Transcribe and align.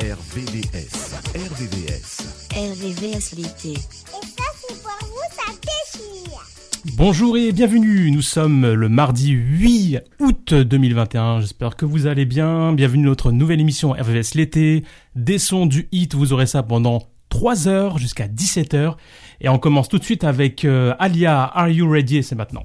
RVVS. 0.00 1.14
RVVS. 1.34 2.48
RVVS 2.56 3.36
l'été. 3.36 3.72
Et 3.72 3.76
ça, 3.76 4.44
c'est 4.56 4.82
pour 4.82 4.98
vous, 5.02 5.28
ça 5.36 5.52
déchire. 5.60 6.40
Bonjour 6.96 7.36
et 7.36 7.52
bienvenue, 7.52 8.10
nous 8.10 8.22
sommes 8.22 8.72
le 8.72 8.88
mardi 8.88 9.28
8 9.28 9.98
août 10.20 10.54
2021, 10.54 11.40
j'espère 11.40 11.76
que 11.76 11.84
vous 11.84 12.06
allez 12.06 12.24
bien, 12.24 12.72
bienvenue 12.72 13.04
à 13.04 13.08
notre 13.08 13.30
nouvelle 13.30 13.60
émission 13.60 13.90
RVVS 13.90 14.36
l'été, 14.36 14.84
des 15.16 15.38
sons 15.38 15.66
du 15.66 15.86
hit, 15.92 16.14
vous 16.14 16.32
aurez 16.32 16.46
ça 16.46 16.62
pendant 16.62 17.02
3 17.28 17.68
heures 17.68 17.98
jusqu'à 17.98 18.26
17 18.26 18.72
heures, 18.72 18.96
et 19.42 19.50
on 19.50 19.58
commence 19.58 19.90
tout 19.90 19.98
de 19.98 20.04
suite 20.04 20.24
avec 20.24 20.64
euh, 20.64 20.94
Alia, 20.98 21.42
Are 21.44 21.68
You 21.68 21.90
Ready, 21.90 22.16
et 22.16 22.22
c'est 22.22 22.36
maintenant. 22.36 22.64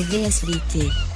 RVSVT. 0.00 1.09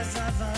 casa 0.00 0.30
vai. 0.38 0.49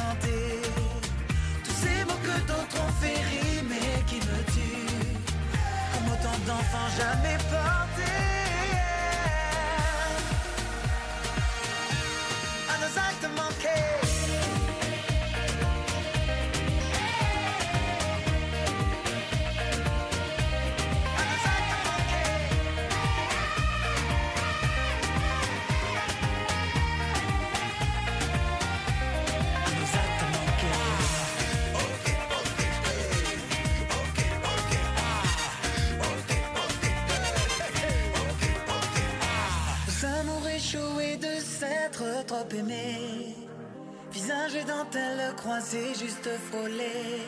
croisé, 45.42 45.94
juste 45.98 46.30
frôlé. 46.48 47.20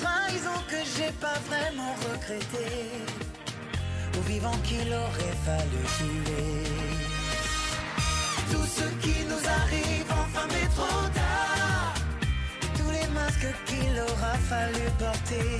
Trahison 0.00 0.58
que 0.70 0.80
j'ai 0.94 1.12
pas 1.24 1.38
vraiment 1.48 1.94
regretté. 2.06 2.68
Au 4.16 4.22
vivant 4.32 4.56
qu'il 4.66 4.88
aurait 4.92 5.38
fallu 5.48 5.80
tuer. 5.98 6.62
Tout 8.52 8.66
ce 8.78 8.86
qui 9.02 9.16
nous 9.30 9.44
arrive, 9.60 10.08
enfin, 10.22 10.46
mais 10.54 10.68
trop 10.76 11.06
tard. 11.20 11.94
Et 12.62 12.78
tous 12.78 12.90
les 12.98 13.08
masques 13.18 13.54
qu'il 13.66 13.94
aura 14.08 14.34
fallu 14.50 14.84
porter. 14.98 15.50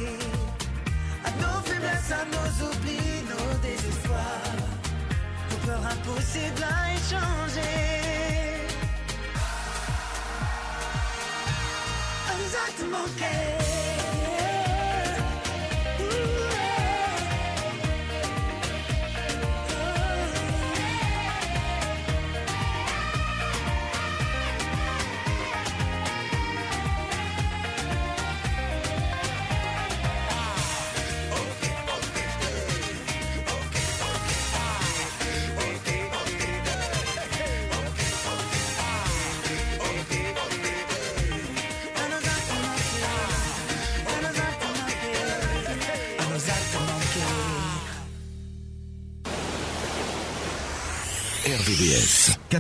À 1.29 1.31
nos 1.43 1.59
faiblesses, 1.67 2.13
à 2.21 2.25
nos 2.37 2.51
oublis, 2.69 3.19
nos 3.33 3.51
désespoirs. 3.67 4.61
Tout 5.51 5.67
peur 5.67 5.83
impossible 5.95 6.63
à 6.63 6.95
échanger. 6.95 8.34
mesmo 12.85 13.64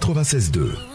96.2. 0.01 0.94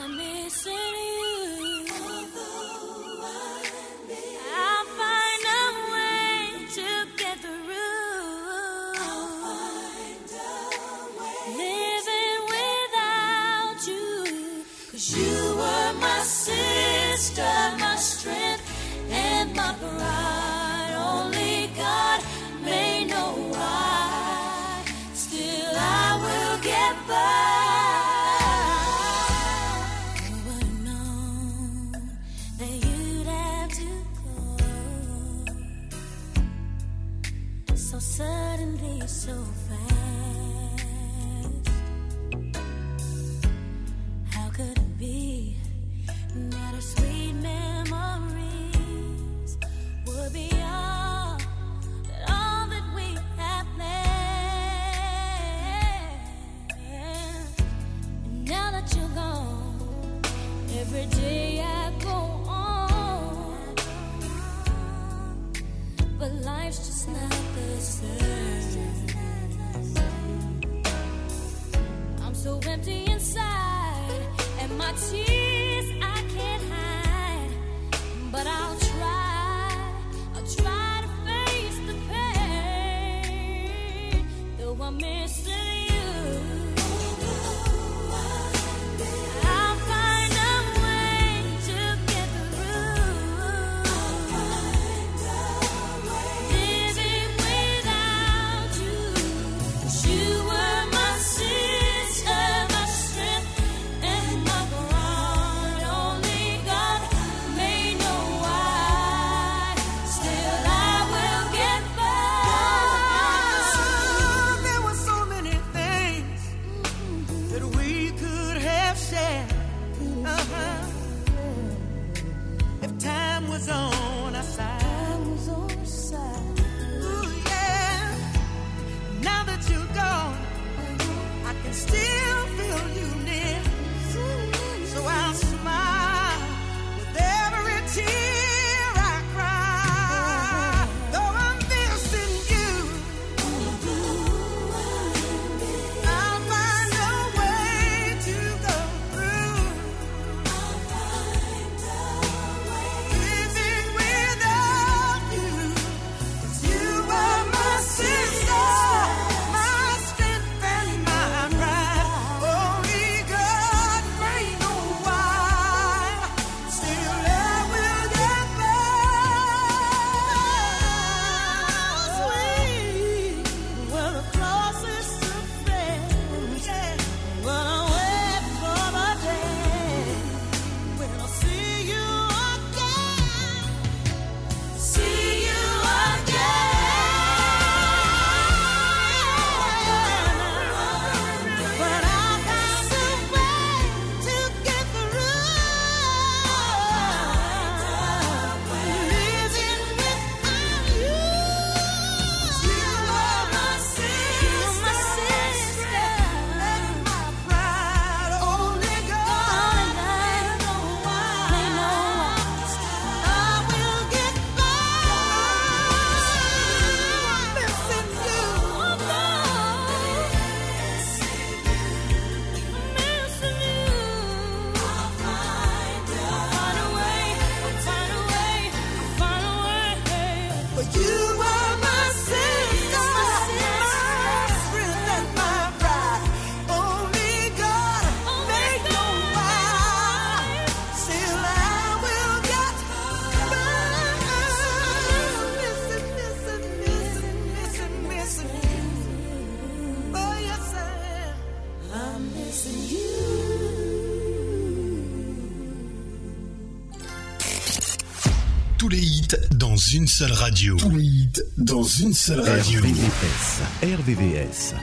une 259.94 260.08
seule 260.08 260.32
radio. 260.34 260.76
Tous 260.76 260.90
les 260.90 261.04
hits 261.04 261.42
dans 261.58 261.84
une 261.84 262.14
seule 262.14 262.42
radio. 262.42 262.80
RVVS. 262.80 263.62
RVVS. 263.82 264.76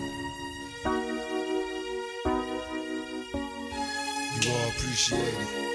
You 4.35 4.51
all 4.51 4.69
appreciate 4.69 5.19
it. 5.19 5.67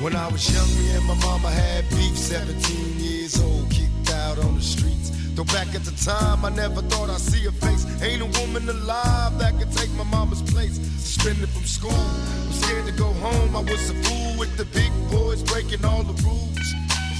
When 0.00 0.16
I 0.16 0.28
was 0.28 0.48
young, 0.52 0.68
me 0.78 0.96
and 0.96 1.04
my 1.06 1.14
mama 1.26 1.50
had 1.50 1.88
beef, 1.90 2.16
17 2.16 2.98
years 2.98 3.40
old, 3.40 3.68
kicked 3.70 4.10
out 4.10 4.38
on 4.38 4.54
the 4.56 4.62
streets. 4.62 5.10
Though 5.34 5.44
back 5.44 5.74
at 5.74 5.84
the 5.84 5.92
time, 6.04 6.44
I 6.44 6.50
never 6.50 6.82
thought 6.82 7.10
I'd 7.10 7.20
see 7.20 7.46
a 7.46 7.52
face. 7.52 7.84
Ain't 8.02 8.22
a 8.22 8.40
woman 8.40 8.68
alive 8.68 9.38
that 9.38 9.58
could 9.58 9.72
take 9.72 9.90
my 9.96 10.04
mama's 10.04 10.42
place. 10.42 10.76
Suspended 10.98 11.48
from 11.50 11.64
school, 11.64 11.92
I'm 11.92 12.52
scared 12.52 12.86
to 12.86 12.92
go 12.92 13.12
home. 13.24 13.54
I 13.54 13.60
was 13.60 13.90
a 13.90 13.94
fool 13.94 14.21
with 14.21 14.21
the 14.62 14.78
big 14.78 14.92
boys, 15.10 15.42
breaking 15.42 15.84
all 15.84 16.04
the 16.04 16.14
rules. 16.22 16.68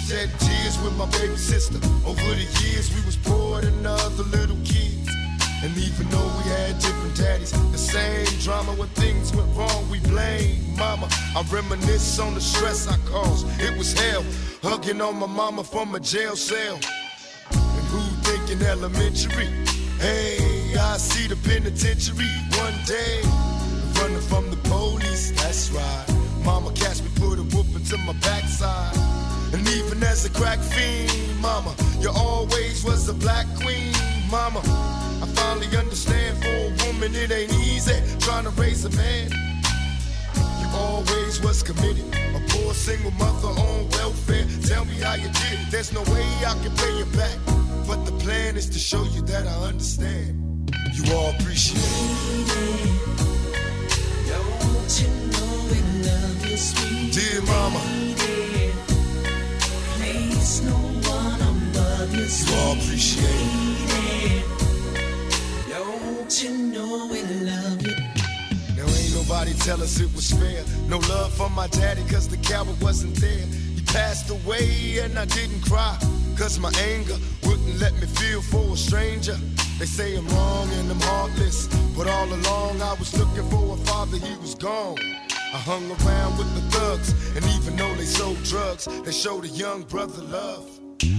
Shed 0.06 0.30
tears 0.38 0.78
with 0.82 0.96
my 0.96 1.06
baby 1.18 1.36
sister. 1.36 1.78
Over 2.06 2.34
the 2.40 2.46
years, 2.62 2.94
we 2.94 3.04
was 3.04 3.16
poor 3.16 3.60
than 3.60 3.84
other 3.84 4.22
little 4.24 4.58
kids. 4.64 5.08
And 5.64 5.76
even 5.76 6.08
though 6.10 6.30
we 6.38 6.44
had 6.54 6.78
different 6.78 7.16
daddies, 7.16 7.50
the 7.72 7.78
same 7.78 8.26
drama 8.40 8.72
when 8.74 8.88
things 8.90 9.34
went 9.34 9.48
wrong, 9.56 9.90
we 9.90 9.98
blame 10.00 10.76
mama. 10.76 11.08
I 11.34 11.42
reminisce 11.50 12.18
on 12.20 12.34
the 12.34 12.40
stress 12.40 12.86
I 12.86 12.96
caused. 13.10 13.46
It 13.60 13.76
was 13.76 13.92
hell, 13.92 14.24
hugging 14.62 15.00
on 15.00 15.16
my 15.16 15.26
mama 15.26 15.64
from 15.64 15.94
a 15.94 16.00
jail 16.00 16.36
cell. 16.36 16.78
And 17.50 17.86
who 17.92 18.02
thinking 18.22 18.62
elementary? 18.66 19.48
Hey, 19.98 20.76
I 20.78 20.96
see 20.96 21.26
the 21.26 21.36
penitentiary 21.36 22.30
one 22.62 22.78
day. 22.86 23.20
Running 23.98 24.26
from 24.30 24.50
the 24.50 24.56
police, 24.68 25.32
that's 25.32 25.70
right. 25.70 26.12
Mama 26.44 26.72
catch 26.72 27.01
to 27.92 27.98
my 27.98 28.14
backside. 28.24 28.96
And 29.52 29.68
even 29.68 30.02
as 30.02 30.24
a 30.24 30.30
crack 30.30 30.58
fiend, 30.60 31.12
mama, 31.42 31.74
you 32.00 32.08
always 32.08 32.82
was 32.82 33.06
a 33.10 33.12
black 33.12 33.46
queen, 33.60 33.92
mama. 34.30 34.60
I 35.22 35.26
finally 35.34 35.66
understand 35.76 36.38
for 36.42 36.48
a 36.48 36.86
woman 36.86 37.14
it 37.14 37.30
ain't 37.30 37.52
easy 37.52 37.92
trying 38.18 38.44
to 38.44 38.50
raise 38.50 38.86
a 38.86 38.90
man. 38.96 39.30
You 40.60 40.68
always 40.72 41.42
was 41.42 41.62
committed, 41.62 42.06
a 42.34 42.40
poor 42.48 42.72
single 42.72 43.10
mother 43.12 43.48
on 43.48 43.90
welfare. 43.90 44.46
Tell 44.62 44.86
me 44.86 44.94
how 44.94 45.16
you 45.16 45.28
did 45.28 45.60
it. 45.60 45.70
There's 45.70 45.92
no 45.92 46.00
way 46.14 46.24
I 46.46 46.54
can 46.62 46.74
pay 46.74 46.96
you 46.96 47.04
back, 47.12 47.36
but 47.86 48.06
the 48.06 48.12
plan 48.24 48.56
is 48.56 48.70
to 48.70 48.78
show 48.78 49.04
you 49.04 49.20
that 49.32 49.46
I 49.46 49.56
understand. 49.68 50.72
You 50.94 51.14
all 51.14 51.34
appreciate 51.34 51.76
it. 51.76 52.92
Dear 56.52 57.40
mama, 57.46 57.80
you 62.46 62.54
all 62.56 62.72
appreciate 62.74 63.24
it. 63.24 64.44
Now 68.76 68.84
ain't 68.84 69.14
nobody 69.14 69.54
tell 69.54 69.80
us 69.82 69.98
it 69.98 70.14
was 70.14 70.30
fair. 70.30 70.62
No 70.88 70.98
love 71.08 71.32
from 71.32 71.54
my 71.54 71.68
daddy 71.68 72.02
cause 72.02 72.28
the 72.28 72.36
coward 72.36 72.78
wasn't 72.82 73.14
there. 73.14 73.46
He 73.74 73.80
passed 73.86 74.28
away 74.28 74.98
and 75.02 75.18
I 75.18 75.24
didn't 75.24 75.62
cry. 75.62 75.96
Cause 76.36 76.58
my 76.58 76.72
anger 76.80 77.16
wouldn't 77.44 77.80
let 77.80 77.94
me 77.94 78.06
feel 78.06 78.42
for 78.42 78.74
a 78.74 78.76
stranger. 78.76 79.38
They 79.78 79.86
say 79.86 80.16
I'm 80.16 80.28
wrong 80.28 80.68
and 80.70 80.90
I'm 80.90 81.00
heartless. 81.00 81.66
But 81.96 82.08
all 82.08 82.28
along 82.28 82.82
I 82.82 82.92
was 82.98 83.16
looking 83.18 83.48
for 83.48 83.72
a 83.72 83.78
father, 83.86 84.18
he 84.18 84.36
was 84.36 84.54
gone. 84.54 84.98
I 85.52 85.58
hung 85.58 85.84
around 85.84 86.38
with 86.38 86.48
the 86.54 86.62
thugs, 86.74 87.12
and 87.36 87.44
even 87.56 87.76
though 87.76 87.94
they 87.94 88.06
sold 88.06 88.42
drugs, 88.42 88.88
they 89.04 89.12
showed 89.12 89.44
a 89.44 89.48
young 89.48 89.82
brother 89.82 90.22
love. 90.22 90.66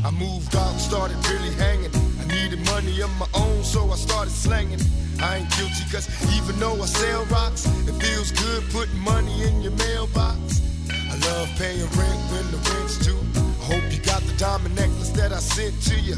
I 0.03 0.09
moved 0.09 0.55
out, 0.55 0.75
started 0.79 1.17
really 1.29 1.53
hanging. 1.53 1.91
I 2.19 2.25
needed 2.25 2.65
money 2.65 2.99
of 3.01 3.11
my 3.19 3.27
own, 3.35 3.63
so 3.63 3.91
I 3.91 3.95
started 3.95 4.31
slanging. 4.33 4.79
I 5.21 5.37
ain't 5.37 5.51
guilty, 5.55 5.85
cause 5.91 6.09
even 6.35 6.59
though 6.59 6.81
I 6.81 6.85
sell 6.87 7.25
rocks, 7.25 7.67
it 7.87 7.93
feels 8.01 8.31
good 8.31 8.63
putting 8.71 8.97
money 9.01 9.43
in 9.43 9.61
your 9.61 9.73
mailbox. 9.73 10.61
I 10.89 11.15
love 11.29 11.49
paying 11.59 11.85
rent 11.93 12.21
when 12.33 12.45
the 12.49 12.57
rent's 12.73 12.97
due. 13.05 13.19
I 13.37 13.65
hope 13.65 13.93
you 13.93 13.99
got 13.99 14.23
the 14.23 14.33
diamond 14.37 14.75
necklace 14.75 15.11
that 15.11 15.31
I 15.31 15.37
sent 15.37 15.79
to 15.83 15.99
you. 15.99 16.17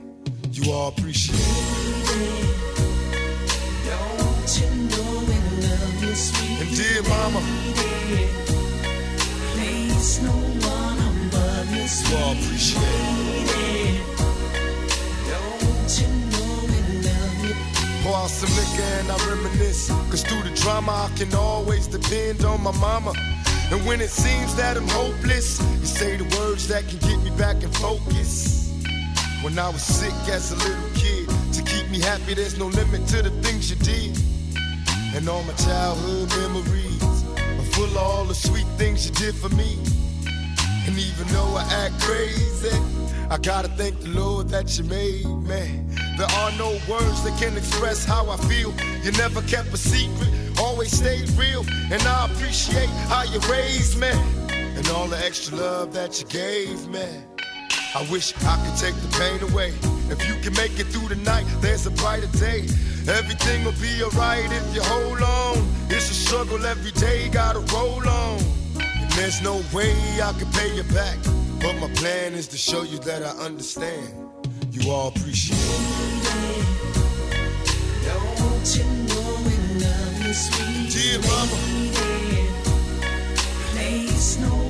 You 0.53 0.73
all 0.73 0.89
appreciate 0.89 1.39
it. 1.39 1.91
And 6.59 6.75
dear 6.75 7.03
mama, 7.03 7.41
please 9.53 10.21
no 10.21 10.31
one 10.31 10.99
above 10.99 11.71
you. 11.71 11.83
you 11.83 12.17
all 12.17 12.33
appreciate 12.33 12.83
it. 12.83 14.01
Pour 18.03 18.15
out 18.15 18.29
some 18.29 18.49
liquor 18.49 18.83
and 18.99 19.09
I 19.09 19.15
reminisce. 19.29 19.87
Cause 20.09 20.23
through 20.23 20.43
the 20.43 20.53
drama, 20.55 21.09
I 21.09 21.17
can 21.17 21.33
always 21.33 21.87
depend 21.87 22.43
on 22.43 22.61
my 22.61 22.71
mama. 22.79 23.13
And 23.71 23.85
when 23.85 24.01
it 24.01 24.09
seems 24.09 24.53
that 24.55 24.75
I'm 24.75 24.87
hopeless, 24.89 25.61
you 25.79 25.85
say 25.85 26.17
the 26.17 26.25
words 26.37 26.67
that 26.67 26.85
can 26.89 26.97
get 26.97 27.23
me 27.23 27.29
back 27.37 27.63
in 27.63 27.71
focus. 27.71 28.60
When 29.41 29.57
I 29.57 29.69
was 29.69 29.81
sick 29.81 30.13
as 30.29 30.51
a 30.51 30.55
little 30.55 30.89
kid, 30.93 31.27
to 31.53 31.63
keep 31.63 31.89
me 31.89 31.99
happy, 31.99 32.35
there's 32.35 32.59
no 32.59 32.67
limit 32.67 33.07
to 33.07 33.23
the 33.23 33.31
things 33.41 33.71
you 33.71 33.75
did. 33.77 34.15
And 35.15 35.27
all 35.27 35.41
my 35.43 35.53
childhood 35.53 36.29
memories 36.37 37.03
are 37.03 37.71
full 37.73 37.85
of 37.85 37.97
all 37.97 38.25
the 38.25 38.35
sweet 38.35 38.67
things 38.77 39.07
you 39.07 39.11
did 39.13 39.33
for 39.33 39.49
me. 39.49 39.79
And 40.85 40.95
even 40.95 41.27
though 41.29 41.55
I 41.55 41.63
act 41.73 41.99
crazy, 42.01 42.69
I 43.31 43.37
gotta 43.41 43.69
thank 43.69 43.99
the 44.01 44.09
Lord 44.09 44.47
that 44.49 44.77
you 44.77 44.83
made 44.83 45.25
me. 45.25 45.81
There 46.17 46.31
are 46.41 46.51
no 46.59 46.77
words 46.87 47.23
that 47.23 47.35
can 47.39 47.57
express 47.57 48.05
how 48.05 48.29
I 48.29 48.37
feel. 48.37 48.71
You 49.03 49.11
never 49.13 49.41
kept 49.41 49.73
a 49.73 49.77
secret, 49.77 50.29
always 50.59 50.91
stayed 50.91 51.27
real. 51.31 51.65
And 51.91 52.01
I 52.03 52.27
appreciate 52.27 52.89
how 53.09 53.23
you 53.23 53.39
raised 53.49 53.99
me 53.99 54.11
and 54.51 54.87
all 54.89 55.07
the 55.07 55.17
extra 55.25 55.57
love 55.57 55.93
that 55.93 56.19
you 56.21 56.27
gave 56.27 56.87
me. 56.89 57.07
I 57.93 58.07
wish 58.09 58.33
I 58.45 58.55
could 58.63 58.77
take 58.79 58.95
the 58.95 59.09
pain 59.19 59.41
away. 59.51 59.73
If 60.09 60.25
you 60.27 60.35
can 60.41 60.53
make 60.53 60.79
it 60.79 60.87
through 60.87 61.09
the 61.09 61.17
night, 61.23 61.45
there's 61.59 61.85
a 61.85 61.91
brighter 61.91 62.27
day. 62.39 62.61
Everything 63.07 63.65
will 63.65 63.75
be 63.81 64.01
alright 64.01 64.49
if 64.49 64.73
you 64.73 64.81
hold 64.81 65.21
on. 65.21 65.57
It's 65.89 66.09
a 66.09 66.13
struggle 66.13 66.65
every 66.65 66.91
day, 66.91 67.27
gotta 67.29 67.59
roll 67.73 68.07
on. 68.07 68.39
And 68.79 69.11
there's 69.11 69.41
no 69.41 69.61
way 69.73 69.93
I 70.23 70.31
can 70.39 70.49
pay 70.53 70.73
you 70.73 70.83
back. 70.83 71.17
But 71.59 71.79
my 71.81 71.89
plan 71.95 72.33
is 72.33 72.47
to 72.49 72.57
show 72.57 72.83
you 72.83 72.97
that 72.99 73.23
I 73.23 73.31
understand. 73.43 74.15
You 74.71 74.89
all 74.89 75.09
appreciate 75.09 75.59
it. 75.59 76.11
Dear 80.91 81.19
mama, 81.19 81.57
you 84.39 84.60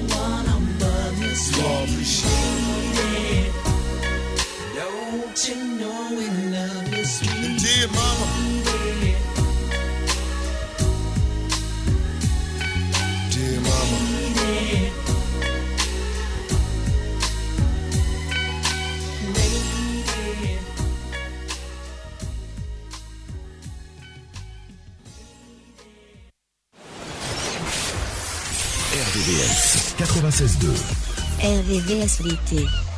RVVS 31.72 32.20
VT. 32.20 32.91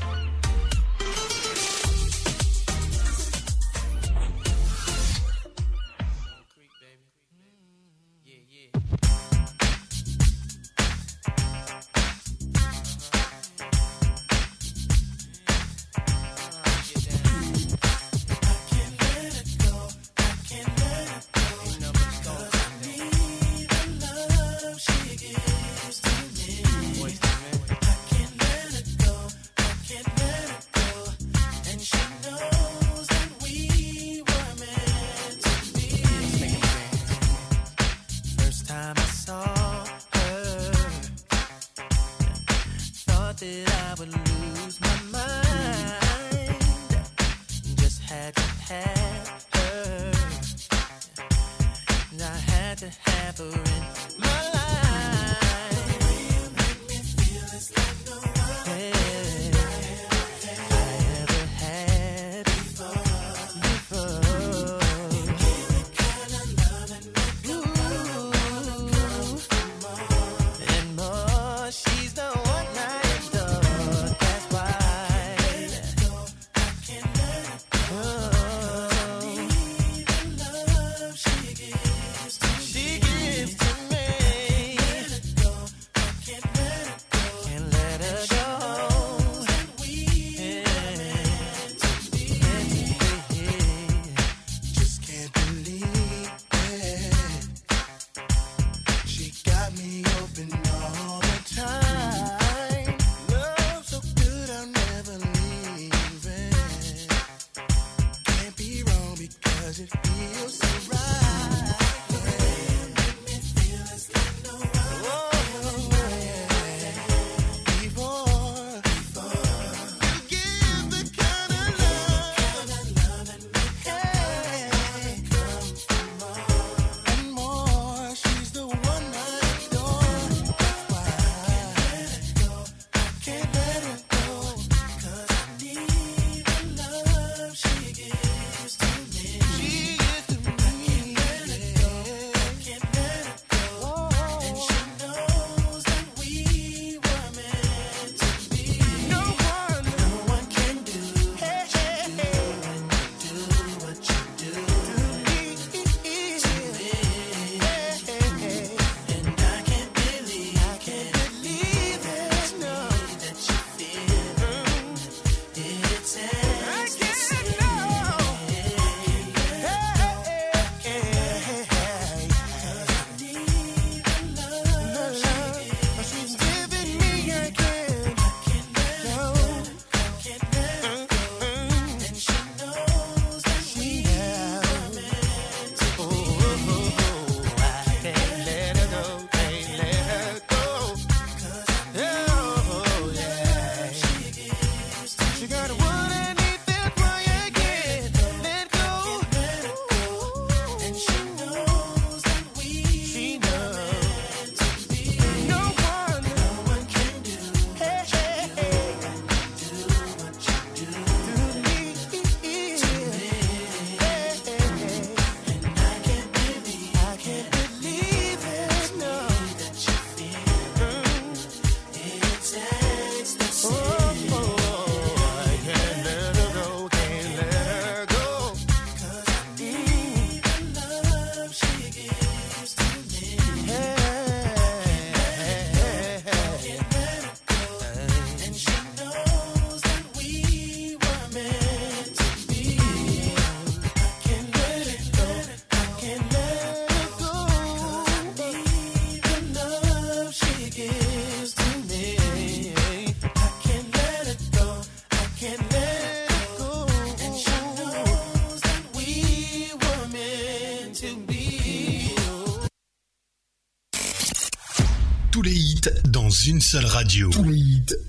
une 266.45 266.59
seule 266.59 266.85
radio. 266.85 267.29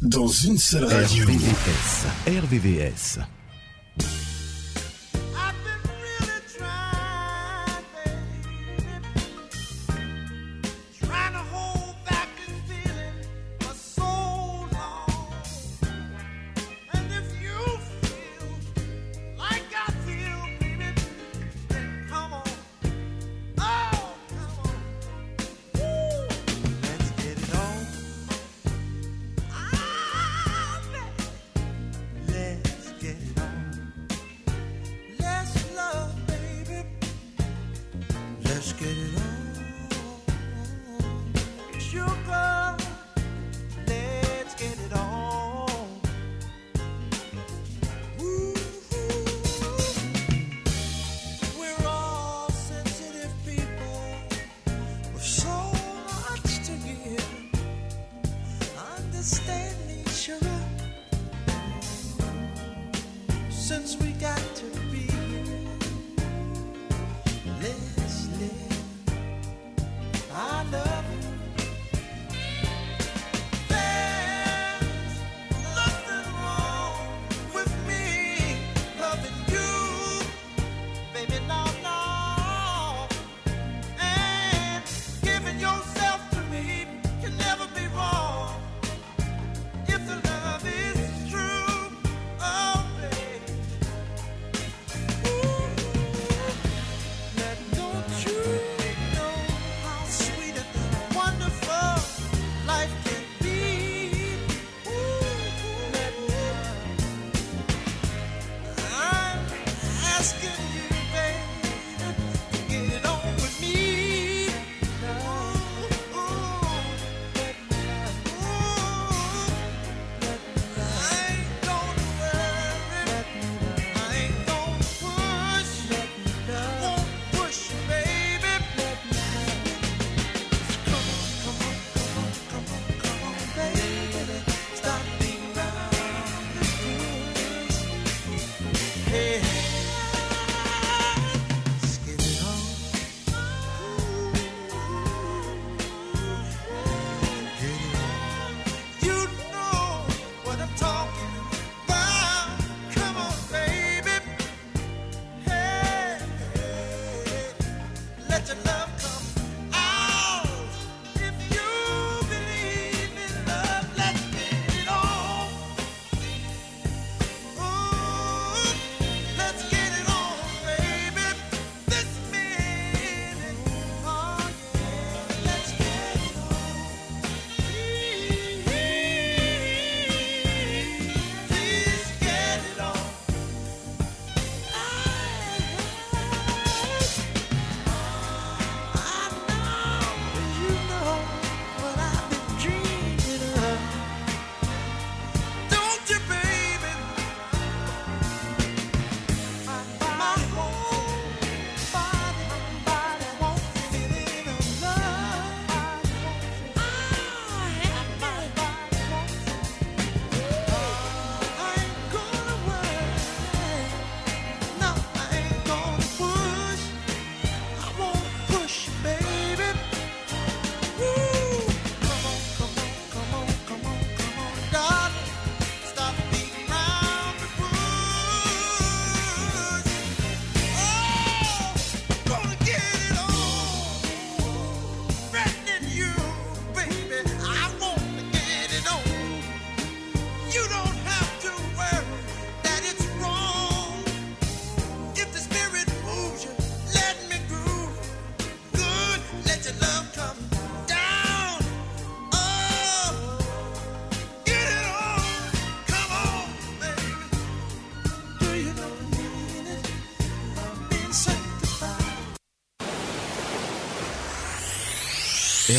Dans 0.02 0.26
une 0.26 0.58
seule 0.58 0.84
radio. 0.84 1.24
RVVS. 1.24 2.06
RVVS. 2.26 3.18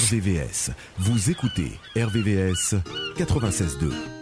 RVVS. 0.06 0.70
Vous 1.00 1.32
écoutez 1.32 1.72
RVVS 1.98 2.76
96.2. 3.18 4.15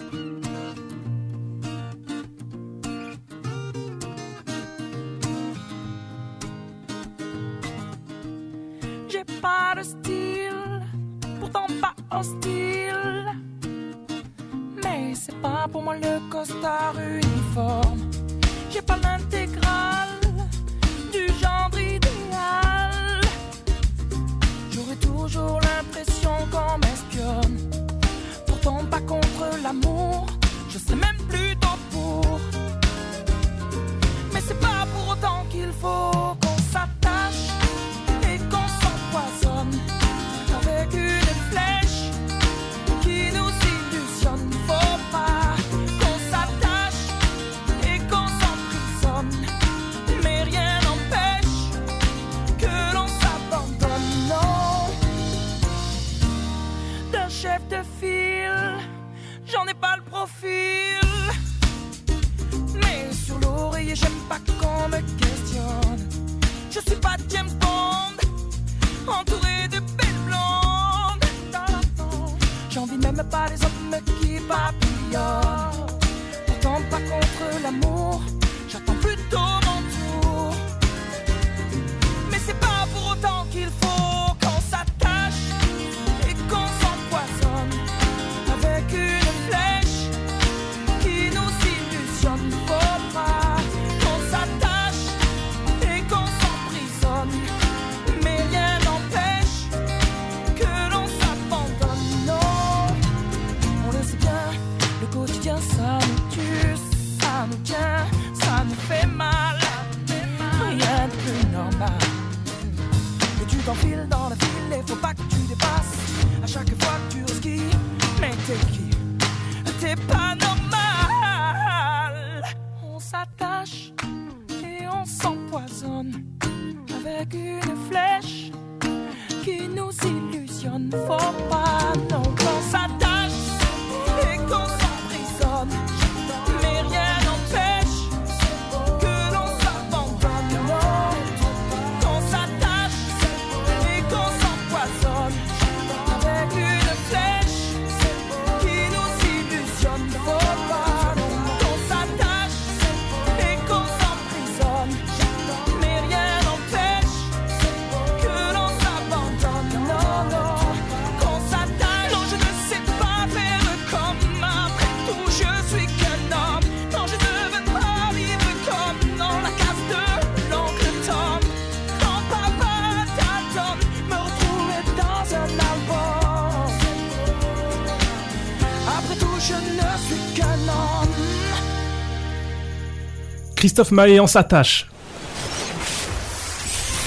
Christophe 183.73 183.91
Maé, 183.91 184.19
on 184.19 184.27
s'attache. 184.27 184.87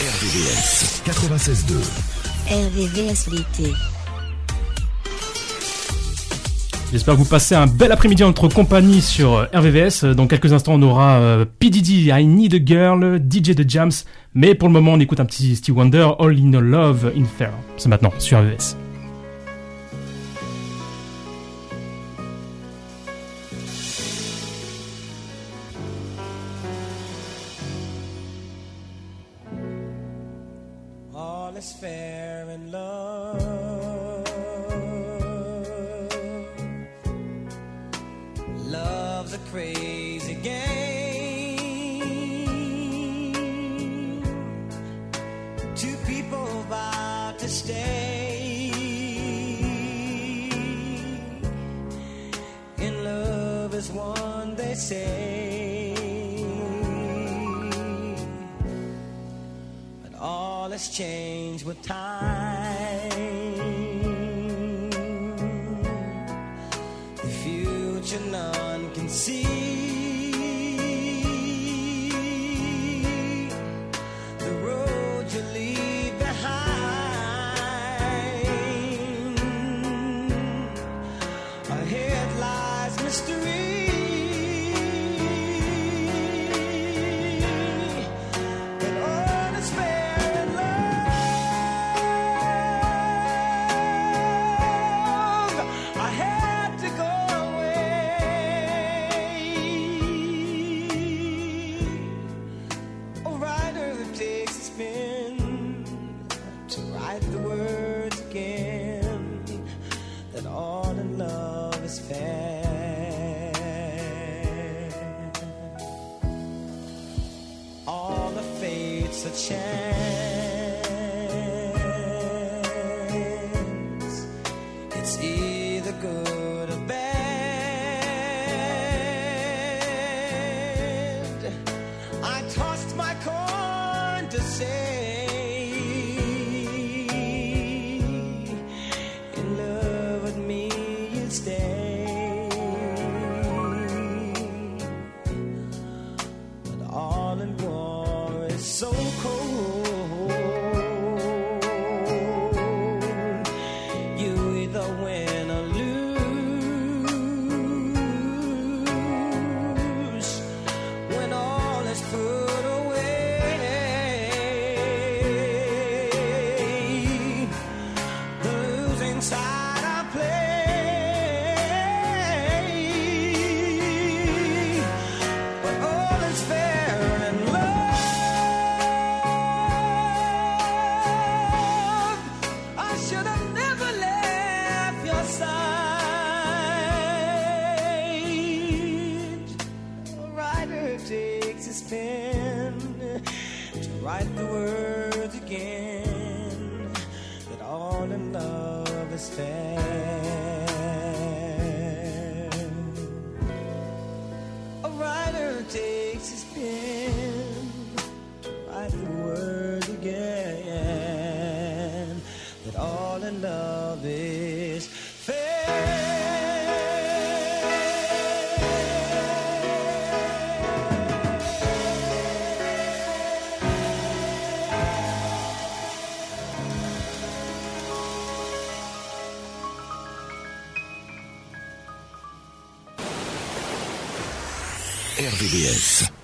RVVS 0.01 1.01
96.2 1.07 1.75
RVVS 2.51 3.31
l'été. 3.31 3.73
J'espère 6.91 7.15
que 7.15 7.21
vous 7.21 7.25
passez 7.25 7.55
un 7.55 7.69
bel 7.69 7.93
après-midi 7.93 8.25
en 8.25 8.29
notre 8.29 8.49
compagnie 8.49 9.01
sur 9.01 9.35
euh, 9.35 9.45
RVVS. 9.55 10.07
Dans 10.17 10.27
quelques 10.27 10.53
instants, 10.53 10.75
on 10.75 10.83
aura 10.83 11.21
euh, 11.21 11.45
PDD, 11.45 12.09
I 12.09 12.27
Need 12.27 12.55
a 12.55 12.59
Girl, 12.67 13.21
DJ 13.21 13.55
the 13.55 13.71
Jams. 13.71 13.93
Mais 14.35 14.57
pour 14.57 14.69
le 14.69 14.73
moment, 14.73 14.95
on 14.95 14.99
écoute 14.99 15.21
un 15.21 15.25
petit 15.25 15.55
Steve 15.55 15.77
Wonder, 15.77 16.09
All 16.19 16.37
in 16.37 16.59
Love 16.59 17.13
in 17.17 17.27
Fair. 17.27 17.53
C'est 17.77 17.89
maintenant 17.89 18.11
sur 18.19 18.41
RVVS. 18.41 18.86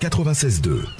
96.2. 0.09 0.92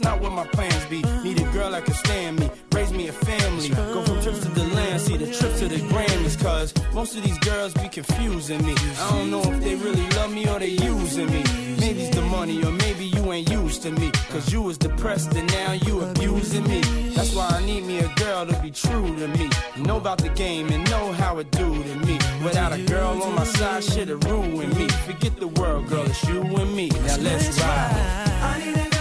not 0.00 0.20
what 0.20 0.32
my 0.32 0.46
plans 0.46 0.84
be. 0.86 1.02
Need 1.22 1.40
a 1.40 1.52
girl 1.52 1.70
that 1.72 1.84
can 1.84 1.94
stand 1.94 2.40
me, 2.40 2.50
raise 2.72 2.92
me 2.92 3.08
a 3.08 3.12
family. 3.12 3.68
Go 3.68 4.02
from 4.02 4.20
trips 4.22 4.40
to 4.40 4.48
the 4.48 4.64
land, 4.64 5.00
see 5.00 5.16
the 5.16 5.26
trips 5.26 5.58
to 5.60 5.68
the 5.68 5.76
Grammys, 5.76 6.40
cause 6.40 6.74
most 6.92 7.16
of 7.16 7.22
these 7.22 7.38
girls 7.38 7.74
be 7.74 7.88
confusing 7.88 8.64
me. 8.64 8.74
I 8.98 9.10
don't 9.10 9.30
know 9.30 9.42
if 9.42 9.62
they 9.62 9.74
really 9.76 10.08
love 10.10 10.32
me 10.32 10.48
or 10.48 10.58
they 10.58 10.68
using 10.68 11.26
me. 11.26 11.42
Maybe 11.80 12.02
it's 12.02 12.14
the 12.14 12.22
money, 12.22 12.62
or 12.64 12.72
maybe 12.72 13.06
you 13.06 13.32
ain't 13.32 13.50
used 13.50 13.82
to 13.82 13.90
me. 13.90 14.10
Cause 14.30 14.52
you 14.52 14.62
was 14.62 14.78
depressed 14.78 15.34
and 15.34 15.50
now 15.52 15.72
you 15.72 16.00
abusing 16.00 16.66
me. 16.68 16.80
That's 17.14 17.34
why 17.34 17.48
I 17.48 17.64
need 17.64 17.84
me 17.84 17.98
a 17.98 18.08
girl 18.14 18.46
to 18.46 18.62
be 18.62 18.70
true 18.70 19.16
to 19.16 19.28
me. 19.28 19.50
Know 19.76 19.96
about 19.96 20.18
the 20.18 20.30
game 20.30 20.68
and 20.70 20.88
know 20.90 21.12
how 21.12 21.38
it 21.38 21.50
do 21.50 21.82
to 21.82 21.94
me. 22.06 22.18
Without 22.44 22.72
a 22.72 22.82
girl 22.82 23.22
on 23.22 23.34
my 23.34 23.44
side, 23.44 23.84
shit'll 23.84 24.18
ruin 24.18 24.70
me. 24.70 24.88
Forget 25.06 25.36
the 25.36 25.48
world, 25.48 25.88
girl, 25.88 26.04
it's 26.04 26.22
you 26.28 26.40
and 26.42 26.74
me. 26.74 26.88
Now 26.88 27.16
let's 27.18 27.60
ride. 27.60 28.99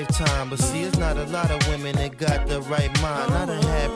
Lifetime, 0.00 0.48
but 0.48 0.58
see, 0.58 0.82
it's 0.82 0.98
not 0.98 1.16
a 1.16 1.24
lot 1.24 1.50
of 1.50 1.66
women 1.68 1.94
that 1.96 2.16
got 2.16 2.46
the 2.46 2.60
right 2.62 2.90
mind. 3.02 3.32
I 3.32 3.46
done 3.46 3.62
had 3.62 3.90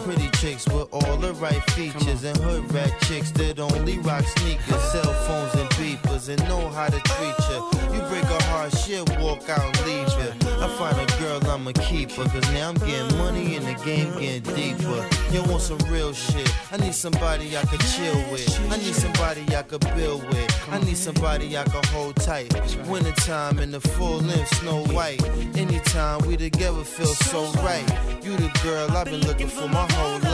chicks 0.45 0.67
with 0.69 0.89
all 0.93 1.17
the 1.17 1.33
right 1.35 1.63
features, 1.71 2.23
and 2.23 2.37
hood 2.37 2.71
rat 2.75 2.93
chicks 3.07 3.31
that 3.31 3.59
only 3.59 3.99
rock 4.01 4.25
sneakers, 4.37 4.83
cell 4.93 5.15
phones 5.25 5.55
and 5.55 5.71
beepers, 5.71 6.29
and 6.29 6.39
know 6.49 6.69
how 6.69 6.87
to 6.87 7.01
treat 7.01 7.39
you. 7.49 7.59
You 7.95 8.01
break 8.11 8.25
a 8.25 8.43
heart, 8.45 8.77
shit, 8.77 9.09
walk 9.21 9.49
out 9.49 9.65
and 9.65 9.87
leave 9.87 10.09
you. 10.21 10.31
I 10.61 10.69
find 10.77 10.97
a 11.01 11.07
girl, 11.19 11.41
I'ma 11.51 11.73
keep 11.73 12.11
her, 12.13 12.25
cause 12.25 12.53
now 12.53 12.69
I'm 12.69 12.75
getting 12.75 13.17
money 13.17 13.57
and 13.57 13.67
the 13.67 13.75
game 13.85 14.13
getting 14.21 14.43
deeper. 14.55 15.01
You 15.33 15.43
want 15.45 15.63
some 15.63 15.79
real 15.91 16.13
shit? 16.13 16.51
I 16.71 16.77
need 16.77 16.95
somebody 16.95 17.57
I 17.57 17.63
could 17.63 17.81
chill 17.81 18.21
with. 18.31 18.51
I 18.71 18.77
need 18.77 18.95
somebody 18.95 19.43
I 19.57 19.63
could 19.63 19.85
build 19.97 20.29
with. 20.29 20.69
I 20.71 20.79
need 20.81 20.99
somebody 20.99 21.57
I 21.57 21.65
could 21.65 21.87
hold 21.87 22.17
tight. 22.17 22.53
Wintertime 22.87 23.59
in 23.61 23.71
the 23.71 23.81
full 23.81 24.19
length, 24.19 24.55
snow 24.57 24.85
white. 24.95 25.23
Anytime 25.57 26.21
we 26.27 26.37
together 26.37 26.85
feel 26.85 27.15
so 27.33 27.51
right. 27.63 27.89
You 28.23 28.37
the 28.37 28.51
girl 28.63 28.91
I've 28.91 29.07
been 29.07 29.27
looking 29.27 29.49
for 29.49 29.69
my 29.69 29.87
whole 29.93 30.19
life. 30.21 30.34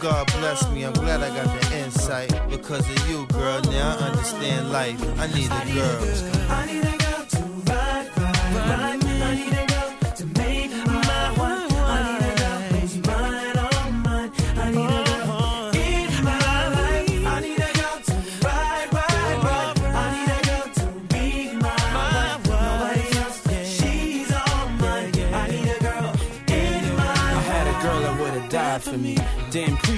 God 0.00 0.26
bless 0.38 0.68
me, 0.70 0.84
I'm 0.84 0.92
glad 0.94 1.22
I 1.22 1.28
got 1.28 1.60
the 1.60 1.78
insight. 1.78 2.30
Because 2.50 2.80
of 2.88 3.08
you, 3.08 3.24
girl, 3.26 3.60
now 3.62 3.96
I 3.96 4.08
understand 4.10 4.72
life. 4.72 5.00
I 5.18 5.26
need 5.28 5.46
a 5.46 5.74
girl. 5.74 6.50
I 6.50 6.66
need 6.66 6.84
a 6.84 6.96
girl 6.98 7.24
to 7.24 7.42
ride, 7.70 8.08
ride, 8.16 8.54
ride. 8.54 9.04
I 9.04 9.34
need 9.36 9.52
a 9.52 9.67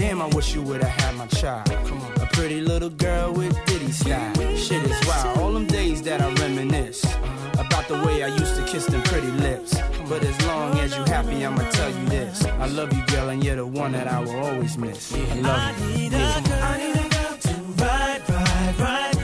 Damn, 0.00 0.22
I 0.22 0.28
wish 0.28 0.54
you 0.54 0.62
would've 0.62 0.88
had 0.88 1.14
my 1.16 1.26
child. 1.26 1.66
Come 1.84 2.00
on. 2.00 2.12
A 2.22 2.26
pretty 2.32 2.62
little 2.62 2.88
girl 2.88 3.34
with 3.34 3.54
ditty 3.66 3.92
style. 3.92 4.34
Shit 4.56 4.82
is 4.82 5.06
wild. 5.06 5.38
All 5.38 5.52
them 5.52 5.66
days 5.66 6.00
that 6.04 6.22
I 6.22 6.32
reminisce 6.36 7.04
about 7.52 7.86
the 7.86 8.02
way 8.06 8.22
I 8.22 8.28
used 8.28 8.56
to 8.56 8.64
kiss 8.64 8.86
them 8.86 9.02
pretty 9.02 9.30
lips. 9.30 9.78
But 10.08 10.24
as 10.24 10.46
long 10.46 10.78
as 10.78 10.96
you 10.96 11.02
happy, 11.04 11.44
I'ma 11.44 11.68
tell 11.70 11.90
you 11.90 12.06
this. 12.06 12.42
I 12.46 12.66
love 12.68 12.90
you, 12.94 13.04
girl, 13.08 13.28
and 13.28 13.44
you're 13.44 13.56
the 13.56 13.66
one 13.66 13.92
that 13.92 14.08
I 14.08 14.20
will 14.20 14.40
always 14.40 14.78
miss. 14.78 15.12
I 15.12 15.34
love 15.34 15.90
you. 15.90 15.98
need 15.98 16.14
a 16.14 16.42
girl, 16.48 16.62
I 16.62 16.78
need 16.78 16.96
a 16.96 17.08
girl 17.10 17.36
to 17.36 17.54
ride, 17.84 18.22
ride, 18.30 18.80
ride. 18.80 19.19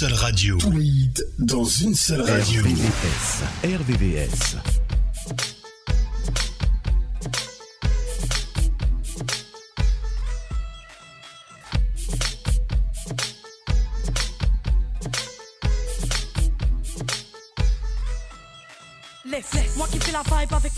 Seule 0.00 0.14
radio. 0.14 0.56
Tous 0.56 0.70
les 0.70 0.86
hits 0.86 1.22
dans 1.38 1.62
une 1.62 1.94
seule 1.94 2.22
radio. 2.22 2.62
RVVS. 2.62 3.44
RVVS. 3.62 4.79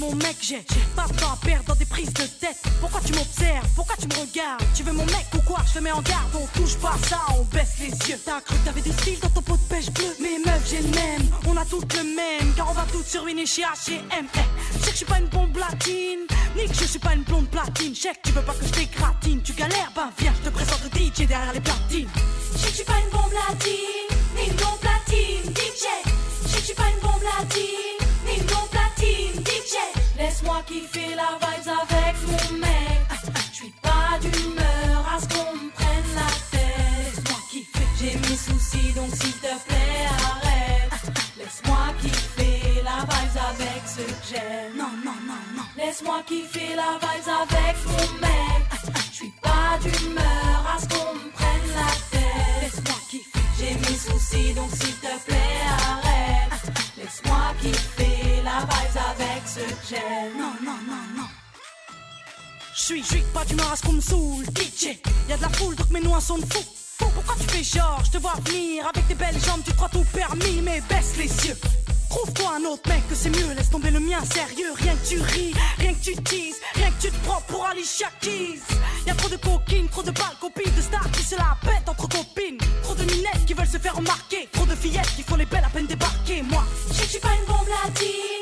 Mon 0.03 0.14
mec, 0.16 0.36
j'ai 0.40 0.64
pas 0.96 1.07
de 1.07 1.16
temps 1.16 1.32
à 1.32 1.36
perdre 1.36 1.64
dans 1.68 1.74
des 1.76 1.84
prises 1.84 2.12
de 2.12 2.24
tête. 2.24 2.59
Pourquoi 2.80 3.00
tu 3.05 3.12
m'observes? 3.12 3.68
Pourquoi 3.76 3.94
tu 3.96 4.09
me 4.09 4.14
regardes? 4.14 4.62
Tu 4.74 4.82
veux 4.82 4.92
mon 4.92 5.05
mec 5.07 5.26
ou 5.34 5.40
quoi? 5.42 5.61
Je 5.68 5.74
te 5.74 5.78
mets 5.78 5.92
en 5.92 6.03
garde, 6.03 6.34
on 6.34 6.46
touche 6.59 6.76
pas 6.78 6.96
ça, 7.09 7.20
on 7.38 7.44
baisse 7.44 7.74
les 7.78 7.90
yeux. 8.09 8.18
T'as 8.24 8.40
cru 8.40 8.57
que 8.57 8.64
t'avais 8.64 8.80
des 8.80 8.92
styles 8.92 9.20
dans 9.20 9.28
ton 9.28 9.42
pot 9.42 9.57
de 9.57 9.74
pêche 9.74 9.90
bleu 9.90 10.12
Mais 10.20 10.38
meuf, 10.44 10.68
j'ai 10.68 10.82
le 10.82 10.88
même, 10.88 11.22
on 11.46 11.57
a 11.57 11.64
toutes 11.64 11.94
le 11.94 12.03
même, 12.03 12.53
car 12.57 12.68
on 12.70 12.74
va 12.74 12.84
toutes 12.90 13.07
se 13.07 13.18
ruiner 13.18 13.46
chez 13.46 13.62
H&M. 13.62 14.00
Eh, 14.12 14.38
Je 14.72 14.78
sais 14.78 14.86
que 14.86 14.90
je 14.90 14.96
suis 14.96 15.07
pas 15.07 15.18
une 15.20 15.28
bombe 15.28 15.57
latine, 15.57 16.26
ni 16.57 16.66
que 16.66 16.74
je 16.74 16.84
suis 16.84 16.98
pas 16.98 17.14
une 17.14 17.22
blonde 17.22 17.48
platine. 17.48 17.92
Que 17.94 18.09
tu 18.28 18.32
veux 18.32 18.42
pas 18.42 18.55
que 18.55 18.66
je 18.66 18.72
t'écratine, 18.72 19.40
tu 19.42 19.53
galères, 19.53 19.92
ben 19.94 20.11
viens, 20.18 20.32
je 20.34 20.48
te 20.48 20.53
présente 20.53 20.80
le 20.82 20.90
DJ 20.98 21.28
derrière 21.28 21.53
les 21.53 21.61
platines. 21.61 22.09
Je 22.57 22.68
suis 22.74 22.84
pas 22.84 22.98
une 23.05 23.11
bombe 23.11 23.32
latine, 23.48 24.18
ni 24.36 24.50
une 24.50 24.57
blonde 24.57 24.80
platine, 24.80 25.55
DJ. 25.55 25.86
Je 26.42 26.48
sais 26.48 26.55
que 26.55 26.61
je 26.61 26.64
suis 26.66 26.74
pas 26.74 26.88
une 26.88 27.00
bombe 27.00 27.22
latine, 27.38 27.91
Laisse-moi 30.18 30.62
kiffer 30.66 31.14
la 31.14 31.38
vibes 31.40 31.68
avec 31.68 32.14
mon 32.26 32.58
mec. 32.58 33.00
Je 33.50 33.56
suis 33.56 33.74
pas 33.82 34.18
d'humeur 34.20 35.04
à 35.14 35.20
ce 35.20 35.28
qu'on 35.28 35.52
me 35.54 35.70
prenne 35.70 36.10
la 36.14 36.30
tête. 36.50 37.04
Laisse-moi 37.04 37.38
kiffer, 37.50 37.88
j'ai 37.98 38.14
mes 38.18 38.36
soucis 38.36 38.92
donc 38.94 39.10
s'il 39.10 39.32
te 39.32 39.54
plaît 39.66 40.06
arrête. 40.28 40.92
Laisse-moi 41.38 41.78
kiffer 42.00 42.82
la 42.84 42.98
vibes 43.02 43.40
avec 43.52 43.82
ce 43.86 44.02
que 44.02 44.26
j'aime. 44.30 44.76
Non, 44.76 44.92
non, 45.04 45.18
non, 45.26 45.42
non. 45.56 45.62
Laisse-moi 45.76 46.22
kiffer 46.26 46.74
la 46.76 46.98
vibes 47.00 47.32
avec 47.42 47.76
mon 47.86 48.20
mec. 48.20 48.62
Je 49.10 49.16
suis 49.16 49.32
pas 49.42 49.78
d'humeur 49.82 50.74
à 50.74 50.80
ce 50.80 50.88
qu'on 50.88 51.14
me 51.14 51.30
prenne 51.30 51.68
la 51.74 51.92
tête. 52.10 52.62
Laisse-moi 52.62 52.98
kiffer, 53.10 53.40
j'ai 53.58 53.74
mes 53.74 53.98
soucis 53.98 54.54
donc 54.54 54.70
s'il 54.70 54.94
te 54.96 55.24
plaît 55.26 55.62
arrête. 55.88 56.11
Laisse-moi 57.12 57.54
kiffer 57.60 58.42
la 58.42 58.60
vibes 58.60 59.02
avec 59.10 59.42
ce 59.46 59.60
j'aime. 59.88 60.38
Non, 60.38 60.54
non, 60.64 60.78
non, 60.88 61.22
non. 61.22 61.28
J'suis, 62.74 63.02
j'suis 63.02 63.22
pas 63.34 63.44
d'humeur 63.44 63.70
à 63.70 63.76
ce 63.76 63.82
qu'on 63.82 63.92
me 63.92 64.00
saoule, 64.00 64.44
DJ. 64.46 64.98
Y'a 65.28 65.36
de 65.36 65.42
la 65.42 65.48
foule 65.50 65.74
donc 65.76 65.90
mes 65.90 66.00
noix 66.00 66.20
sont 66.20 66.38
de 66.38 66.46
fous. 66.46 66.64
Fou, 66.98 67.06
Pourquoi 67.14 67.34
tu 67.38 67.48
fais 67.48 67.78
genre, 67.78 68.02
je 68.04 68.12
te 68.12 68.18
vois 68.18 68.34
venir 68.46 68.86
avec 68.86 69.06
tes 69.08 69.14
belles 69.14 69.38
jambes, 69.44 69.62
tu 69.64 69.72
crois 69.74 69.88
tout 69.90 70.04
permis, 70.12 70.62
mais 70.62 70.80
baisse 70.88 71.16
les 71.18 71.48
yeux. 71.48 71.56
Trouve-toi 72.12 72.56
un 72.60 72.64
autre 72.66 72.86
mec 72.90 73.08
que 73.08 73.14
c'est 73.14 73.30
mieux, 73.30 73.54
laisse 73.56 73.70
tomber 73.70 73.90
le 73.90 73.98
mien 73.98 74.18
sérieux. 74.30 74.70
Rien 74.76 74.94
que 74.94 75.08
tu 75.08 75.18
ris, 75.18 75.54
rien 75.78 75.94
que 75.94 76.04
tu 76.04 76.14
teases, 76.16 76.60
rien 76.74 76.90
que 76.90 77.00
tu 77.00 77.10
te 77.10 77.26
prends 77.26 77.40
pour 77.48 77.64
Alicia 77.64 78.08
Keys. 78.20 78.60
Y'a 79.06 79.14
trop 79.14 79.30
de 79.30 79.36
coquines, 79.36 79.88
trop 79.88 80.02
de 80.02 80.10
balles, 80.10 80.36
copines, 80.38 80.74
de 80.76 80.82
stars 80.82 81.10
qui 81.12 81.22
se 81.22 81.36
la 81.36 81.56
pètent 81.62 81.88
entre 81.88 82.06
copines. 82.10 82.58
Trop 82.82 82.94
de 82.96 83.04
minettes 83.04 83.46
qui 83.46 83.54
veulent 83.54 83.66
se 83.66 83.78
faire 83.78 83.96
remarquer, 83.96 84.46
trop 84.52 84.66
de 84.66 84.74
fillettes 84.74 85.10
qui 85.16 85.22
font 85.22 85.36
les 85.36 85.46
belles 85.46 85.64
à 85.64 85.70
peine 85.70 85.86
débarquer. 85.86 86.42
Moi, 86.42 86.62
je 86.90 87.02
suis 87.02 87.18
pas 87.18 87.32
une 87.40 87.46
bombe 87.46 87.68
latine, 87.82 88.41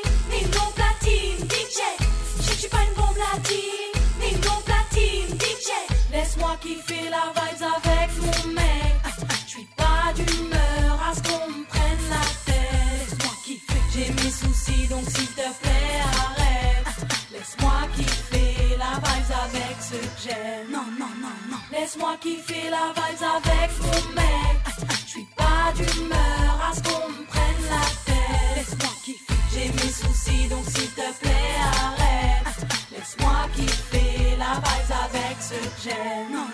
Laisse-moi 21.93 22.15
kiffer 22.21 22.69
la 22.69 22.93
vibes 22.95 23.27
avec 23.35 23.69
mon 23.81 24.13
mec. 24.15 24.61
Je 25.03 25.09
suis 25.09 25.27
pas 25.35 25.73
d'humeur 25.75 26.69
à 26.69 26.73
ce 26.73 26.81
qu'on 26.83 27.09
me 27.09 27.25
prenne 27.25 27.65
la 27.69 27.85
tête. 28.05 28.55
Laisse-moi 28.55 28.91
kiffer, 29.03 29.33
j'ai 29.53 29.67
mes 29.73 29.91
soucis 29.91 30.47
donc 30.47 30.63
s'il 30.67 30.89
te 30.91 31.19
plaît 31.19 31.57
arrête. 31.83 32.65
Laisse-moi 32.93 33.33
kiffer 33.57 34.37
la 34.37 34.53
vibes 34.63 34.95
avec 35.03 35.35
ce 35.41 35.55
que 35.55 35.89
j'aime. 35.89 36.50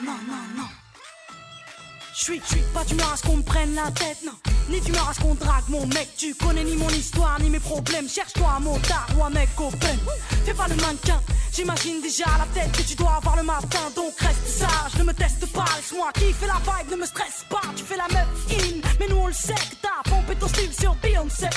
J'suis, 2.20 2.41
j'suis 2.49 2.63
pas 2.74 2.84
d'humeur 2.84 3.13
à 3.13 3.15
ce 3.15 3.22
qu'on 3.22 3.38
me 3.38 3.43
prenne 3.43 3.76
la 3.76 3.91
tête, 3.91 4.18
non. 4.26 4.32
Ni 4.70 4.82
d'humeur 4.82 5.07
à 5.07 5.13
ce 5.13 5.20
qu'on 5.20 5.36
drague 5.36 5.70
mon 5.70 5.86
mec. 5.86 6.09
Tu 6.18 6.34
connais 6.34 6.63
ni 6.63 6.76
mon 6.76 6.89
histoire, 6.89 7.39
ni 7.39 7.51
mes 7.51 7.59
problèmes. 7.59 8.09
Cherche-toi 8.09 8.55
un 8.57 8.59
motard 8.59 9.07
ou 9.15 9.24
un 9.24 9.30
mec 9.30 9.49
open. 9.59 9.99
Fais 10.43 10.55
pas 10.55 10.68
le 10.68 10.76
mannequin, 10.78 11.22
j'imagine 11.53 12.01
déjà 12.01 12.26
la 12.39 12.47
tête 12.59 12.72
que 12.72 12.82
tu 12.82 12.95
dois 12.95 13.18
avoir 13.18 13.36
le 13.38 13.43
matin. 13.43 13.91
Donc 13.95 14.18
reste 14.18 14.47
sage, 14.47 14.95
ne 14.97 15.03
me 15.03 15.13
teste 15.13 15.45
pas. 15.53 15.65
Laisse-moi 15.76 16.11
kiffer 16.13 16.47
la 16.47 16.55
vibe, 16.55 16.91
ne 16.91 16.95
me 16.95 17.05
stresse 17.05 17.45
pas. 17.51 17.61
Tu 17.76 17.84
fais 17.84 17.97
la 17.97 18.07
meuf 18.07 18.28
in, 18.49 18.82
mais 18.99 19.07
nous 19.09 19.18
on 19.18 19.28
le 19.28 19.34
sait 19.34 19.53
que 19.53 19.76
t'as 19.84 20.09
pompé 20.09 20.36
ton 20.36 20.47
style 20.47 20.74
sur 20.74 20.95
Beyoncé. 20.95 21.49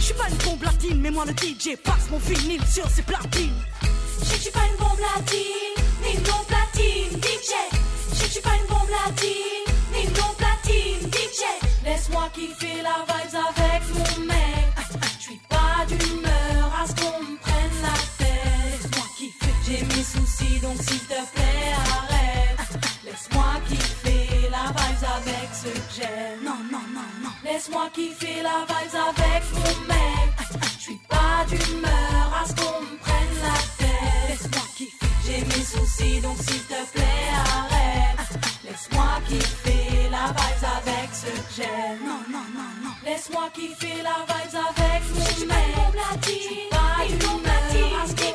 J'suis 0.00 0.14
pas 0.14 0.30
une 0.30 0.36
bombe 0.38 0.62
latine, 0.62 1.00
mais 1.02 1.10
moi 1.10 1.26
le 1.26 1.32
DJ 1.32 1.76
passe 1.84 2.08
mon 2.10 2.18
vinyle 2.18 2.64
sur 2.66 2.88
ses 2.88 3.02
platines. 3.02 3.60
Je 4.22 4.36
suis 4.40 4.50
pas 4.50 4.64
une 4.70 4.78
bombe 4.78 5.00
latine, 5.14 5.84
ni 6.02 6.14
une 6.14 6.22
platine, 6.22 7.20
DJ. 7.20 7.76
Je 8.14 8.24
suis 8.24 8.40
pas 8.40 8.54
une 8.56 8.66
bombe 8.68 8.88
latine, 9.04 9.74
Laisse-moi 11.88 12.28
kiffer 12.32 12.82
la 12.82 13.04
vibes 13.08 13.34
avec 13.34 13.82
mon 13.94 14.24
mec. 14.26 14.68
Je 15.18 15.22
suis 15.22 15.40
pas 15.48 15.84
d'humeur 15.88 16.72
à 16.80 16.86
ce 16.86 16.94
qu'on 16.94 17.18
me 17.22 17.36
prenne 17.38 17.82
la 17.82 17.96
tête. 18.18 18.82
Laisse-moi 18.82 19.06
j'ai 19.66 19.84
mes 19.84 20.02
soucis 20.02 20.60
donc 20.60 20.76
s'il 20.76 21.00
te 21.00 21.20
plaît 21.34 21.72
arrête. 21.96 22.80
Laisse-moi 23.04 23.44
kiffer 23.68 24.48
la 24.50 24.66
vibes 24.76 25.08
avec 25.16 25.48
ce 25.52 25.68
que 25.68 26.00
j'aime. 26.00 26.44
Non, 26.44 26.58
non, 26.70 26.84
non, 26.94 27.08
non. 27.22 27.30
Laisse-moi 27.44 27.88
kiffer 27.92 28.42
la 28.42 28.66
vibes 28.68 29.00
avec 29.08 29.42
mon 29.54 29.86
mec. 29.88 30.30
Je 30.78 30.82
suis 30.82 31.00
pas 31.08 31.44
d'humeur 31.48 32.42
à 32.42 32.46
ce 32.46 32.54
qu'on 32.54 32.80
me 32.80 32.96
prenne 32.98 33.36
la 33.42 33.58
tête. 33.78 34.28
Laisse-moi 34.28 34.62
j'ai 35.26 35.40
mes 35.40 35.64
soucis 35.64 36.20
donc 36.20 36.36
s'il 36.38 36.62
te 36.62 36.90
plaît 36.92 37.28
arrête. 37.34 37.77
Laisse-moi 38.78 39.18
kiffer 39.26 40.08
la 40.08 40.26
vibes 40.28 40.68
avec 40.78 41.10
ce 41.12 41.32
que. 41.56 41.70
Non, 42.06 42.22
non, 42.30 42.46
non, 42.54 42.70
non. 42.84 42.94
Laisse-moi 43.04 43.48
kiffer 43.52 44.02
la 44.04 44.18
vibes 44.28 44.54
avec 44.54 45.02
mon 45.10 45.46
mec. 45.46 45.66
Je 46.22 46.30
suis 46.30 46.68
pas 46.70 46.98
une 47.08 47.20
humeur 47.20 47.62
à 48.00 48.06
ce 48.06 48.14
qu'on 48.14 48.30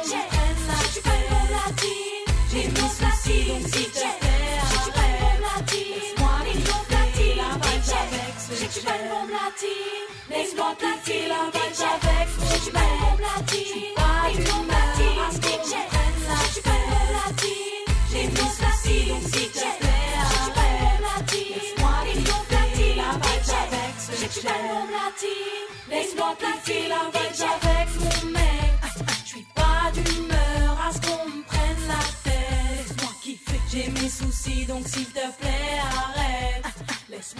prenne 1.01 1.31
la 1.49 1.67
tête. 1.79 2.27
J'ai 2.51 2.67
mis 2.67 2.89
ceci, 2.99 3.37
donc 3.47 3.63
s'il 3.73 3.89
te 3.89 3.99
plaît, 3.99 4.59
arrête. 4.59 5.71
Laisse-moi 5.71 6.35
kiffer 6.45 7.31
la 7.35 7.51
vibes 7.63 7.91
avec 8.03 8.33
ce 8.37 8.53
que 8.65 8.67
j'aime. 8.81 9.29
Laisse-moi 10.29 10.71
kiffer 10.77 11.23
la 11.29 11.41
vibes 11.53 11.83
avec 11.89 12.02
Je 29.23 29.29
suis 29.29 29.45
pas 29.55 29.91
d'humeur 29.93 30.79
à 30.87 30.91
ce 30.91 31.01
qu'on 31.01 31.25
me 31.25 31.43
prenne 31.43 31.87
la 31.87 32.03
tête. 32.23 32.77
Laisse-moi 32.77 33.11
kiffer, 33.21 33.59
j'ai 33.71 33.89
mes 33.89 34.09
soucis 34.09 34.65
donc 34.65 34.87
s'il 34.87 35.05
te 35.05 35.19
plaît. 35.39 36.12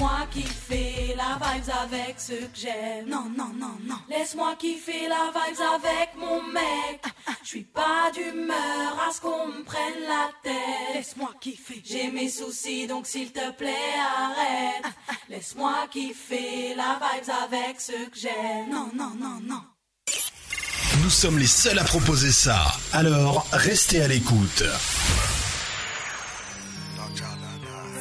Laisse-moi 0.03 0.27
kiffer 0.33 1.15
la 1.15 1.39
vibes 1.39 1.69
avec 1.81 2.15
ce 2.19 2.33
que 2.33 2.55
j'aime. 2.59 3.07
Non, 3.07 3.23
non, 3.37 3.51
non, 3.57 3.77
non. 3.87 3.95
Laisse-moi 4.09 4.53
kiffer 4.59 5.07
la 5.07 5.31
vibes 5.31 5.61
avec 5.75 6.09
mon 6.17 6.41
mec. 6.51 6.99
Ah, 7.03 7.09
ah. 7.27 7.31
Je 7.41 7.47
suis 7.47 7.63
pas 7.63 8.11
d'humeur 8.13 8.99
à 9.07 9.13
ce 9.13 9.21
qu'on 9.21 9.47
me 9.47 9.63
prenne 9.63 10.01
la 10.05 10.29
tête. 10.43 10.95
Laisse-moi 10.95 11.29
kiffer. 11.39 11.81
J'ai 11.85 12.11
mes 12.11 12.27
soucis 12.27 12.85
donc 12.85 13.07
s'il 13.07 13.31
te 13.31 13.51
plaît 13.51 13.95
arrête. 14.19 14.83
Ah, 15.07 15.13
Laisse-moi 15.29 15.73
kiffer 15.89 16.75
la 16.75 16.99
vibes 16.99 17.33
avec 17.45 17.79
ce 17.79 17.93
que 18.09 18.19
j'aime. 18.19 18.69
Non, 18.69 18.89
non, 18.93 19.13
non, 19.17 19.39
non. 19.41 19.61
Nous 21.01 21.09
sommes 21.09 21.39
les 21.39 21.47
seuls 21.47 21.79
à 21.79 21.85
proposer 21.85 22.33
ça. 22.33 22.65
Alors, 22.91 23.47
restez 23.53 24.01
à 24.01 24.09
l'écoute. 24.09 24.63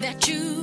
that 0.00 0.28
you 0.28 0.55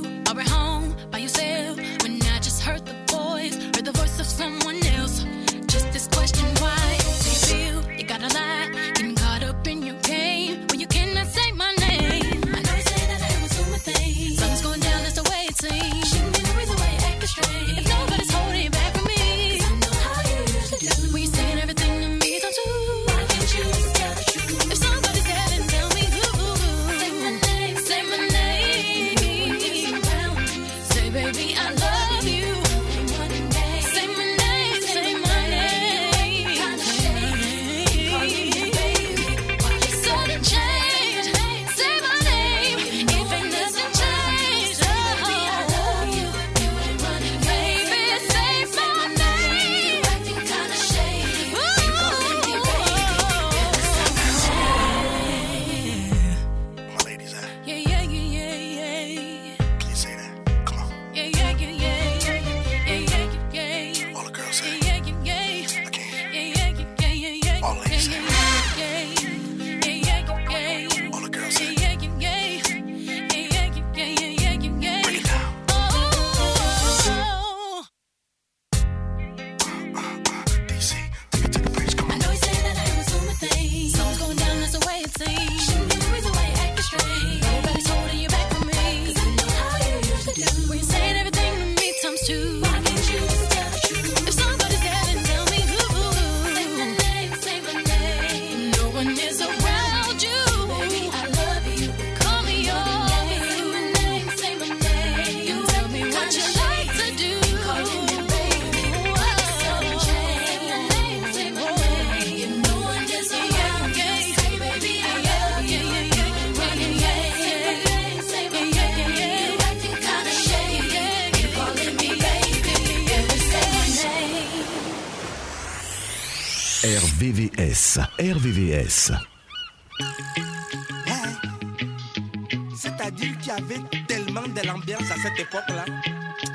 C'est-à-dire 132.76 133.38
qu'il 133.38 133.48
y 133.48 133.50
avait 133.50 133.80
tellement 134.06 134.42
de 134.42 134.66
l'ambiance 134.66 135.10
à 135.10 135.16
cette 135.22 135.38
époque-là. 135.38 135.84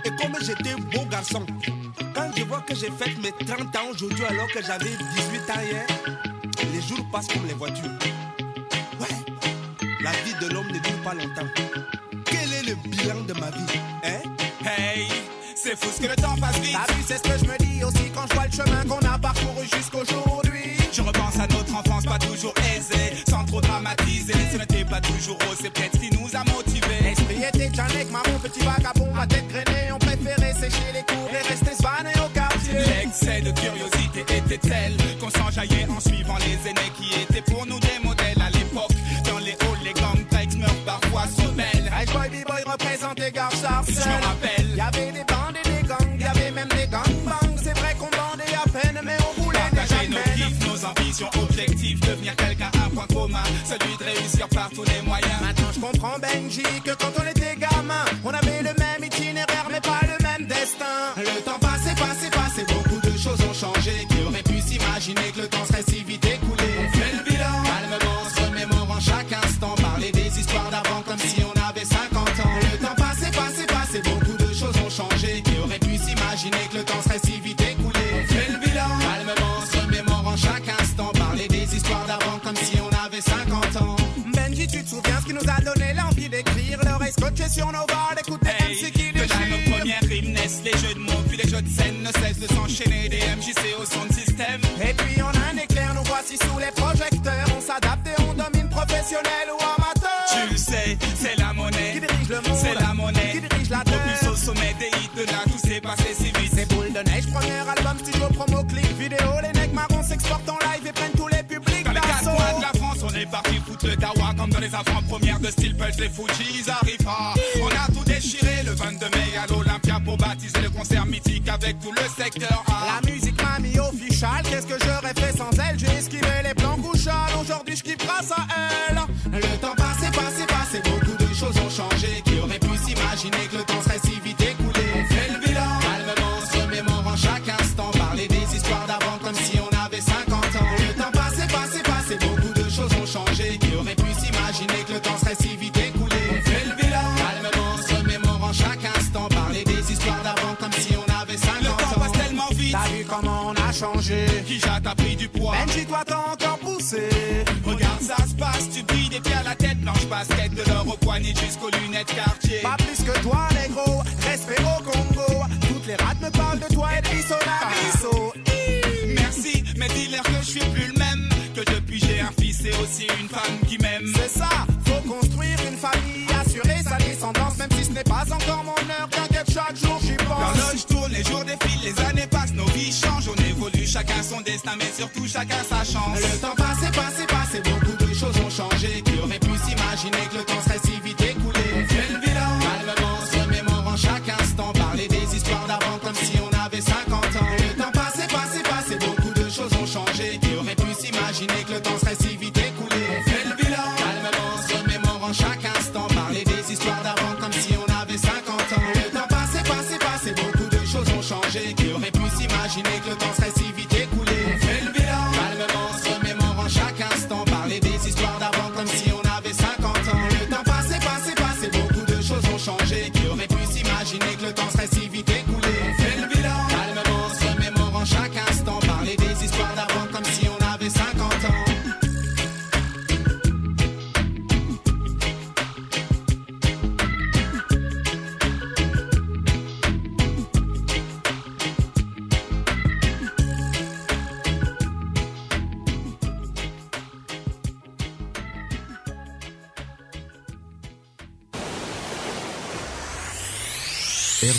Et 0.06 0.10
comme 0.10 0.36
j'étais 0.42 0.76
beau 0.76 1.06
garçon, 1.06 1.46
quand 2.14 2.32
je 2.36 2.44
vois 2.44 2.62
que 2.62 2.76
j'ai 2.76 2.92
fait 2.92 3.16
mes 3.22 3.32
30 3.46 3.76
ans 3.76 3.90
aujourd'hui 3.92 4.26
alors 4.26 4.48
que 4.48 4.62
j'avais 4.62 4.90
18 4.90 5.52
ans 5.52 5.62
hier, 5.62 5.86
les 6.72 6.82
jours 6.82 7.06
passent 7.12 7.28
comme 7.28 7.46
les 7.48 7.54
voitures. 7.54 7.99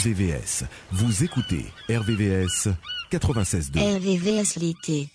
RVVS. 0.01 0.64
Vous 0.92 1.24
écoutez 1.24 1.66
RVVS 1.90 2.68
96.2. 3.12 3.96
RVVS 3.96 4.57
l'été. 4.59 5.11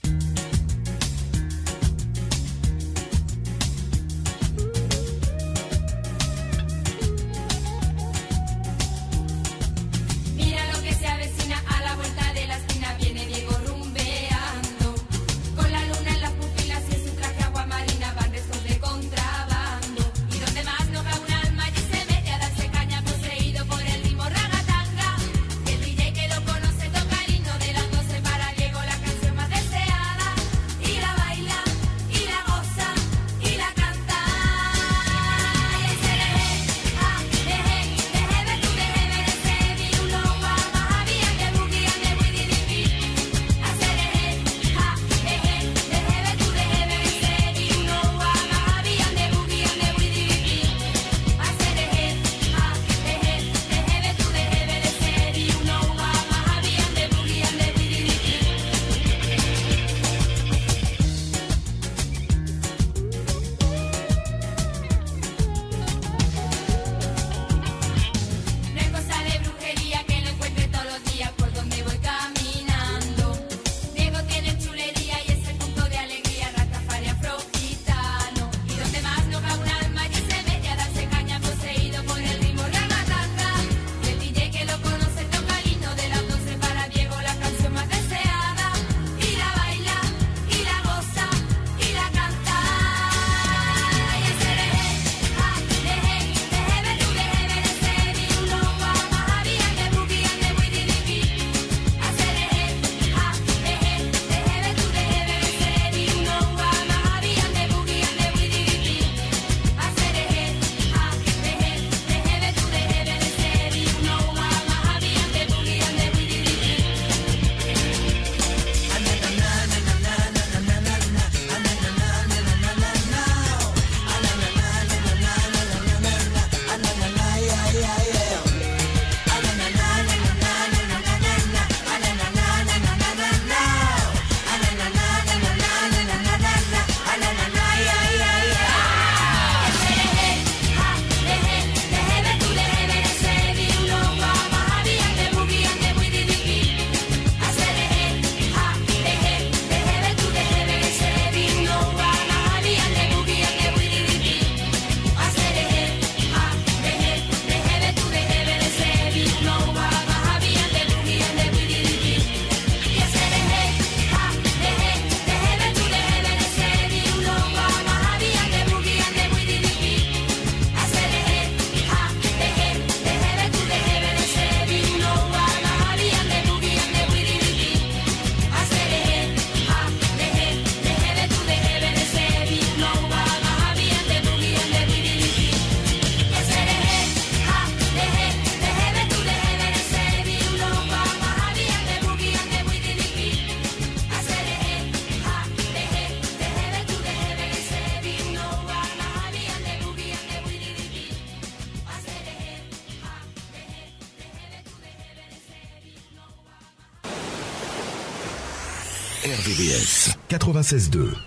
96.2. 210.64 211.25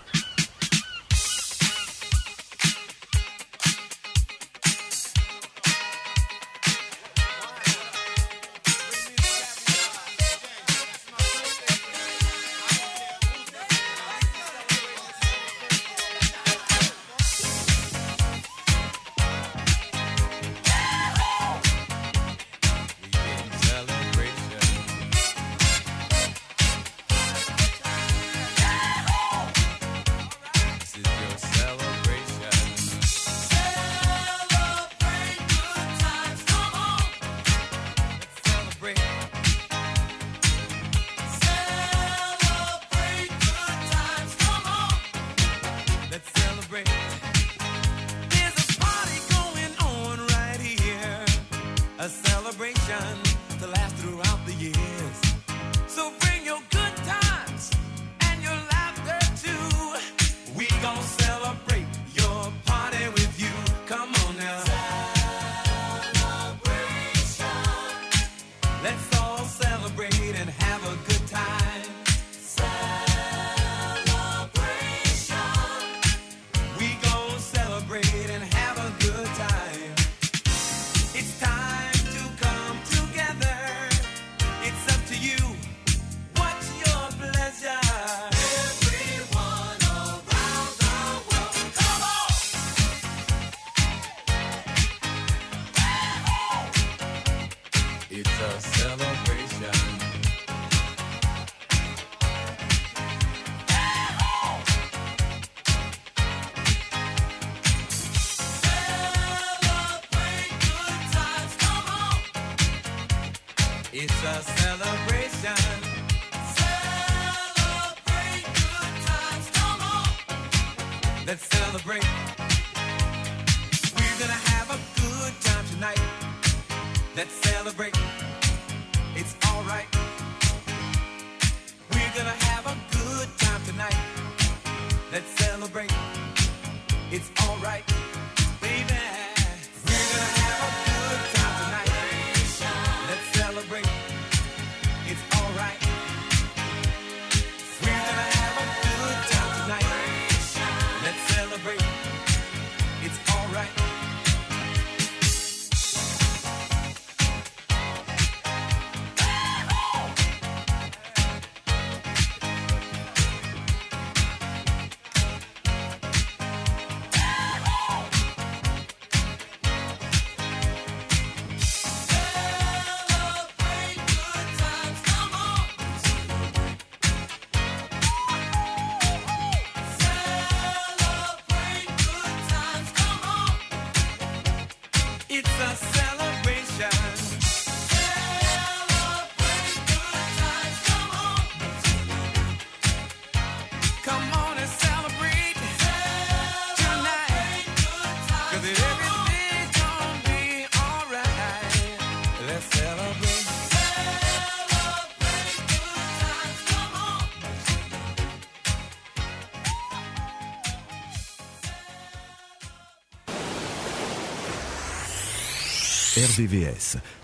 celebration. 99.15 100.18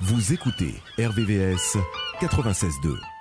Vous 0.00 0.32
écoutez 0.32 0.74
RVVS 0.98 1.78
96.2. 2.20 3.13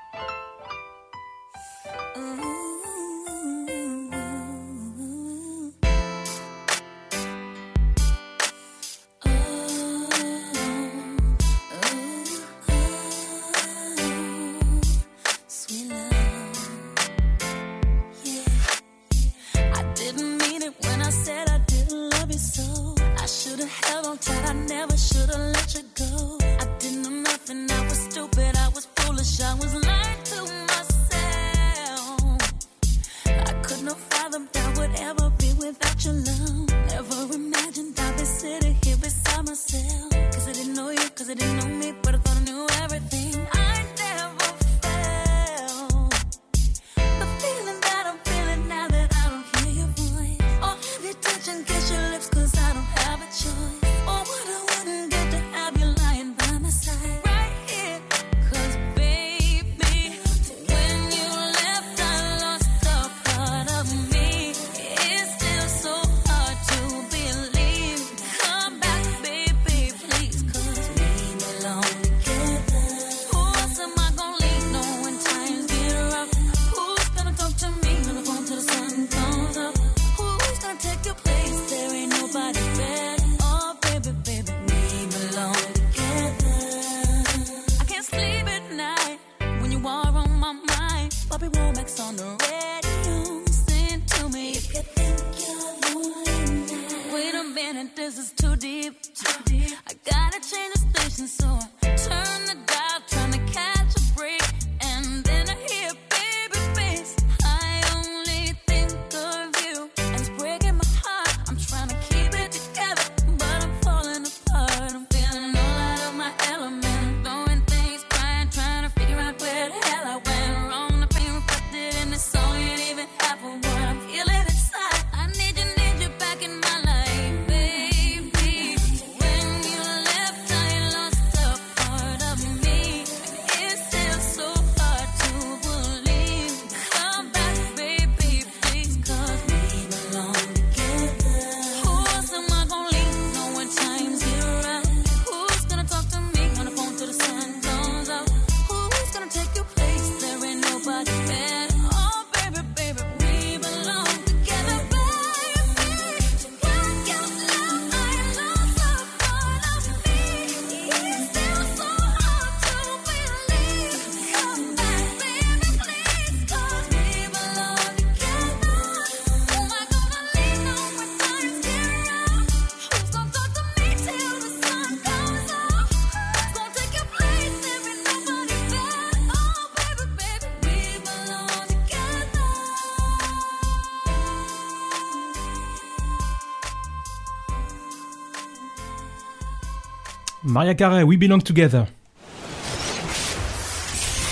Maria 190.53 190.75
Carré, 190.75 191.01
We 191.01 191.17
Belong 191.17 191.39
Together. 191.39 191.87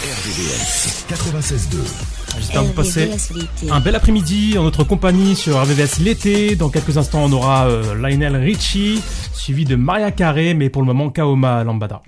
RVVS 0.03 1.07
96.2 1.09 1.77
ah, 1.81 2.35
J'espère 2.37 2.63
vous 2.63 2.73
passer 2.73 3.09
un 3.71 3.79
bel 3.79 3.95
après-midi 3.95 4.55
en 4.59 4.63
notre 4.63 4.83
compagnie 4.83 5.35
sur 5.35 5.59
RVVS 5.59 5.99
l'été. 5.99 6.55
Dans 6.55 6.69
quelques 6.69 6.99
instants, 6.99 7.23
on 7.23 7.31
aura 7.31 7.67
euh, 7.67 7.95
Lionel 7.95 8.35
Richie, 8.35 9.01
suivi 9.33 9.65
de 9.65 9.75
Maria 9.75 10.11
Carré, 10.11 10.53
mais 10.53 10.69
pour 10.69 10.83
le 10.83 10.85
moment, 10.85 11.09
Kaoma 11.09 11.63
Lambada. 11.63 12.03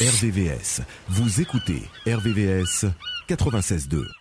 RVVS. 0.00 0.80
Vous 1.10 1.42
écoutez 1.42 1.82
RVVS 2.06 2.86
96.2. 3.28 4.19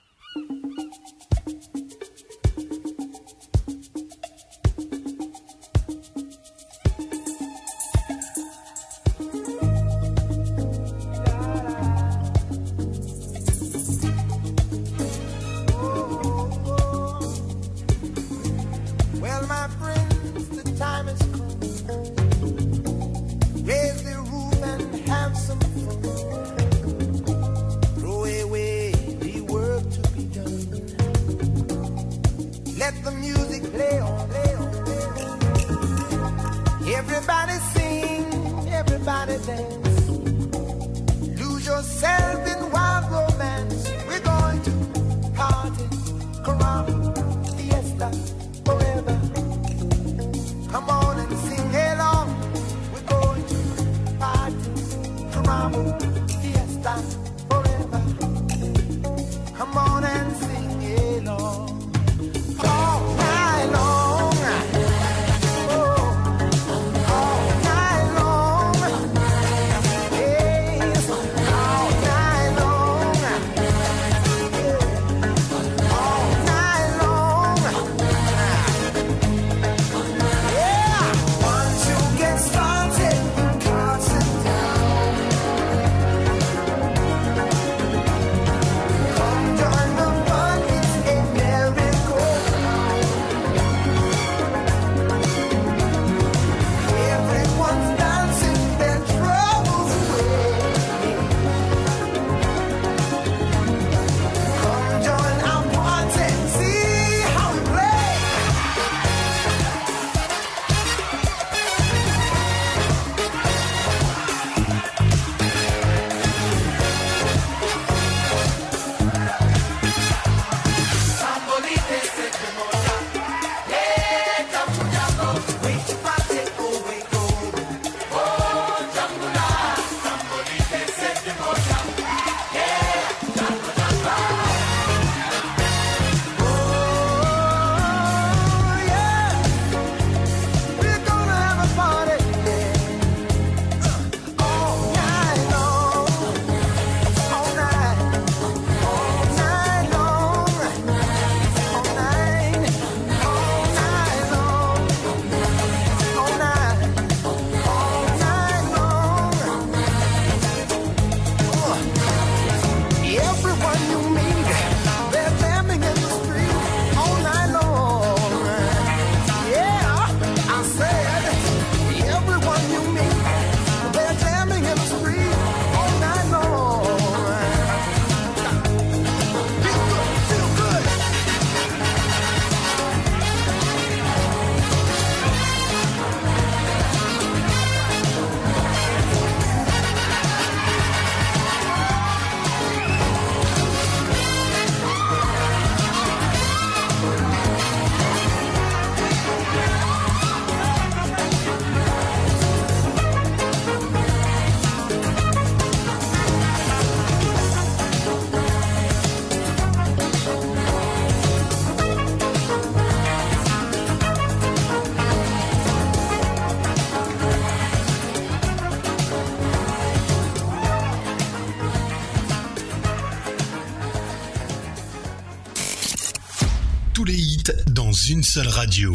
une 228.09 228.23
seule 228.23 228.47
radio. 228.47 228.91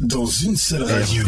Dans 0.00 0.26
une 0.26 0.56
seule 0.56 0.82
radio. 0.82 1.24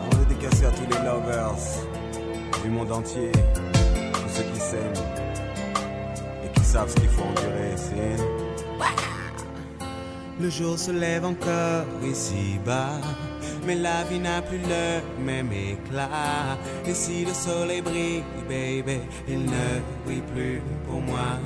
On 0.03 0.23
est 0.23 0.35
décaché 0.35 0.67
à 0.67 0.71
tous 0.71 0.83
les 0.83 1.03
lovers 1.03 1.55
du 2.63 2.69
monde 2.69 2.93
entier 2.93 3.33
Tous 4.13 4.29
ceux 4.37 4.43
qui 4.43 4.61
s'aiment 4.61 5.05
Et 6.45 6.59
qui 6.59 6.65
savent 6.65 6.91
ce 6.91 6.97
qu'il 6.97 7.09
faut 7.09 7.23
en 7.23 7.33
direc 7.33 7.79
le 10.43 10.51
jour 10.51 10.77
se 10.77 10.91
lève 10.91 11.25
encore 11.25 11.87
ici-bas, 12.05 12.99
mais 13.65 13.77
la 13.77 14.03
vie 14.11 14.19
n'a 14.19 14.43
plus 14.43 14.59
le 14.59 15.01
même 15.25 15.53
éclat. 15.53 16.59
Et 16.85 16.95
si 16.95 17.25
le 17.25 17.33
soleil 17.33 17.81
brille, 17.81 18.25
baby, 18.49 18.99
il 19.29 19.45
ne 19.45 19.81
brille 20.05 20.23
plus 20.35 20.61
pour 20.85 21.01
moi. 21.01 21.39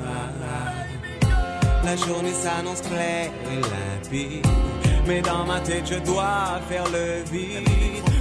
La 1.85 1.95
journée 1.95 2.33
s'annonce 2.33 2.81
claire 2.81 3.31
et 3.53 3.57
limpide, 3.57 4.47
mais 5.07 5.21
dans 5.21 5.45
ma 5.45 5.61
tête 5.61 5.85
je 5.93 5.99
dois 5.99 6.59
faire 6.67 6.87
le 6.91 7.23
vide. 7.31 7.69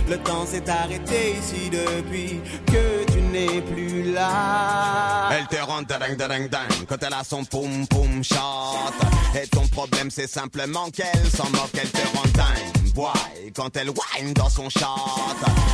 Le 0.09 0.17
temps 0.17 0.45
s'est 0.45 0.69
arrêté 0.69 1.35
ici 1.39 1.69
depuis 1.69 2.41
que 2.67 3.04
tu 3.35 3.53
n'es 3.53 3.61
plus 3.61 4.11
là. 4.11 5.29
Elle 5.31 5.47
te 5.47 5.61
rend 5.61 5.81
dingue 5.81 6.15
dingue 6.17 6.49
dingue 6.49 6.85
quand 6.87 7.01
elle 7.01 7.13
a 7.13 7.23
son 7.23 7.43
poum 7.43 7.87
poum 7.87 8.23
shot. 8.23 8.37
Et 9.41 9.47
ton 9.47 9.67
problème 9.67 10.09
c'est 10.09 10.27
simplement 10.27 10.89
qu'elle 10.89 11.29
s'en 11.29 11.49
moque, 11.49 11.71
elle 11.73 11.89
te 11.89 12.17
rend 12.17 12.27
dingue. 12.33 12.84
Quand 13.53 13.75
elle 13.75 13.89
whine 13.89 14.33
dans 14.33 14.49
son 14.49 14.69
shot. 14.69 14.85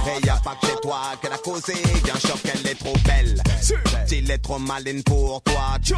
Et 0.08 0.26
y 0.26 0.30
a 0.30 0.38
pas 0.38 0.56
que 0.60 0.68
chez 0.68 0.76
toi 0.82 1.02
qu'elle 1.22 1.34
a 1.34 1.38
causé, 1.38 1.74
bien 2.04 2.16
sûr 2.16 2.42
qu'elle 2.42 2.66
est 2.68 2.76
trop 2.76 2.96
belle. 3.06 3.42
S'il 4.08 4.30
est 4.30 4.40
trop 4.40 4.58
maline 4.58 5.04
pour 5.04 5.42
toi, 5.44 5.78
tcho. 5.84 5.96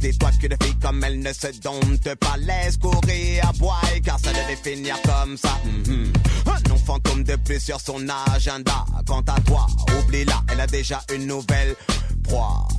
Dis-toi 0.00 0.30
que 0.40 0.48
de 0.48 0.56
filles 0.62 0.78
comme 0.80 1.02
elle 1.04 1.20
ne 1.20 1.32
se 1.32 1.46
domptent 1.60 2.14
pas, 2.16 2.36
laisse 2.38 2.76
courir 2.76 3.48
à 3.48 3.52
boy, 3.52 4.00
car 4.04 4.18
ça 4.18 4.32
devait 4.32 4.56
finir 4.56 4.96
comme 5.02 5.36
ça. 5.36 5.56
Mhm. 5.64 6.12
Un 6.46 6.68
nom 6.68 6.76
fantôme 6.76 7.22
de 7.22 7.36
plus 7.36 7.60
sur 7.60 7.80
son 7.80 8.06
agenda. 8.34 8.84
Quant 9.06 9.22
à 9.28 9.40
toi, 9.42 9.66
oublie-la, 9.98 10.42
elle 10.52 10.60
a 10.60 10.66
déjà 10.66 11.00
une 11.14 11.26
nouvelle. 11.26 11.76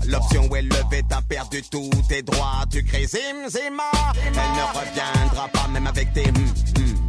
L'option 0.07 0.47
où 0.49 0.55
elle 0.55 0.67
levait, 0.67 1.03
t'as 1.07 1.21
perdu 1.21 1.61
tous 1.63 1.89
tes 2.09 2.21
droits. 2.23 2.63
Tu 2.69 2.83
crées 2.83 3.07
zim 3.07 3.47
zima, 3.47 3.83
elle 4.25 4.33
ne 4.33 4.79
reviendra 4.79 5.47
pas 5.47 5.67
même 5.69 5.87
avec 5.87 6.13
tes 6.13 6.27
hum. 6.27 7.04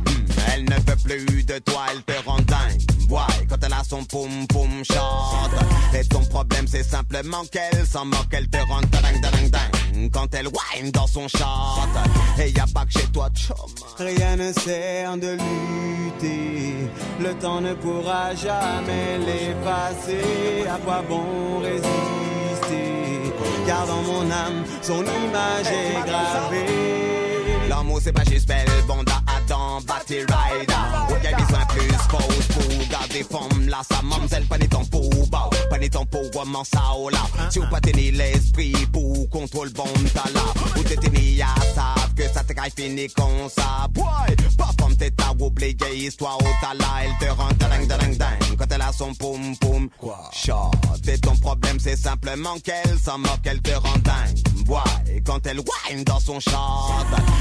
Elle 0.57 0.65
ne 0.65 0.75
veut 0.75 0.97
plus 1.05 1.45
de 1.45 1.59
toi, 1.59 1.83
elle 1.93 2.03
te 2.03 2.27
rend 2.27 2.39
dingue. 2.39 2.81
Ouais, 3.11 3.47
quand 3.47 3.59
elle 3.63 3.75
a 3.75 3.85
son 3.85 4.03
poum 4.05 4.47
poum 4.49 4.83
chante. 4.91 5.51
Et 5.95 6.03
ton 6.09 6.25
problème 6.25 6.67
c'est 6.67 6.83
simplement 6.83 7.45
qu'elle 7.53 7.87
s'en 7.87 8.07
moque, 8.07 8.33
elle 8.33 8.49
te 8.49 8.57
rend 8.57 8.81
dingue 8.81 9.21
dingue 9.21 9.51
dingue. 9.51 10.11
Quand 10.11 10.35
elle 10.35 10.47
whine 10.47 10.91
dans 10.93 11.07
son 11.07 11.29
chante. 11.29 11.91
Et 12.39 12.53
y 12.53 12.59
a 12.59 12.65
pas 12.73 12.87
que 12.87 12.93
chez 12.93 13.07
toi, 13.09 13.29
chum. 13.35 13.55
Rien 13.99 14.37
ne 14.37 14.51
sert 14.55 15.19
de 15.19 15.33
lutter, 15.33 16.89
le 17.21 17.35
temps 17.35 17.61
ne 17.61 17.75
pourra 17.75 18.35
jamais 18.35 19.19
l'effacer. 19.19 20.67
À 20.67 20.79
quoi 20.79 21.03
bon 21.07 21.59
résister? 21.61 23.35
Car 23.67 23.87
dans 23.87 24.03
mon 24.03 24.23
âme, 24.31 24.65
son 24.81 25.03
image 25.03 25.67
est 25.67 26.09
gravée. 26.09 27.69
L'amour 27.69 28.01
c'est 28.03 28.13
pas 28.13 28.25
juste 28.25 28.49
belle, 28.49 28.67
bande 28.89 29.11
temps, 29.47 29.81
battery 29.87 30.21
rider. 30.21 31.13
Ouais, 31.13 31.23
y'a 31.23 31.37
besoin 31.37 31.65
plus 31.67 31.89
pause 32.09 32.47
pour 32.55 32.86
garder 33.17 33.25
forme 33.25 33.69
là, 33.69 33.81
sa 33.91 34.03
mamzelle, 34.03 34.47
pas 34.47 34.59
ni 34.59 34.69
temps 34.69 34.85
pour 34.85 35.29
bas, 35.29 35.51
pas 35.71 35.79
ni 35.79 35.89
temps 35.89 36.07
pour 36.07 36.23
vraiment 36.33 36.65
ça 36.65 36.81
oh 36.97 37.09
là. 37.09 37.23
Si 37.51 37.59
ou 37.59 37.67
pas 37.69 37.81
tenir 37.81 38.15
l'esprit 38.15 38.75
pour 38.93 39.29
contrôle 39.31 39.71
bon 39.73 39.85
là, 40.15 40.41
ou 40.77 40.83
t'es 40.83 40.97
tenu 40.97 41.41
à 41.41 41.55
savent 41.75 42.15
que 42.15 42.23
ça 42.23 42.43
te 42.45 42.53
caille 42.53 42.73
fini 42.77 43.09
comme 43.09 43.49
ça. 43.49 43.87
Boy, 43.91 44.37
pas 44.57 44.71
comme 44.79 44.97
t'es 44.97 45.11
ta 45.11 45.33
oublié 45.39 45.77
histoire 45.95 46.39
au 46.39 46.49
t'as 46.61 46.75
là, 46.75 47.05
elle 47.05 47.27
te 47.27 47.33
rend 47.33 47.49
dingue 47.59 47.87
dingue 47.87 48.17
dingue 48.17 48.57
quand 48.59 48.73
elle 48.73 48.83
a 48.83 48.93
son 48.93 49.15
poum 49.15 49.57
poum. 49.57 49.89
Quoi? 49.99 50.31
Shot, 50.33 50.71
et 51.09 51.19
ton 51.19 51.37
problème 51.37 51.79
c'est 51.81 51.97
simplement 51.97 52.59
qu'elle 52.61 52.99
s'en 53.03 53.19
moque, 53.19 53.45
elle 53.45 53.61
te 53.61 53.73
rend 53.73 53.99
dingue. 53.99 54.65
Boy, 54.65 54.81
et 55.15 55.21
quand 55.23 55.47
elle 55.47 55.61
whine 55.61 56.05
dans 56.05 56.21
son 56.21 56.41
chant, 56.41 56.89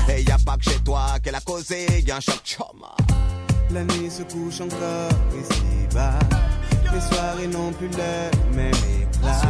et 0.10 0.24
y 0.24 0.32
a 0.32 0.38
pas 0.38 0.58
que 0.58 0.64
chez 0.70 0.80
toi 0.84 1.20
qu'elle 1.24 1.36
a 1.36 1.42
causé, 1.42 2.04
y 2.06 2.12
a 2.12 2.18
un 2.18 2.20
choc 2.20 2.42
choma. 2.44 2.96
La 3.72 3.84
nuit 3.84 4.10
se 4.10 4.24
couche 4.24 4.62
encore 4.62 5.10
ici-bas. 5.38 6.20
Les 6.94 7.02
soirées 7.02 7.48
n'ont 7.48 7.72
plus 7.74 7.90
le 7.90 8.56
même 8.56 8.74
éclat. 9.02 9.42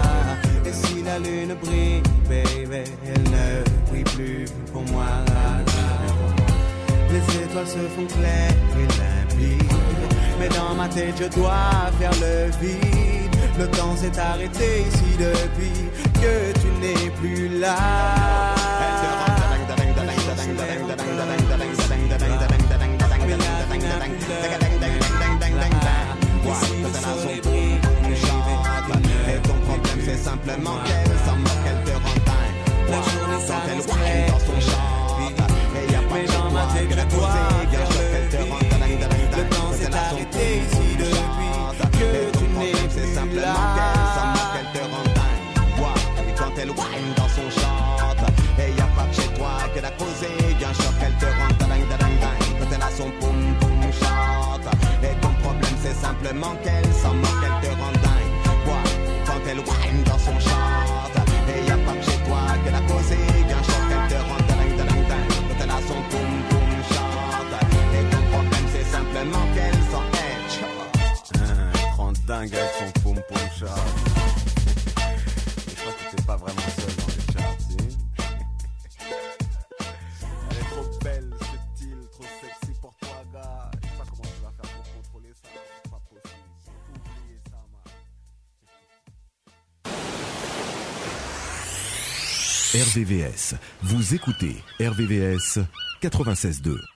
Et 0.65 0.73
si 0.73 1.03
la 1.03 1.19
lune 1.19 1.55
brille, 1.61 2.01
baby, 2.27 2.89
elle 3.05 3.23
ne 3.23 3.89
brille 3.89 4.03
plus 4.03 4.45
pour 4.71 4.83
moi. 4.91 5.05
Les 7.11 7.43
étoiles 7.43 7.67
se 7.67 7.77
font 7.95 8.07
claires 8.17 8.55
et 8.79 8.87
limpides. 8.87 9.73
Mais 10.39 10.49
dans 10.49 10.73
ma 10.75 10.87
tête, 10.87 11.15
je 11.19 11.39
dois 11.39 11.91
faire 11.99 12.11
le 12.19 12.51
vide. 12.65 13.35
Le 13.59 13.67
temps 13.67 13.95
s'est 13.95 14.19
arrêté 14.19 14.81
ici 14.87 15.17
depuis 15.17 15.71
que 16.13 16.51
tu 16.59 16.67
n'es 16.81 17.09
plus 17.11 17.59
là. 17.59 17.75
Simplement 30.45 30.77
qu'elle 30.85 31.17
s'en 31.25 31.37
moque, 31.37 31.65
elle 31.65 31.83
te 31.83 31.91
rend 31.97 32.15
dingue. 32.25 32.89
La 32.89 33.01
journée 33.01 33.35
Quand 33.47 33.61
elle 33.69 33.81
s'arrête 33.81 33.87
whine 33.87 34.27
dans 34.27 34.39
son 34.39 34.59
chant 34.61 35.31
Et 35.75 35.91
y 35.91 35.95
a 35.95 36.01
pas 36.01 36.33
dans 36.33 36.51
ma 36.51 36.61
toi 36.61 36.73
tête, 36.73 36.89
que 36.89 36.95
la 36.95 37.05
sûr 37.05 37.89
le 37.89 38.03
qu'elle 38.11 38.29
te 38.29 38.37
rend 38.49 38.59
dingue, 38.59 38.79
dingue, 38.79 38.99
dingue, 38.99 39.37
Le 39.37 39.55
temps 39.55 39.71
Quand 39.71 39.73
s'est 39.73 39.85
elle 39.87 39.93
a 39.93 40.05
arrêté 40.05 40.45
ici 40.59 40.87
depuis 40.99 41.19
que 41.99 42.37
tu 42.37 42.43
n'es 42.57 42.71
c'est 42.89 43.01
plus 43.01 43.15
simplement 43.15 43.41
là. 43.41 43.55
qu'elle 43.75 44.05
s'en 44.15 44.27
moque, 44.35 44.55
elle 44.59 44.71
te 44.73 44.83
rend 44.85 45.03
dingue. 45.15 45.25
Et 46.27 46.33
quand 46.37 46.53
elle 46.61 46.69
whine 46.69 47.13
dans 47.17 47.29
son 47.29 47.49
chante 47.49 48.29
Et 48.59 48.71
y 48.71 48.81
a 48.81 48.89
pas 48.95 49.07
que 49.09 49.15
chez 49.15 49.29
toi 49.33 49.49
que 49.73 49.79
la 49.81 49.91
causée 49.91 50.53
Bien 50.57 50.73
sûr 50.73 50.91
qu'elle 50.99 51.15
te 51.15 51.25
rend 51.25 51.51
dingue, 51.59 51.87
dingue, 51.89 52.19
dingue. 52.21 52.59
Quand 52.59 52.75
elle 52.75 52.83
a 52.83 52.91
son 52.91 53.09
boum 53.19 53.39
boum 53.59 53.81
chante 53.99 54.67
Et 55.03 55.15
ton 55.21 55.33
problème 55.41 55.75
c'est 55.81 55.95
simplement 55.95 56.55
dingue 72.25 72.55
avec 72.55 72.71
son 72.79 72.91
poum 73.01 73.21
poum 73.27 73.37
chat. 73.57 73.75
Je 75.67 75.75
crois 75.75 75.93
que 75.93 76.15
t'es 76.15 76.23
pas 76.23 76.35
vraiment 76.37 76.61
seul 76.61 76.95
dans 76.95 77.07
les 77.07 77.33
charts, 77.33 77.57
si. 77.59 77.77
Elle 80.49 80.57
est 80.57 80.69
trop 80.71 80.87
belle, 81.03 81.29
subtile, 81.39 82.01
trop 82.11 82.23
sexy 82.41 82.73
pour 82.81 82.93
toi, 82.99 83.23
gars. 83.33 83.71
Je 83.73 83.87
sais 83.87 83.93
pas 83.97 84.05
comment 84.09 84.23
tu 84.23 84.41
vas 84.43 84.53
faire 84.59 84.69
pour 84.75 84.85
contrôler 84.93 85.33
ça. 85.33 85.49
C'est 85.83 85.91
pas 85.91 86.01
possible. 86.09 86.39
Oubliez 86.95 87.41
ça, 87.49 87.59
man. 87.71 87.85
RVVS. 92.81 93.55
Vous 93.83 94.15
écoutez 94.15 94.55
RVVS 94.79 95.59
96.2. 96.01 96.94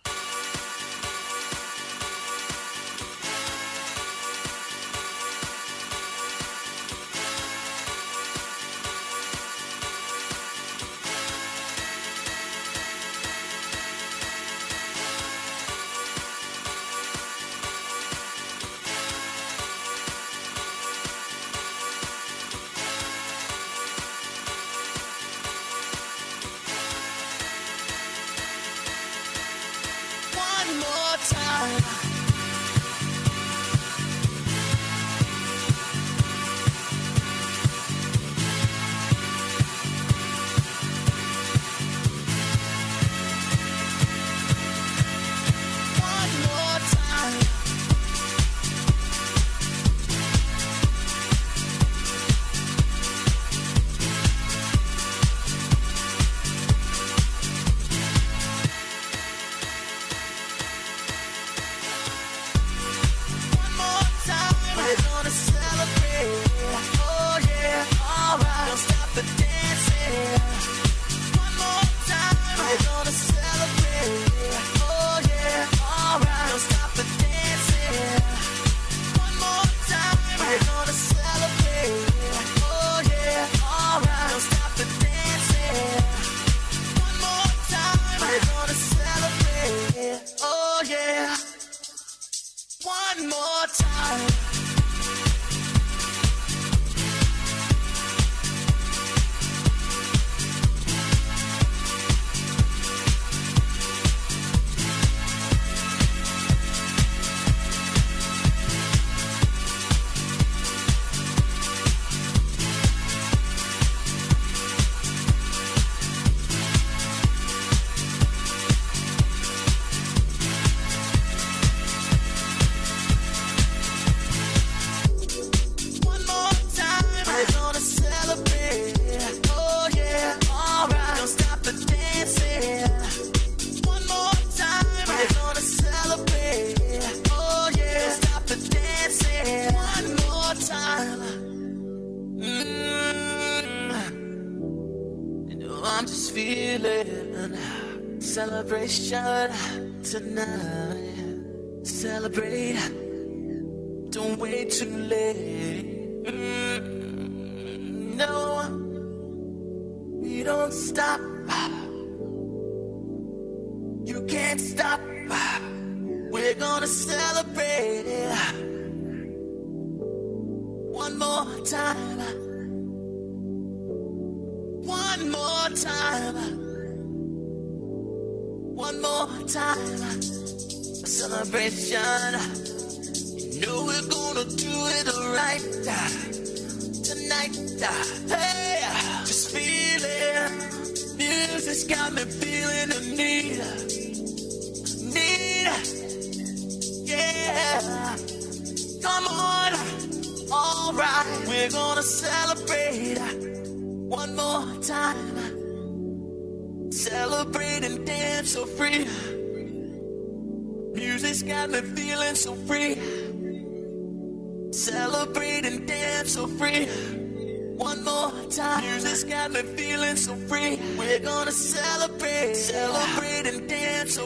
question 148.89 149.28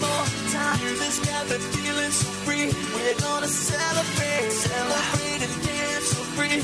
more 0.00 0.26
time. 0.50 0.80
This 0.98 1.18
gathered 1.20 1.60
feeling 1.76 2.10
so 2.10 2.28
free. 2.44 2.66
We're 2.94 3.18
gonna 3.20 3.48
celebrate, 3.48 4.50
celebrate 4.50 5.42
and 5.44 5.56
dance 5.66 6.06
so 6.12 6.22
free. 6.36 6.58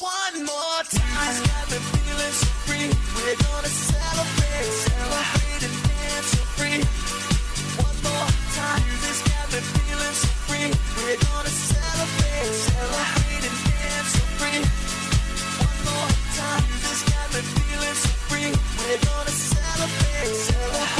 One 0.00 0.36
more 0.48 0.82
time. 0.88 1.28
This 1.28 1.40
gathered 1.44 1.84
feeling 1.92 2.34
so 2.40 2.48
free. 2.66 2.88
We're 3.16 3.40
gonna 3.44 3.68
celebrate, 3.68 4.70
celebrate 4.88 5.62
and 5.68 5.76
dance 5.84 6.28
so 6.32 6.42
free. 6.56 6.80
One 7.84 7.98
more 8.08 8.30
time. 8.56 8.84
This 9.04 9.20
gathered 9.28 9.66
feeling 9.76 10.16
so 10.22 10.30
free. 10.48 10.68
We're 10.96 11.20
gonna 11.20 11.52
celebrate, 11.68 12.52
celebrate 12.68 13.44
and 13.48 13.58
dance 13.68 14.10
so 14.16 14.24
free. 14.40 14.60
One 15.60 15.78
more 15.88 16.10
time. 16.40 16.64
This 16.84 17.00
gathered 17.04 17.48
feeling 17.58 17.98
so 18.04 18.10
free. 18.28 18.50
We're 18.80 19.00
gonna 19.04 19.34
celebrate, 19.34 20.34
celebrate. 20.48 20.99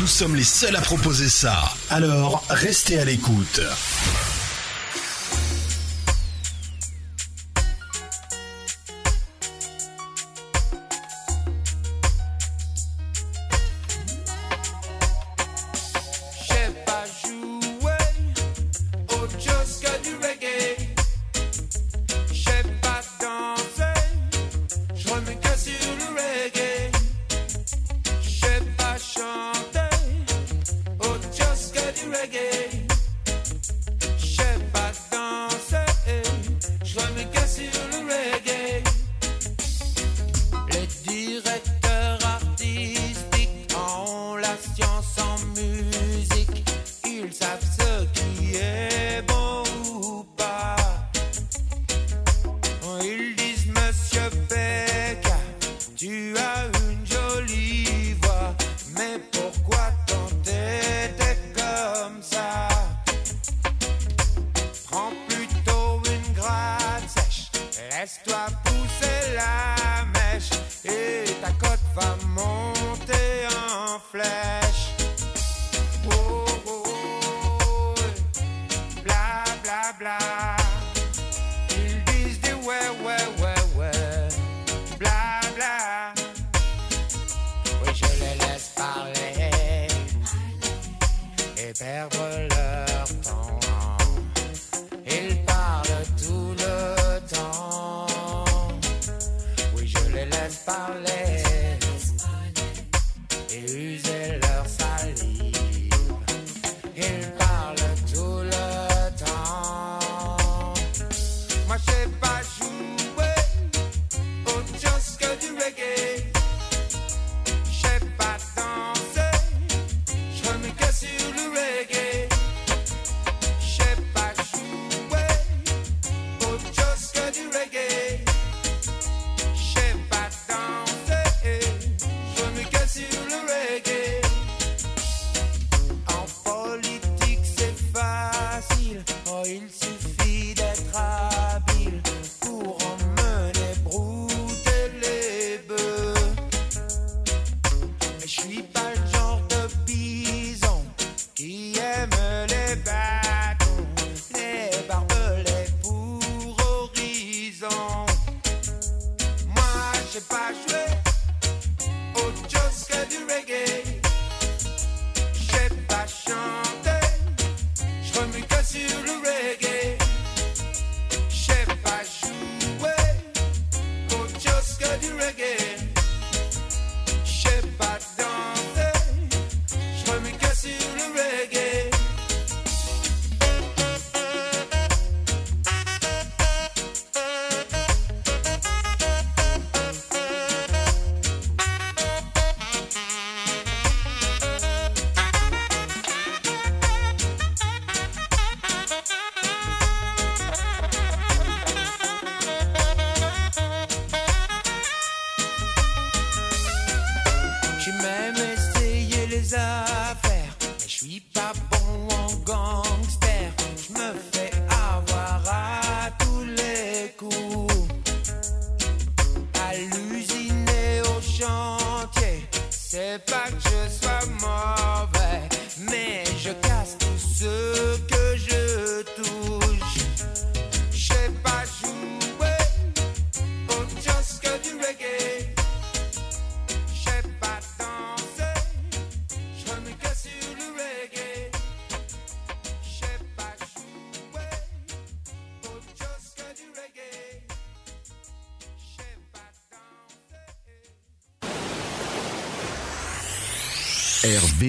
Nous 0.00 0.06
sommes 0.06 0.36
les 0.36 0.44
seuls 0.44 0.76
à 0.76 0.80
proposer 0.80 1.28
ça, 1.28 1.64
alors 1.90 2.44
restez 2.48 2.98
à 2.98 3.04
l'écoute. 3.04 3.60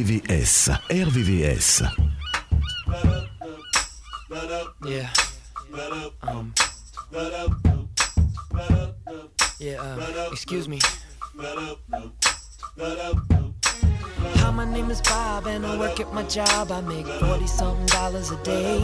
RVVS. 0.06 0.70
RVVS. 0.90 1.82
Yeah. 4.86 5.10
Um. 6.22 6.54
Yeah, 9.58 9.82
uh, 9.82 10.30
excuse 10.32 10.70
me. 10.70 10.80
Hi, 14.36 14.52
my 14.52 14.66
name 14.72 14.92
is 14.92 15.02
Bob, 15.02 15.48
and 15.48 15.66
I 15.66 15.76
work 15.80 16.00
at 16.00 16.14
my 16.14 16.22
job. 16.22 16.72
I 16.72 16.82
make 16.82 17.08
40 17.08 17.48
something 17.48 17.88
dollars 17.88 18.30
a 18.30 18.38
day. 18.44 18.78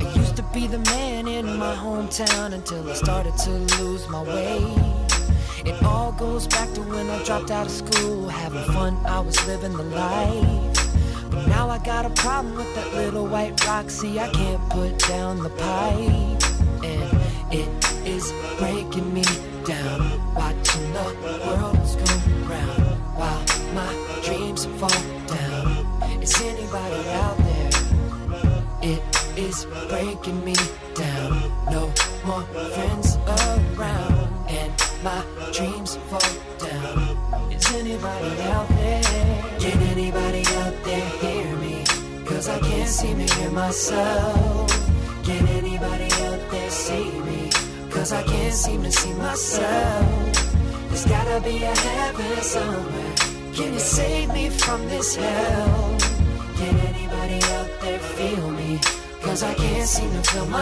I 0.00 0.12
used 0.14 0.36
to 0.36 0.42
be 0.52 0.66
the 0.66 0.80
man 0.80 1.28
in 1.28 1.46
my 1.56 1.74
hometown 1.74 2.52
until 2.52 2.86
I 2.90 2.92
started 2.92 3.38
to 3.38 3.50
lose 3.80 4.06
my 4.10 4.22
way. 4.22 4.99
It 5.70 5.84
all 5.84 6.10
goes 6.10 6.48
back 6.48 6.72
to 6.74 6.80
when 6.80 7.08
I 7.08 7.22
dropped 7.22 7.52
out 7.52 7.66
of 7.66 7.70
school. 7.70 8.28
Having 8.28 8.64
fun, 8.74 8.96
I 9.06 9.20
was 9.20 9.46
living 9.46 9.72
the 9.76 9.84
life. 9.84 11.30
But 11.30 11.46
now 11.46 11.70
I 11.70 11.78
got 11.78 12.04
a 12.04 12.10
problem 12.10 12.56
with 12.56 12.74
that 12.74 12.92
little 12.92 13.24
white 13.24 13.64
rock. 13.64 13.88
See, 13.88 14.18
I 14.18 14.28
can't 14.30 14.68
put 14.68 14.98
down 14.98 15.44
the 15.44 15.50
pipe. 15.50 16.42
And 16.82 17.52
it 17.52 17.79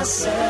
myself. 0.09 0.48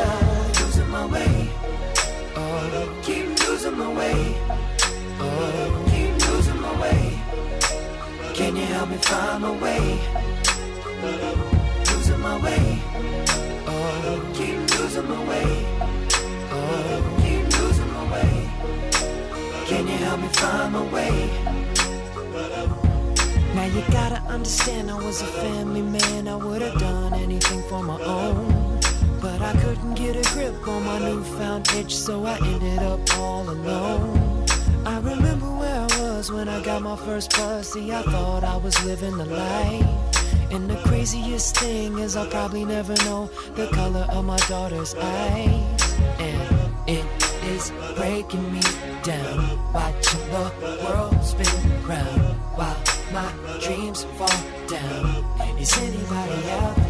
Got 36.79 36.97
my 36.97 37.05
first 37.05 37.31
pussy, 37.31 37.93
I 37.93 38.01
thought 38.03 38.43
I 38.43 38.57
was 38.57 38.83
living 38.85 39.17
the 39.17 39.25
life. 39.25 40.51
And 40.51 40.69
the 40.69 40.75
craziest 40.87 41.57
thing 41.57 41.99
is 41.99 42.15
I'll 42.15 42.29
probably 42.29 42.65
never 42.65 42.95
know 43.05 43.29
the 43.55 43.67
color 43.67 44.07
of 44.11 44.25
my 44.25 44.37
daughter's 44.47 44.95
eyes. 44.95 45.97
And 46.19 46.89
it 46.89 47.05
is 47.43 47.71
breaking 47.95 48.53
me 48.53 48.61
down, 49.03 49.73
watching 49.73 50.25
the 50.31 50.79
world 50.85 51.23
spin 51.23 51.85
round 51.85 52.37
while 52.55 52.81
my 53.11 53.29
dreams 53.61 54.05
fall 54.17 54.41
down. 54.67 55.59
Is 55.59 55.77
anybody 55.77 56.49
out 56.49 56.75
there? 56.75 56.88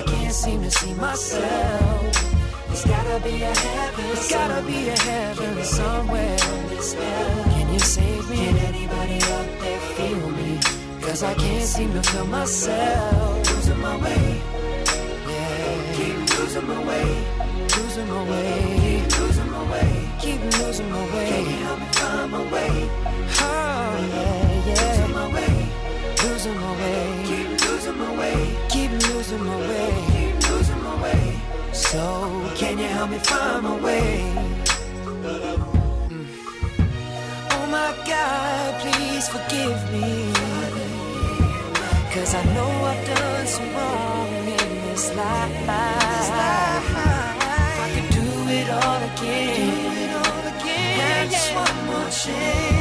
I 0.00 0.02
can't 0.02 0.32
seem 0.32 0.62
to 0.62 0.70
see 0.70 0.94
myself. 0.94 2.12
There's 2.68 2.84
gotta 2.86 3.20
be 3.22 3.42
a 3.42 3.54
heaven. 3.54 4.06
There's 4.06 4.30
gotta 4.30 4.66
be 4.66 4.88
a 4.88 4.98
heaven 4.98 5.62
somewhere. 5.62 6.38
Can 6.38 7.70
you 7.70 7.78
save 7.78 8.30
me? 8.30 8.36
Can 8.36 8.56
anybody 8.56 9.18
out 9.34 9.48
there 9.60 9.80
feel 9.96 10.30
me? 10.30 10.58
Cause 11.02 11.22
I 11.22 11.34
can't 11.34 11.68
seem 11.68 11.92
to 11.92 12.02
feel 12.02 12.26
myself. 12.26 13.54
Losing 13.54 13.80
my 13.80 13.96
way. 13.98 14.40
Yeah. 15.28 15.92
Keep 15.96 16.38
losing 16.38 16.66
my 16.66 16.82
way. 16.88 17.08
Losing 17.76 18.08
my 18.08 18.22
way. 18.30 19.02
Keep 19.02 19.18
losing 19.20 19.50
my 19.50 19.70
way. 19.70 20.08
Keep 20.18 20.40
losing 20.60 20.90
my 20.90 21.04
way. 21.14 21.28
Can 21.28 21.44
you 21.44 21.56
help 21.66 21.78
me 21.78 21.86
find 21.92 22.32
my 22.32 22.52
way? 22.54 22.90
Oh, 23.42 24.08
yeah. 24.14 24.39
Can 32.60 32.76
you 32.78 32.84
help 32.84 33.08
me 33.08 33.18
find 33.20 33.62
my 33.62 33.76
way? 33.80 34.20
Mm. 36.12 36.26
Oh 37.54 37.66
my 37.76 37.90
God, 38.12 38.68
please 38.82 39.26
forgive 39.34 39.80
me. 39.94 40.08
Cause 42.12 42.34
I 42.34 42.42
know 42.54 42.70
I've 42.90 43.02
done 43.06 43.46
some 43.46 43.70
wrong 43.74 44.28
in 44.58 44.68
this 44.86 45.06
life. 45.16 45.56
If 47.72 47.78
I 47.84 47.88
could 47.94 48.10
do 48.20 48.28
it 48.58 48.68
all 48.80 49.00
again, 49.10 50.10
have 51.00 51.30
just 51.30 51.54
one 51.54 51.78
more 51.86 52.10
chance. 52.10 52.79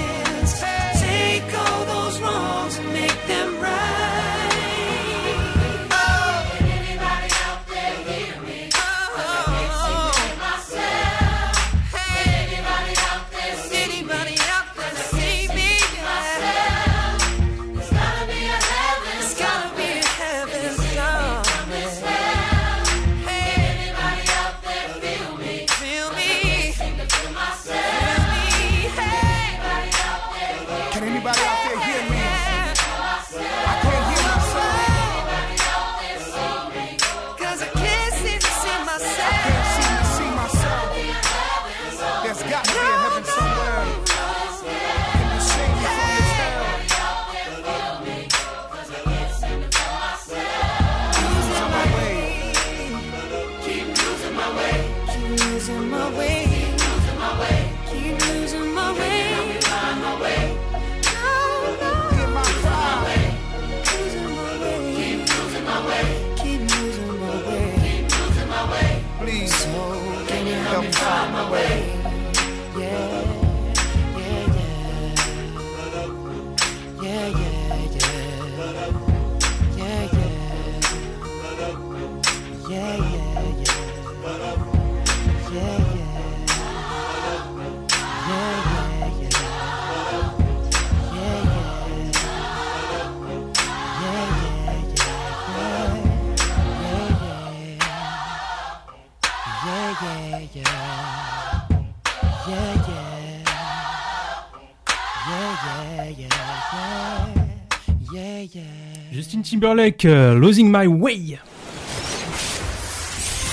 Timberlake, 109.60 110.06
Losing 110.40 110.72
My 110.72 110.88
Way. 110.88 111.38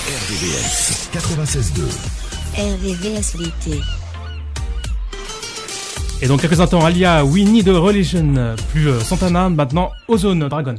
RVVS 0.07 1.09
96.2. 1.11 1.81
RVVS 2.55 3.35
l'été. 3.37 3.81
Et 6.21 6.27
donc 6.27 6.39
quelques 6.39 6.61
instants, 6.61 6.85
Alia, 6.85 7.25
We 7.25 7.45
Need 7.45 7.67
a 7.67 7.79
Religion, 7.79 8.55
plus 8.71 9.01
Santana, 9.01 9.49
maintenant 9.49 9.91
Ozone, 10.07 10.47
Dragon. 10.47 10.75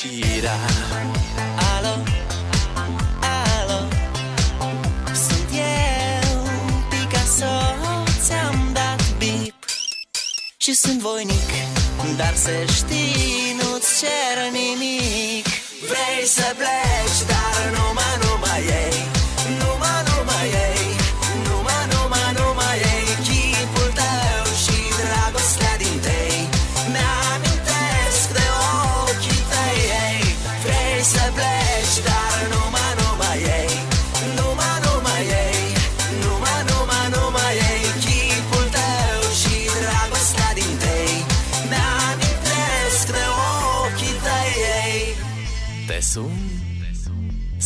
fericirea 0.00 0.56
Alo, 1.76 1.94
alo 3.20 3.88
Sunt 5.12 5.48
eu, 5.52 6.42
Picasso 6.88 7.52
Ți-am 8.24 8.70
dat 8.72 9.02
bip. 9.18 9.54
Și 10.56 10.74
sunt 10.74 11.00
voinic 11.00 11.50
Dar 12.16 12.34
să 12.34 12.50
știi, 12.74 13.56
nu-ți 13.56 13.98
cer 13.98 14.50
nimic. 14.52 15.46
Vrei 15.88 16.26
să 16.26 16.54
pleci, 16.56 17.20
dar 17.26 17.70
nu 17.72 17.84
mai 18.40 18.64
e 18.66 18.89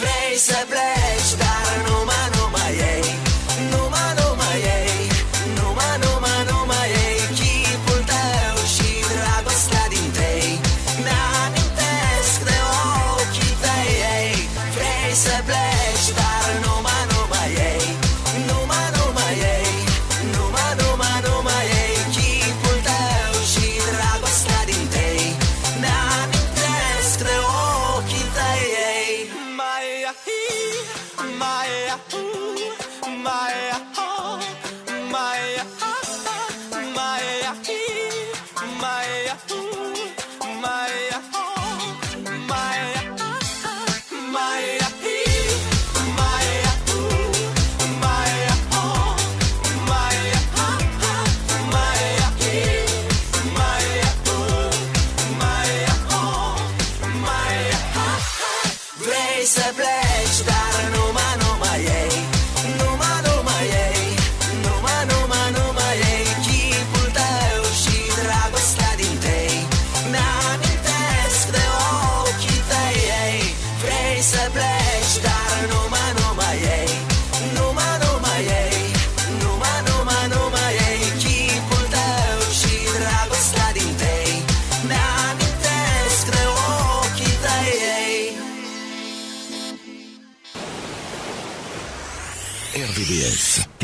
vrei 0.00 0.36
să 0.36 0.58
pleci, 0.68 1.32
dar 1.38 1.72
nu 1.86 2.04
mă, 2.04 2.20
nu 2.36 2.48
mai 2.52 2.72
ei 2.92 3.23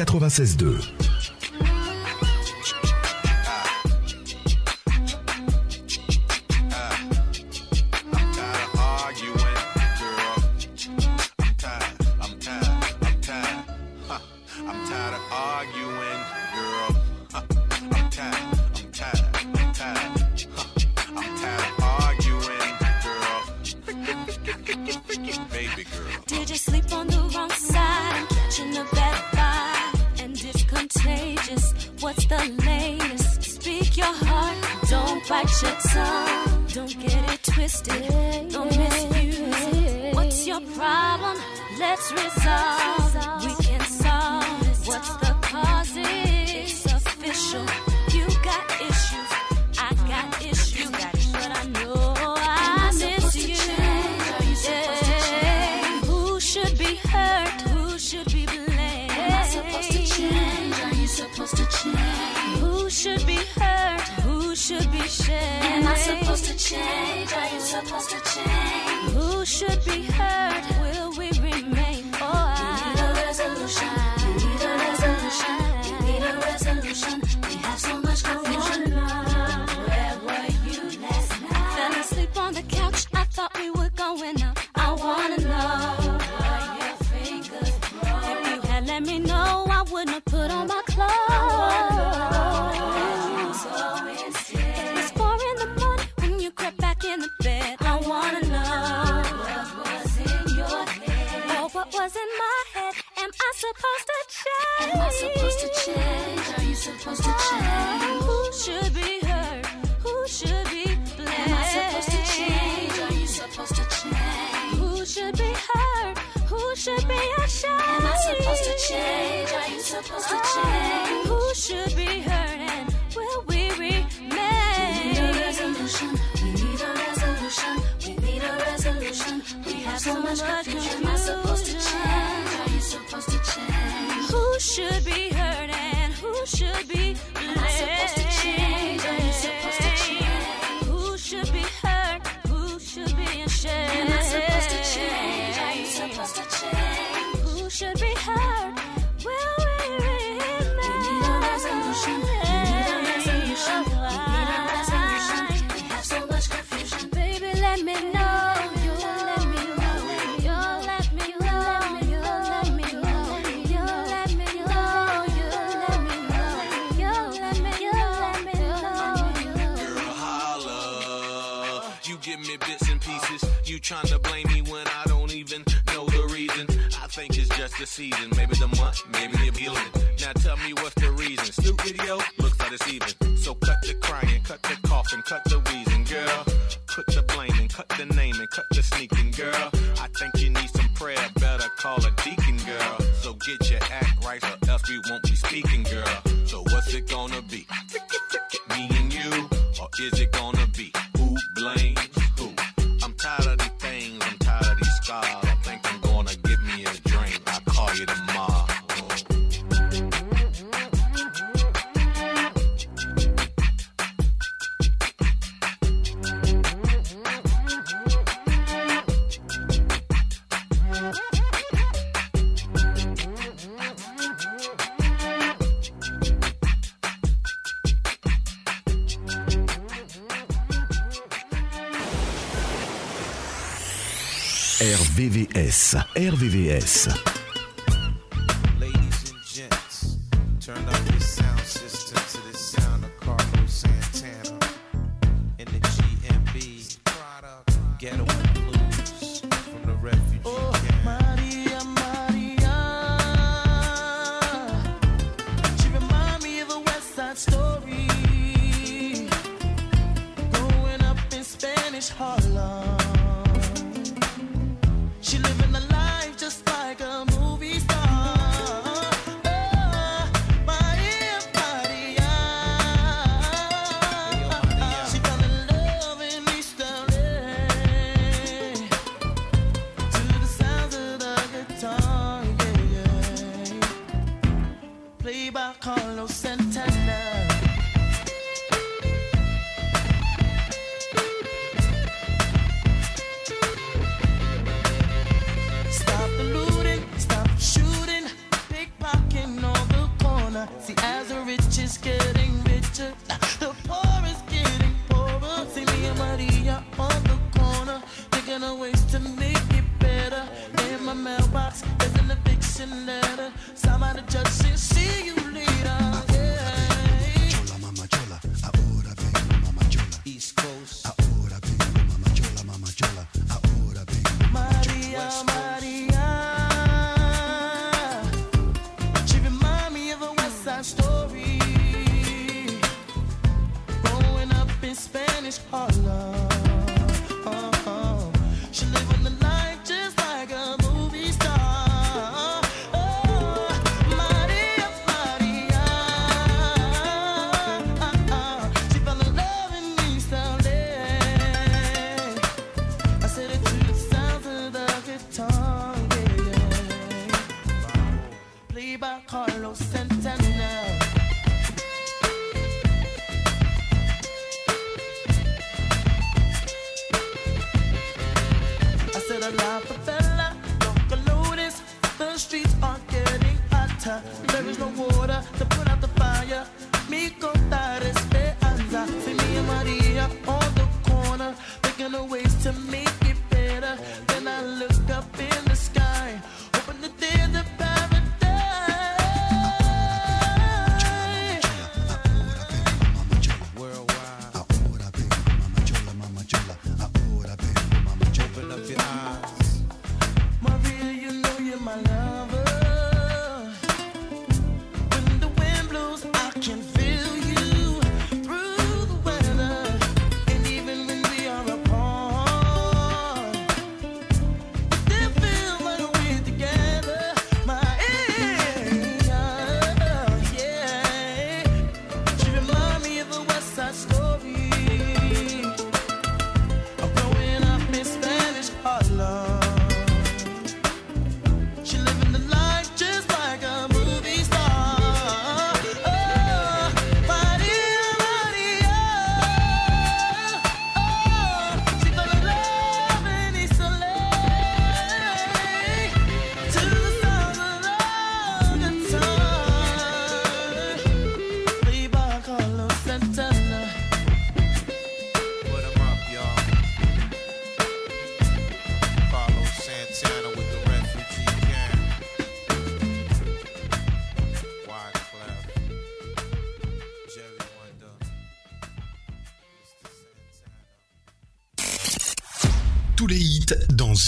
96 0.04 0.56
2. 0.56 0.99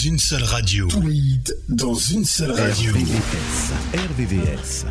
une 0.05 0.19
seule 0.19 0.43
radio. 0.43 0.87
Tweet 0.87 1.55
dans 1.69 1.93
une 1.93 2.25
seule 2.25 2.51
radio. 2.51 2.91
RVVS. 2.93 3.71
RVVS. 3.93 4.85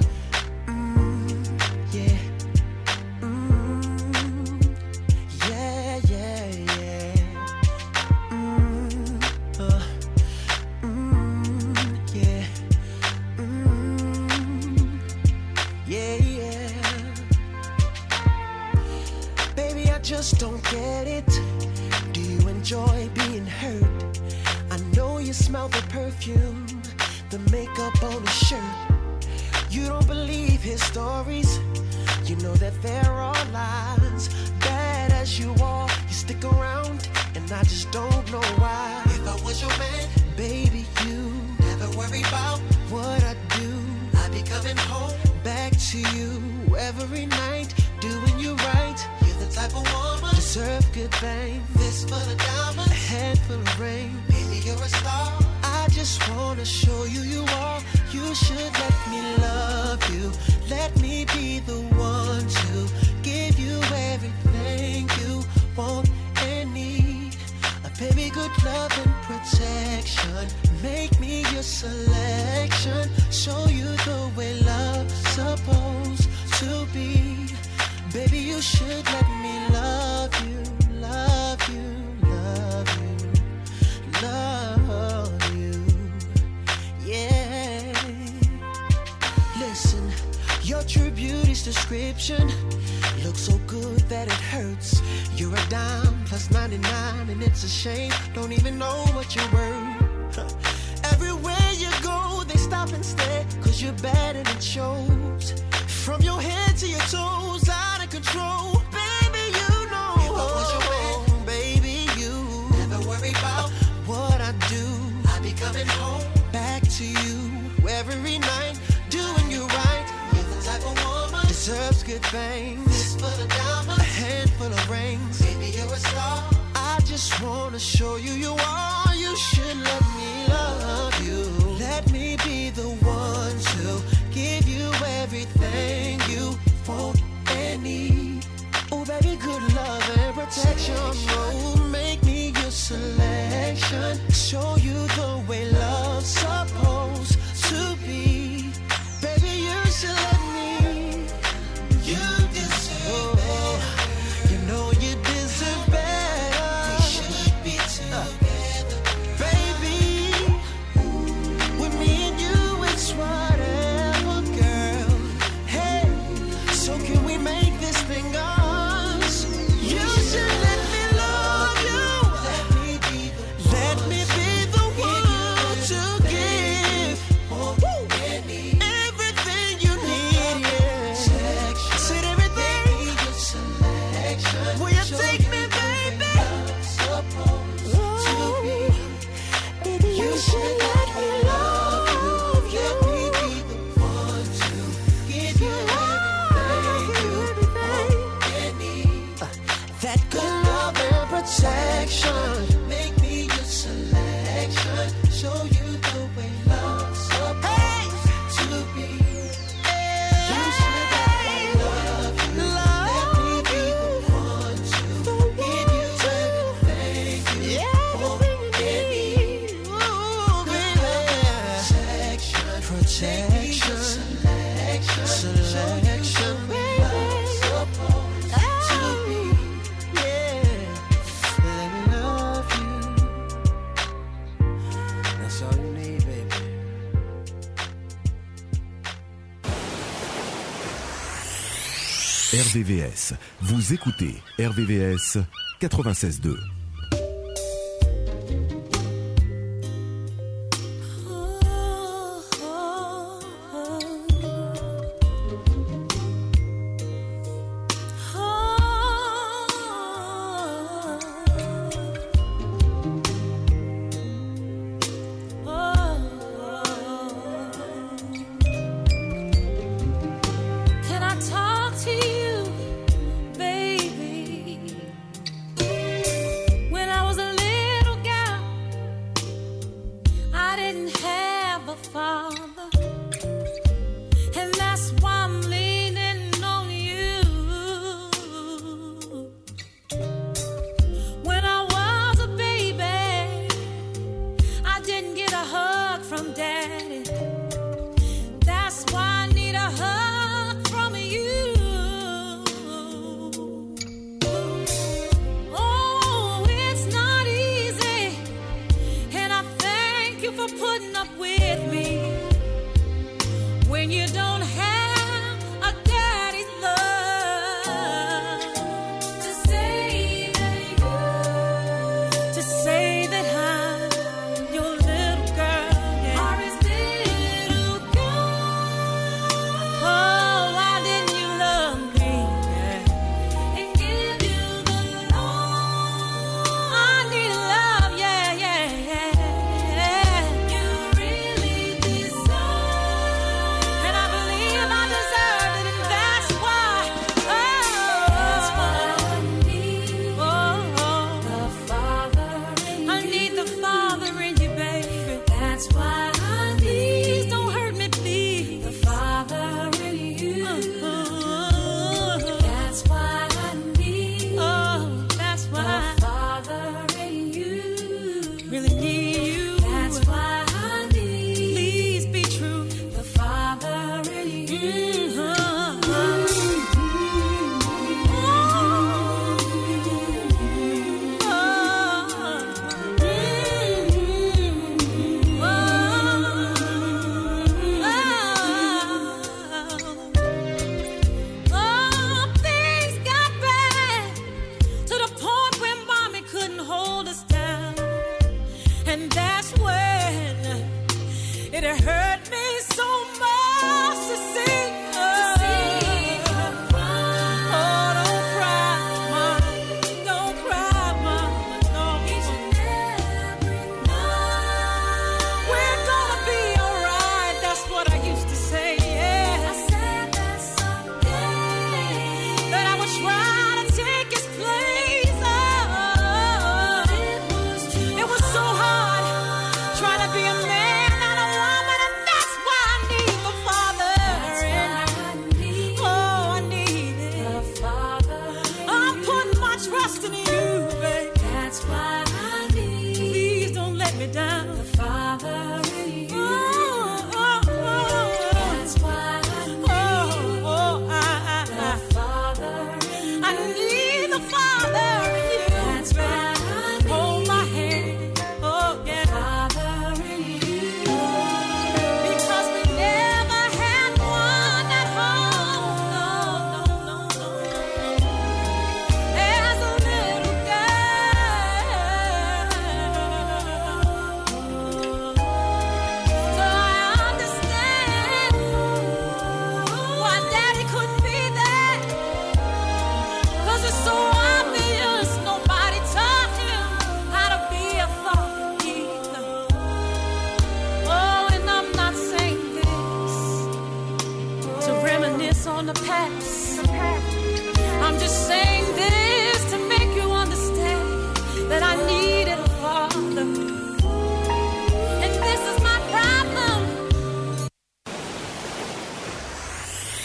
Vous 243.61 243.93
écoutez 243.93 244.35
RVVS 244.59 245.39
96.2. 245.81 246.72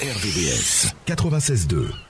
RVVS 0.01 0.93
96.2. 1.07 2.06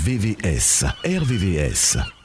VVS, 0.00 0.84
RVVS. 1.04 2.19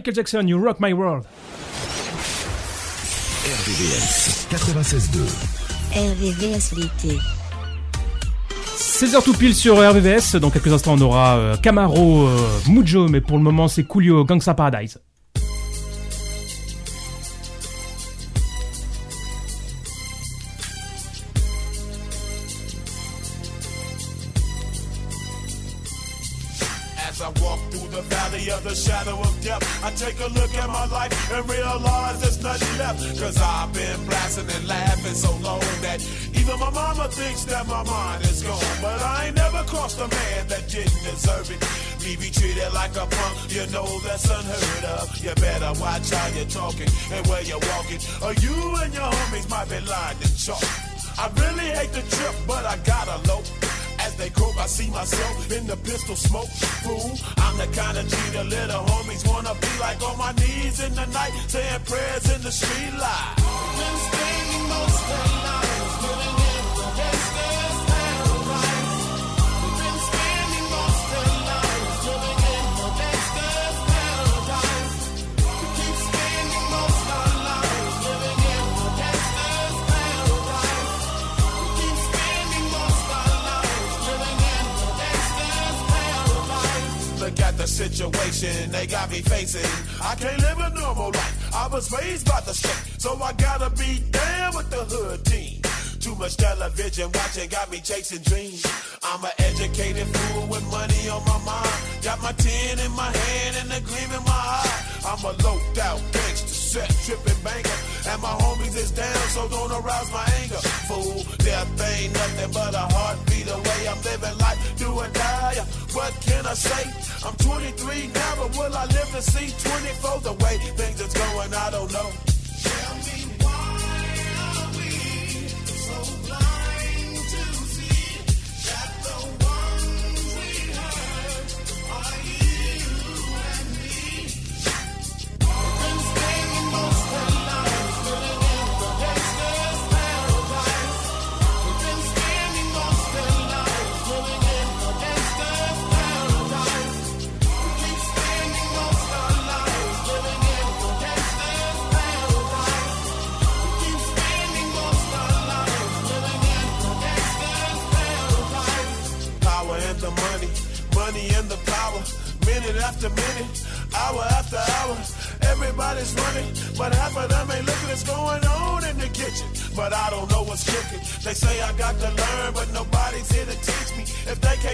Michael 0.00 0.14
Jackson, 0.14 0.46
You 0.46 0.58
Rock 0.64 0.78
My 0.80 0.94
World. 0.94 1.24
RVVS 3.44 4.46
96.2. 4.50 5.18
RVVS 5.94 6.72
l'été. 6.74 7.18
16h 8.78 9.22
tout 9.22 9.34
pile 9.34 9.54
sur 9.54 9.76
RVVS. 9.76 10.36
Dans 10.36 10.48
quelques 10.48 10.72
instants, 10.72 10.94
on 10.94 11.00
aura 11.02 11.36
euh, 11.36 11.56
Camaro, 11.58 12.28
euh, 12.28 12.38
Mujo, 12.70 13.08
mais 13.08 13.20
pour 13.20 13.36
le 13.36 13.42
moment, 13.42 13.68
c'est 13.68 13.84
Coolio, 13.84 14.24
Gangsta 14.24 14.54
Paradise. 14.54 14.98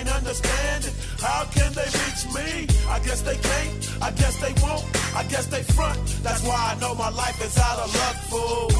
can't 0.06 0.18
understand 0.18 0.84
it. 0.84 0.94
How 1.20 1.44
can 1.52 1.72
they 1.72 1.84
reach 1.84 2.22
me? 2.34 2.66
I 2.88 2.98
guess 3.00 3.22
they 3.22 3.36
can't. 3.36 4.02
I 4.02 4.10
guess 4.12 4.36
they 4.40 4.54
won't. 4.62 4.84
I 5.14 5.24
guess 5.24 5.46
they 5.46 5.62
front. 5.62 5.98
That's 6.22 6.42
why 6.42 6.74
I 6.74 6.80
know 6.80 6.94
my 6.94 7.10
life 7.10 7.40
is 7.44 7.58
out 7.58 7.78
of 7.78 7.94
luck, 7.94 8.16
fool. 8.30 8.76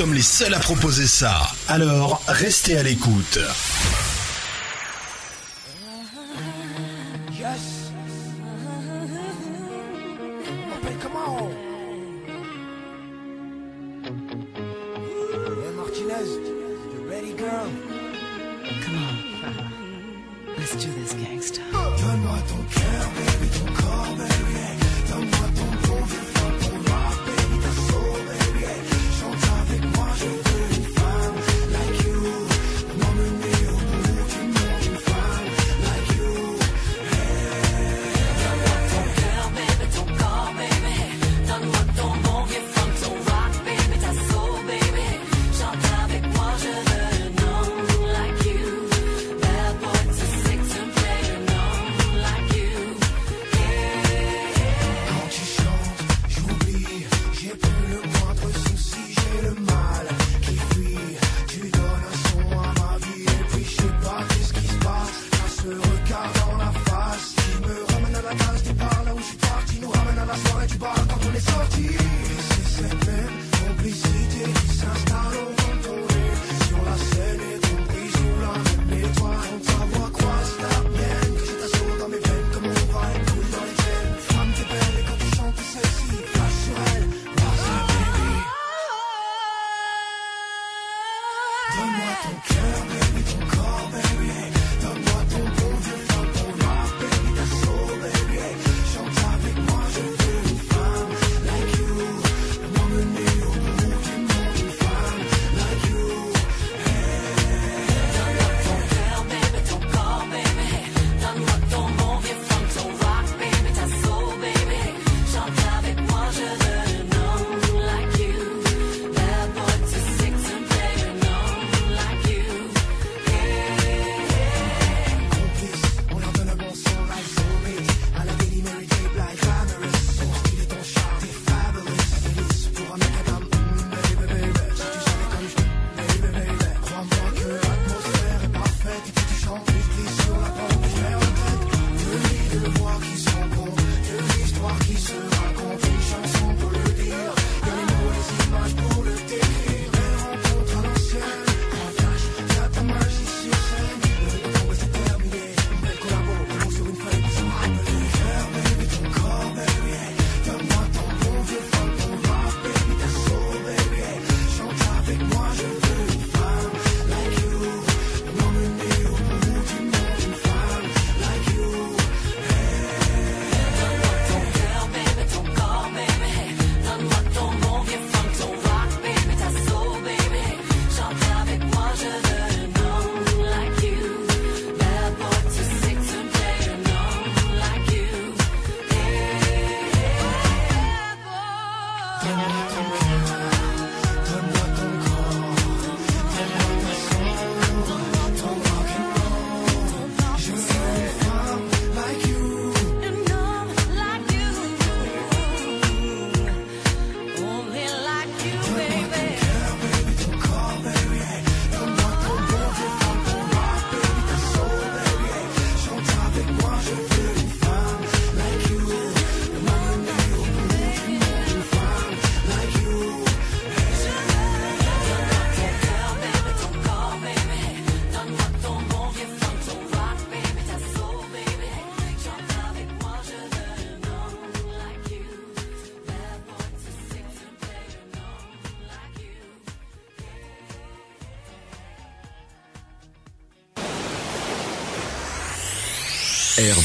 sommes 0.00 0.14
les 0.14 0.22
seuls 0.22 0.54
à 0.54 0.58
proposer 0.58 1.06
ça. 1.06 1.42
Alors, 1.68 2.22
restez 2.26 2.78
à 2.78 2.82
l'écoute. 2.82 3.38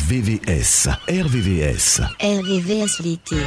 RVVS. 0.08 0.88
RVVS. 1.10 2.02
RVVS 2.22 3.00
l'été. 3.02 3.38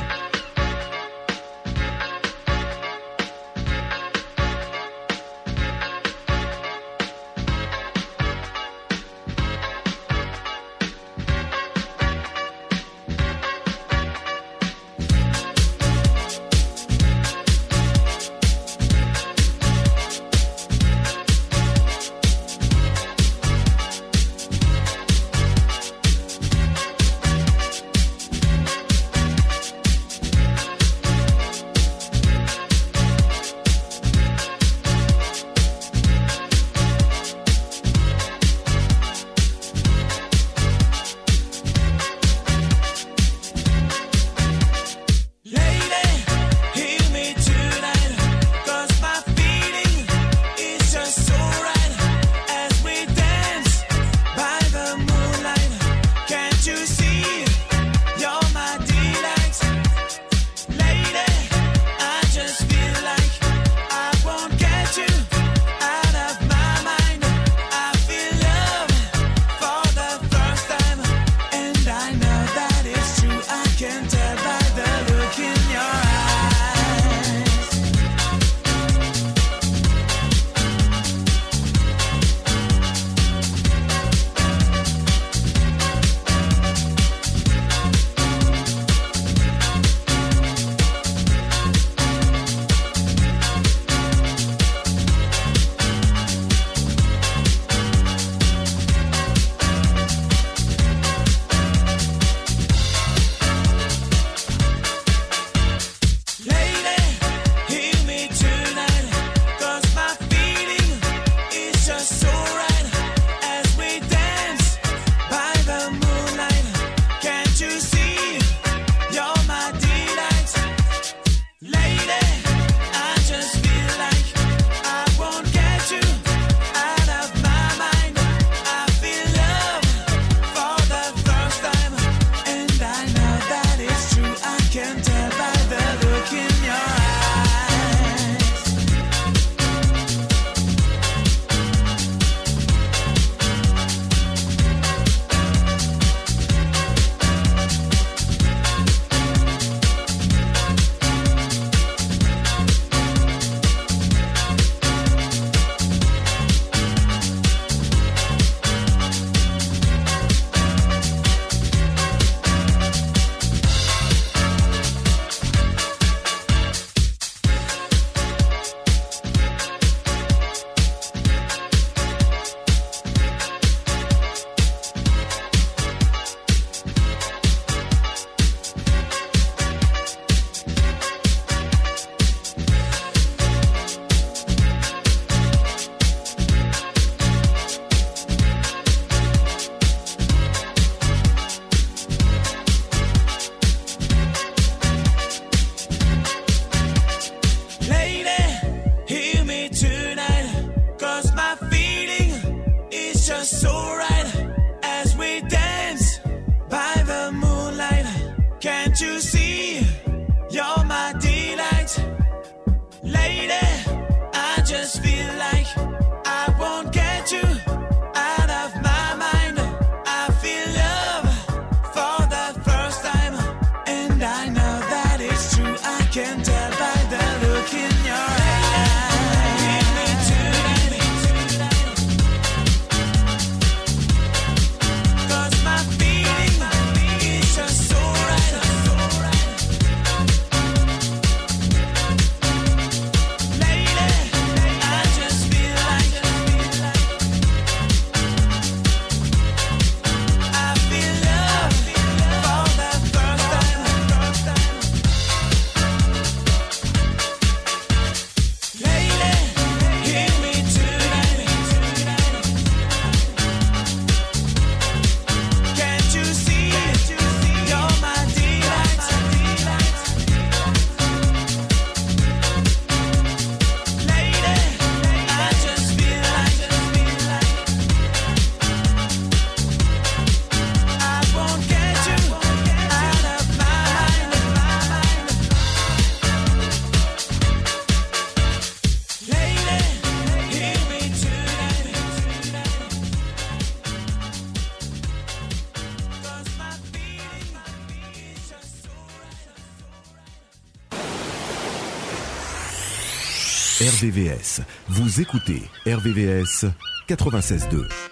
Vous 304.88 305.20
écoutez 305.20 305.62
RVVS 305.86 306.64
96.2. 307.08 308.07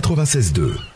96.2. 0.00 0.89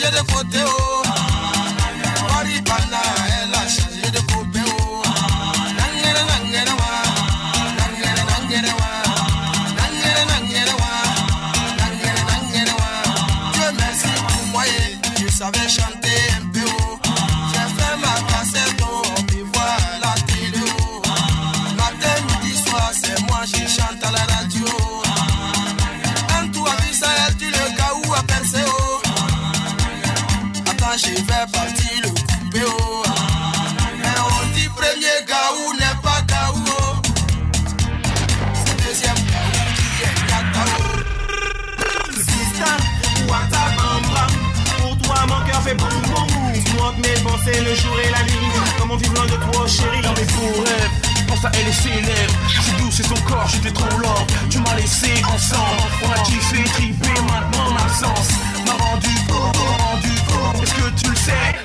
yéde 0.00 0.22
kote 0.32 0.62
o. 0.64 0.83
moi 49.56 49.66
chérie 49.66 50.02
dans 50.02 50.12
mes 50.12 50.28
faux 50.28 50.62
rêves 50.62 50.90
Pense 51.28 51.44
à 51.44 51.50
elle 51.54 51.68
et 51.68 51.72
ses 51.72 51.88
lèvres 51.88 52.34
Je 52.48 52.60
suis 52.60 52.72
douce 52.78 53.00
et 53.00 53.02
son 53.02 53.20
corps 53.26 53.48
j'étais 53.48 53.72
trop 53.72 53.98
lent. 53.98 54.26
Tu 54.50 54.58
m'as 54.58 54.74
laissé 54.76 55.10
ensemble 55.24 55.82
On 56.02 56.10
a 56.10 56.18
kiffé, 56.24 56.62
trippé, 56.64 57.08
maintenant 57.22 57.70
mon 57.70 57.76
absence. 57.76 58.28
M'a 58.66 58.72
rendu 58.84 59.08
beau, 59.28 59.34
rendu 59.34 60.10
beau. 60.28 60.62
Est-ce 60.62 60.74
que 60.74 61.00
tu 61.00 61.10
le 61.10 61.16
sais? 61.16 61.63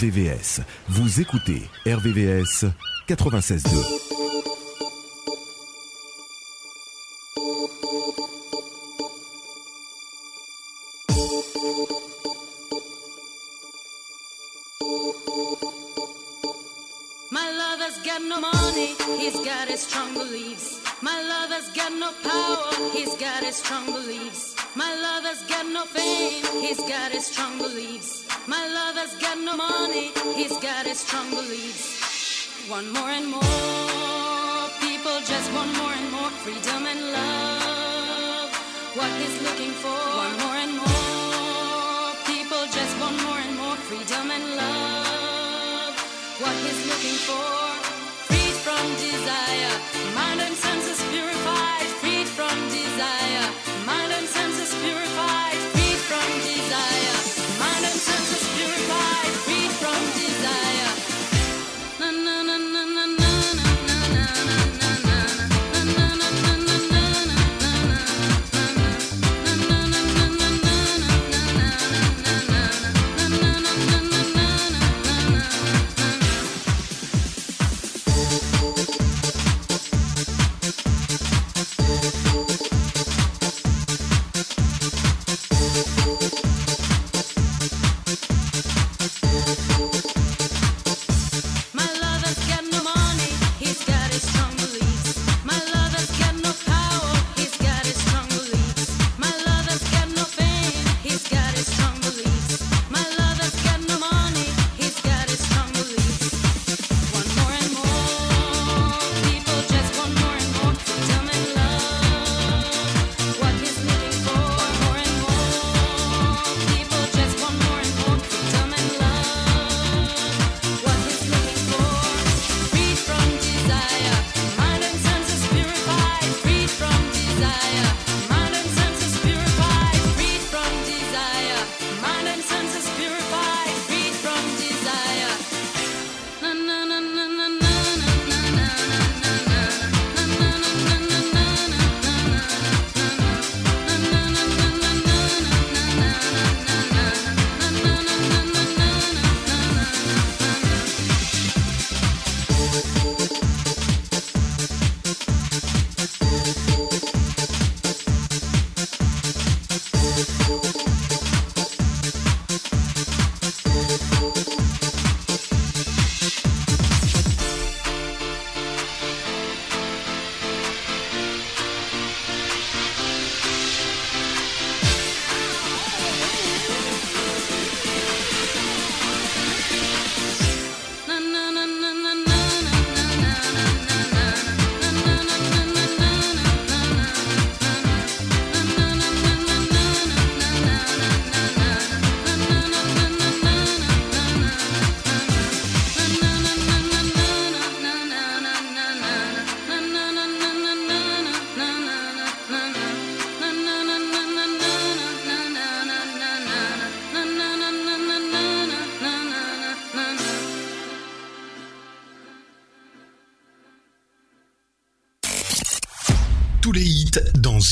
RVVS. 0.00 0.62
Vous 0.88 1.20
écoutez 1.20 1.60
RVVS 1.86 2.64
96.2. 3.06 3.99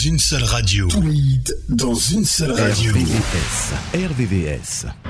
une 0.04 0.18
seule 0.18 0.44
radio. 0.44 0.86
Tout 0.88 1.02
dans 1.68 1.94
une 1.94 2.24
seule 2.24 2.52
radio. 2.52 2.92
RVVS. 2.92 3.72
RVVS. 3.94 5.07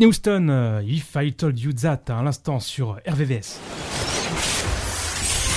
Whitney 0.00 0.06
Houston, 0.06 0.48
euh, 0.48 0.82
If 0.82 1.14
I 1.14 1.30
Told 1.34 1.60
You 1.60 1.74
That, 1.74 2.04
à 2.08 2.22
l'instant 2.22 2.58
sur 2.58 2.96
RVVS. 3.06 3.60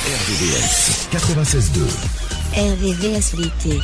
RVVS 0.06 1.08
96.2. 1.14 1.80
RVVS 2.58 3.38
l'été. 3.38 3.80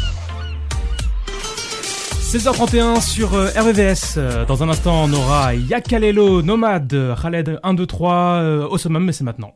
16h31 2.21 2.99
sur 2.99 3.35
euh, 3.35 3.47
RVVS. 3.55 4.15
Euh, 4.17 4.45
dans 4.45 4.61
un 4.61 4.67
instant, 4.67 5.05
on 5.05 5.13
aura 5.13 5.55
Yakalelo, 5.55 6.41
Nomade, 6.41 7.15
Khaled 7.21 7.57
1, 7.63 7.73
2, 7.73 7.85
3 7.85 8.67
au 8.69 8.77
summum, 8.77 9.05
mais 9.05 9.13
c'est 9.13 9.23
maintenant. 9.23 9.53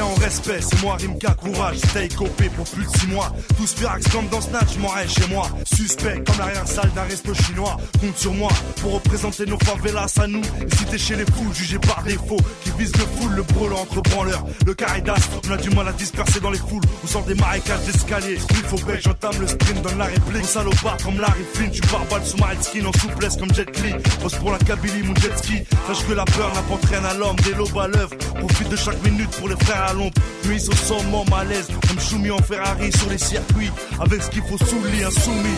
En 0.00 0.14
respect, 0.14 0.60
c'est 0.60 0.80
moi 0.82 0.96
Rimka, 1.00 1.34
courage, 1.34 1.78
stay 1.78 2.08
copé 2.08 2.48
pour 2.50 2.64
plus 2.66 2.84
de 2.84 2.90
6 2.98 3.06
mois. 3.08 3.32
Tous 3.56 3.72
firax 3.74 4.06
comme 4.08 4.28
dans 4.28 4.40
Snatch, 4.40 4.76
m'en 4.78 4.88
chez 5.06 5.26
moi. 5.28 5.48
Suspect 5.64 6.22
comme 6.26 6.38
l'arrière-salle 6.38 6.90
d'un 6.94 7.02
resto 7.02 7.34
chinois. 7.34 7.76
Compte 8.00 8.16
sur 8.16 8.32
moi 8.34 8.50
pour 8.80 8.94
représenter 8.94 9.46
nos 9.46 9.58
favelas 9.58 10.12
à 10.20 10.26
nous. 10.26 10.40
Et 10.40 10.76
si 10.76 10.84
t'es 10.84 10.98
chez 10.98 11.16
les 11.16 11.24
fous, 11.24 11.52
jugé 11.52 11.78
par 11.78 12.02
défaut, 12.02 12.36
qui 12.62 12.70
vise 12.78 12.92
le 12.96 13.04
full, 13.18 13.34
le 13.34 13.42
brûlant 13.42 13.80
entre 13.80 14.00
branleurs. 14.02 14.44
Le 14.66 14.74
caridas, 14.74 15.28
on 15.48 15.52
a 15.52 15.56
du 15.56 15.70
mal 15.70 15.88
à 15.88 15.92
disperser 15.92 16.40
dans 16.40 16.50
les 16.50 16.58
foules. 16.58 16.82
On 17.02 17.06
sort 17.06 17.24
des 17.24 17.34
marécages 17.34 17.82
d'escalier. 17.84 18.38
Il 18.50 18.64
faut 18.64 18.78
bec, 18.86 19.00
j'entame 19.02 19.40
le 19.40 19.46
sprint, 19.46 19.82
donne 19.82 19.98
la 19.98 20.06
réplique. 20.06 20.44
Salopard 20.44 20.96
comme 21.04 21.20
Larry 21.20 21.44
Flynn, 21.54 21.70
tu 21.70 21.80
barbales 21.82 22.24
sous 22.24 22.36
ma 22.38 22.48
skin 22.60 22.86
en 22.86 22.92
souplesse 22.92 23.36
comme 23.36 23.52
Jet 23.54 23.70
Li. 23.82 23.94
Pose 24.20 24.34
pour 24.36 24.52
la 24.52 24.58
Kabylie, 24.58 25.02
mon 25.02 25.14
jet 25.16 25.36
ski. 25.36 25.62
Sache 25.86 26.06
que 26.06 26.12
la 26.12 26.24
peur 26.24 26.52
n'apporte 26.54 26.84
rien 26.86 27.04
à 27.04 27.14
l'homme, 27.14 27.36
des 27.36 27.54
lobes 27.54 27.78
à 27.78 27.88
l'œuvre. 27.88 28.14
Profite 28.38 28.68
de 28.68 28.76
chaque 28.76 29.02
minute 29.02 29.30
pour 29.30 29.48
les 29.48 29.56
frères 29.56 29.87
l'ombre. 29.92 30.14
Nuit 30.44 30.68
au 30.68 30.74
sommet, 30.74 31.24
malaise, 31.30 31.68
comme 31.86 32.00
Choumi 32.00 32.30
en 32.30 32.38
Ferrari 32.38 32.90
sur 32.92 33.08
les 33.10 33.18
circuits. 33.18 33.70
Avec 34.00 34.22
ce 34.22 34.30
qu'il 34.30 34.42
faut 34.42 34.58
sous 34.58 34.80
le 34.82 34.90
lit, 34.90 35.04
insoumis. 35.04 35.48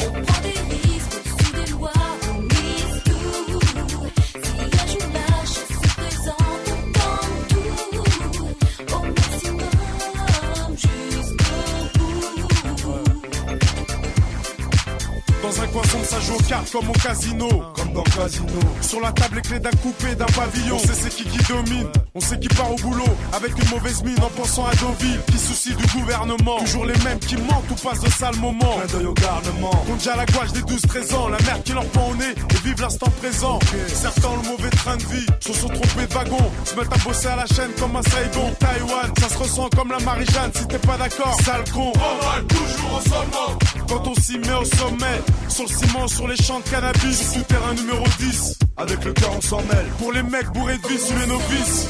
On 0.00 0.06
on 0.06 0.20
mise 0.68 1.08
on. 1.82 1.88
Dans 15.42 15.62
un 15.62 15.66
coin 15.68 15.82
sombre, 15.84 16.04
ça 16.04 16.20
joue 16.20 16.34
aux 16.34 16.42
cartes 16.42 16.70
comme 16.70 16.90
au 16.90 16.92
casino. 16.92 17.48
Comme 17.78 17.92
dans 17.92 18.02
casino. 18.02 18.46
Sur 18.80 19.00
la 19.00 19.12
table, 19.12 19.36
les 19.36 19.42
clés 19.42 19.60
d'un 19.60 19.70
coupé, 19.82 20.14
d'un 20.14 20.26
pavillon. 20.26 20.76
On 20.76 20.78
sait 20.78 20.94
c'est 20.94 21.10
qui 21.10 21.24
qui 21.24 21.38
domine. 21.52 21.86
On 22.14 22.20
sait 22.20 22.38
qui 22.38 22.48
part 22.48 22.72
au 22.72 22.76
boulot. 22.76 23.04
Avec 23.32 23.52
une 23.56 23.68
mauvaise 23.70 24.02
mine 24.02 24.18
en 24.22 24.30
pensant 24.30 24.66
à 24.66 24.74
Deauville. 24.74 25.20
Qui 25.26 25.38
soucie 25.38 25.74
du 25.74 25.86
gouvernement. 25.98 26.58
Toujours 26.60 26.86
les 26.86 26.98
mêmes 27.04 27.18
qui 27.20 27.36
mentent 27.36 27.70
ou 27.70 27.74
passent 27.74 28.00
de 28.00 28.10
sales 28.10 28.36
moments. 28.36 28.78
Clin 28.78 28.98
d'œil 28.98 29.06
au 29.06 29.14
garnement. 29.14 29.70
Compte 29.86 29.98
déjà 29.98 30.16
la 30.16 30.26
gouache 30.26 30.52
des 30.52 30.62
12-13 30.62 31.14
ans. 31.14 31.28
La 31.28 31.38
merde 31.38 31.62
qui 31.62 31.72
leur 31.72 31.84
prend 31.86 32.10
au 32.10 32.14
nez 32.16 32.34
et 32.50 32.66
vivent 32.66 32.80
l'instant 32.80 33.10
présent. 33.20 33.58
Certains 33.86 34.28
ont 34.28 34.36
le 34.42 34.48
mauvais 34.48 34.70
train 34.70 34.96
de 34.96 35.04
vie. 35.04 35.26
Se 35.40 35.52
sont 35.52 35.68
trompés 35.68 36.06
de 36.06 36.14
wagon. 36.14 36.50
Se 36.64 36.74
mettent 36.74 36.92
à 36.92 36.98
bosser 36.98 37.28
à 37.28 37.36
la 37.36 37.46
chaîne 37.46 37.70
comme 37.78 37.96
un 37.96 38.02
Saigon. 38.02 38.54
Taïwan, 38.58 39.12
ça 39.20 39.28
se 39.28 39.38
ressent 39.38 39.68
comme 39.76 39.90
la 39.90 40.00
Marie-Jeanne. 40.00 40.50
Si 40.54 40.66
t'es 40.66 40.78
pas 40.78 40.96
d'accord, 40.96 41.36
sale 41.44 41.64
con. 41.72 41.92
On 41.94 42.44
toujours 42.46 42.98
au 42.98 43.08
sommet. 43.08 43.58
Quand 43.88 44.06
on 44.06 44.14
s'y 44.14 44.38
met 44.38 44.52
au 44.52 44.64
sommet. 44.64 45.22
Sur 45.48 45.64
le 45.64 45.68
ciment, 45.68 46.08
sur 46.08 46.28
les 46.28 46.36
champs 46.36 46.60
de 46.60 46.68
cannabis. 46.68 47.32
Sur 47.32 47.44
terrain 47.44 47.67
numéro 47.74 48.04
10. 48.18 48.58
Avec 48.76 49.04
le 49.04 49.12
cœur, 49.12 49.30
on 49.36 49.40
s'en 49.40 49.62
mêle. 49.62 49.86
Pour 49.98 50.12
les 50.12 50.22
mecs 50.22 50.48
bourrés 50.52 50.78
de 50.78 50.88
vie, 50.88 50.98
sur 50.98 51.18
les 51.18 51.26
novices. 51.26 51.88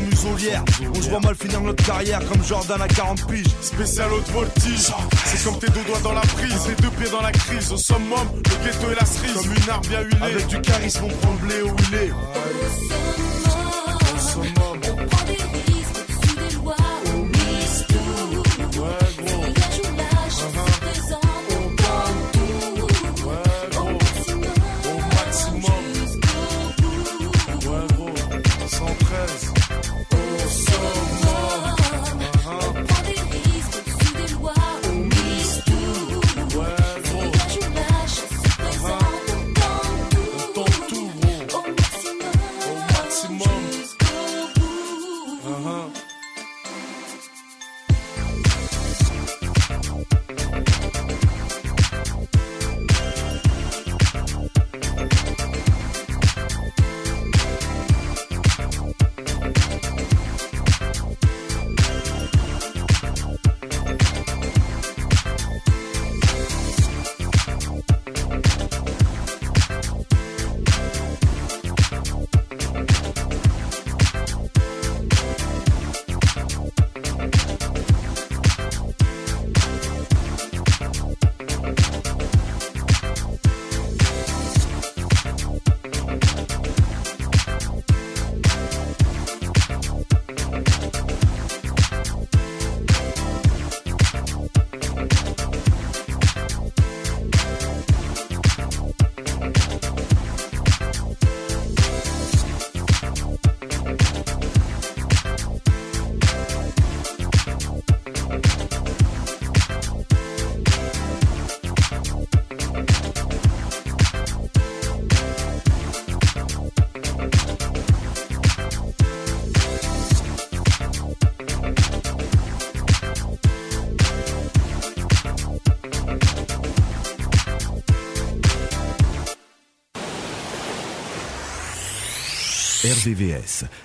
Muselière. 0.00 0.64
On 0.94 1.02
se 1.02 1.10
voit 1.10 1.20
mal 1.20 1.34
finir 1.34 1.60
notre 1.60 1.84
carrière 1.84 2.20
comme 2.28 2.42
Jordan 2.44 2.80
à 2.80 2.88
40 2.88 3.26
piges. 3.26 3.46
Spécial 3.60 4.12
haute 4.12 4.28
voltige. 4.30 4.90
C'est 5.24 5.44
comme 5.44 5.58
tes 5.58 5.68
deux 5.68 5.84
doigts 5.84 6.00
dans 6.02 6.12
la 6.12 6.20
prise, 6.20 6.56
tes 6.66 6.82
deux 6.82 6.90
pieds 6.90 7.10
dans 7.10 7.22
la 7.22 7.32
crise. 7.32 7.72
Au 7.72 7.76
summum, 7.76 8.28
le 8.34 8.66
ghetto 8.66 8.90
et 8.90 8.94
la 8.94 9.06
cerise. 9.06 9.34
Comme 9.34 9.54
une 9.54 9.70
arme 9.70 9.86
bien 9.86 10.00
huilée. 10.02 10.22
Avec 10.22 10.46
du 10.46 10.60
charisme, 10.60 11.04
on 11.04 11.08
prend 11.08 11.32
le 11.32 11.46
blé 11.46 11.62
où 11.62 11.76
il 11.92 13.25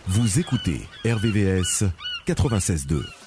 Vous 0.08 0.40
écoutez 0.40 0.82
RVVS 1.06 1.84
96.2. 2.26 3.21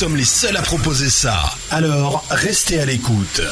Nous 0.00 0.06
sommes 0.06 0.16
les 0.16 0.24
seuls 0.24 0.56
à 0.56 0.62
proposer 0.62 1.10
ça. 1.10 1.50
Alors, 1.70 2.24
restez 2.30 2.80
à 2.80 2.86
l'écoute. 2.86 3.42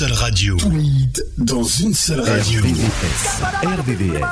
seule 0.00 0.12
radio. 0.14 0.56
Tout 0.56 0.70
lead 0.70 1.22
dans 1.36 1.62
une 1.62 1.92
seule 1.92 2.20
radio. 2.20 2.62
RDVS. 2.62 3.42
RDVS. 3.62 4.24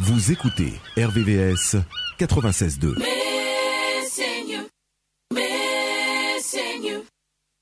Vous 0.00 0.32
écoutez 0.32 0.72
RVVS 0.96 1.76
96.2. 2.18 2.98
Missing 2.98 4.48
you, 4.48 4.66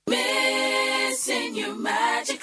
missing 0.08 1.55
magic. 1.76 2.40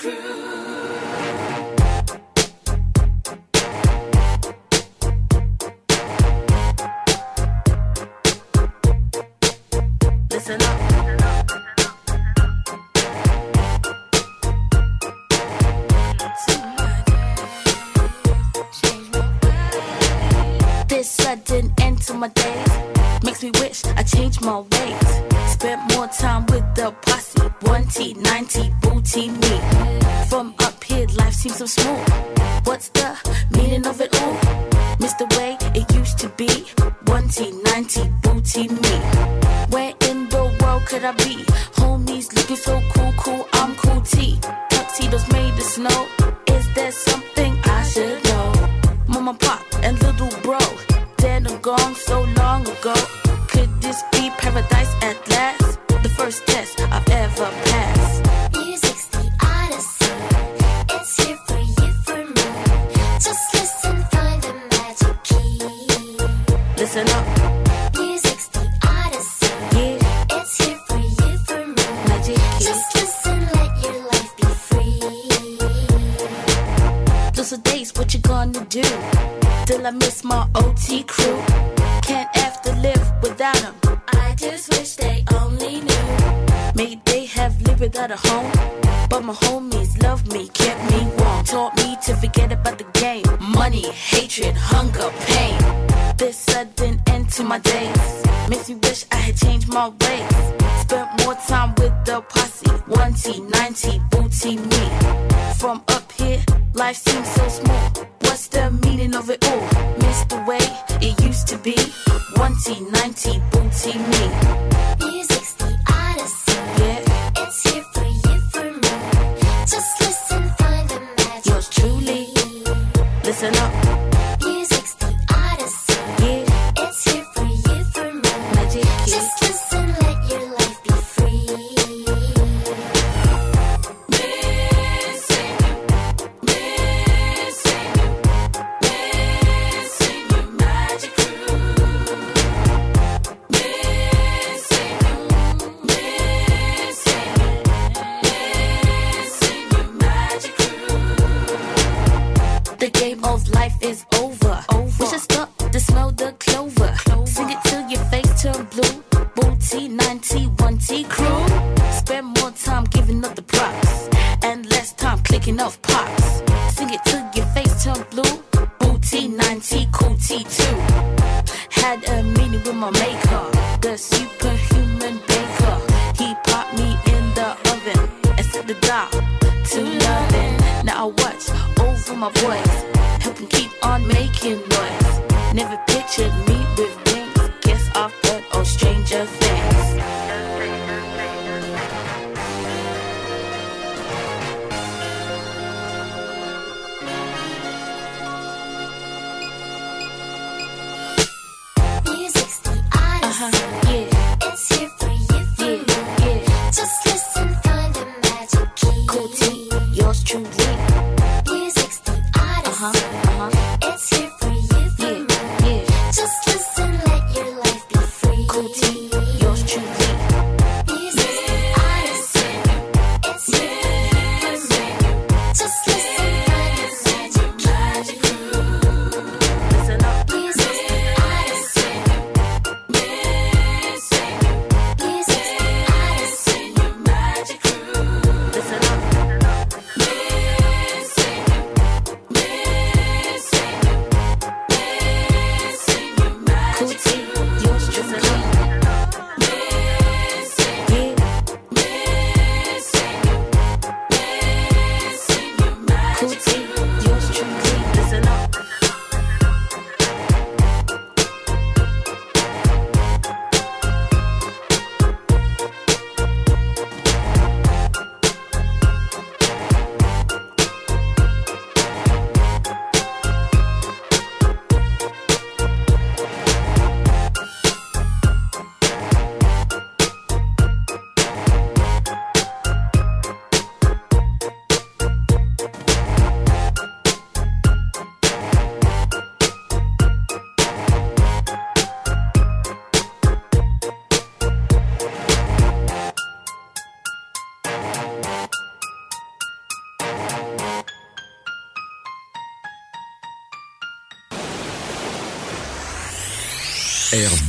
booty, 28.49 28.73
booty, 28.81 29.48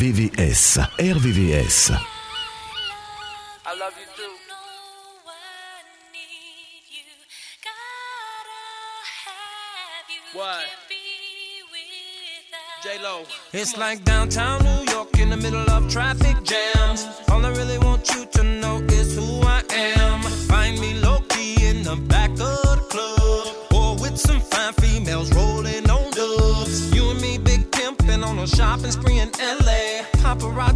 VVS. 0.00 0.78
RVVS. 0.96 1.90
I 3.66 3.74
love 3.78 3.92
you 4.00 4.06
too. 4.16 4.32
What? 10.32 10.64
J-Lo. 12.82 13.24
It's 13.52 13.76
like 13.76 14.02
downtown 14.04 14.64
New 14.64 14.90
York 14.90 15.18
in 15.18 15.28
the 15.28 15.36
middle 15.36 15.68
of 15.68 15.92
traffic 15.92 16.42
jam. 16.44 16.69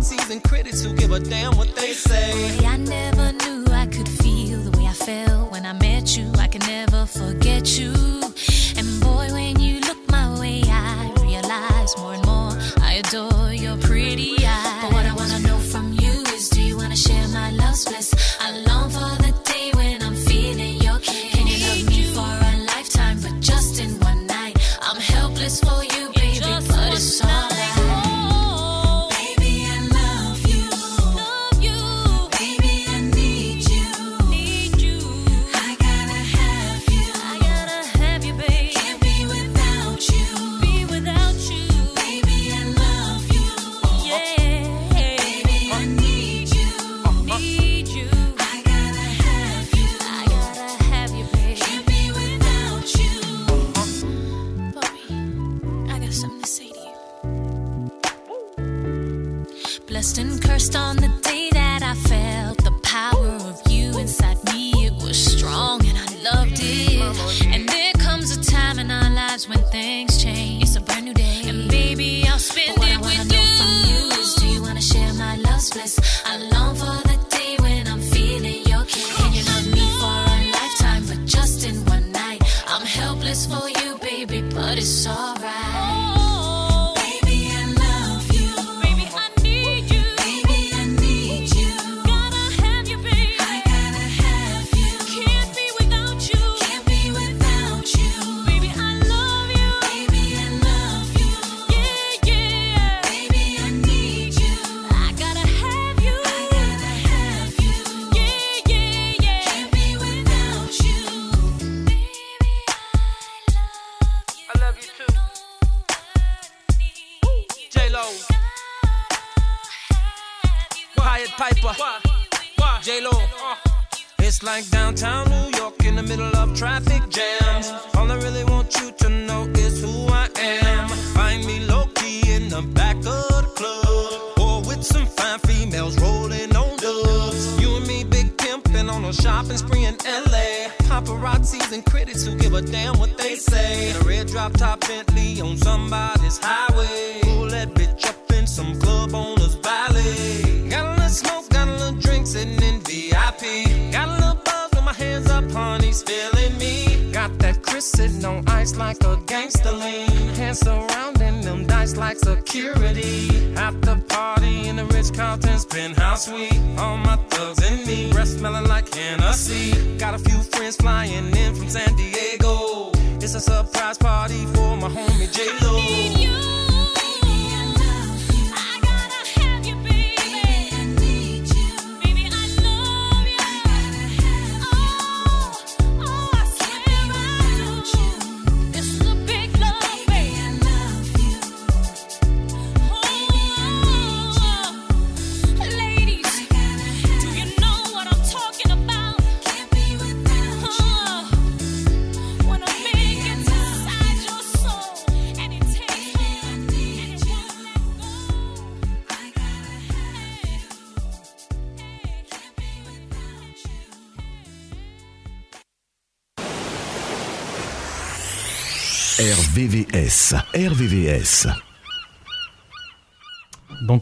MCs 0.04 0.30
and 0.30 0.44
critics 0.44 0.82
who 0.82 0.92
give 0.92 1.12
a 1.12 1.18
damn 1.18 1.56
what 1.56 1.74
they 1.76 1.94
say. 1.94 2.63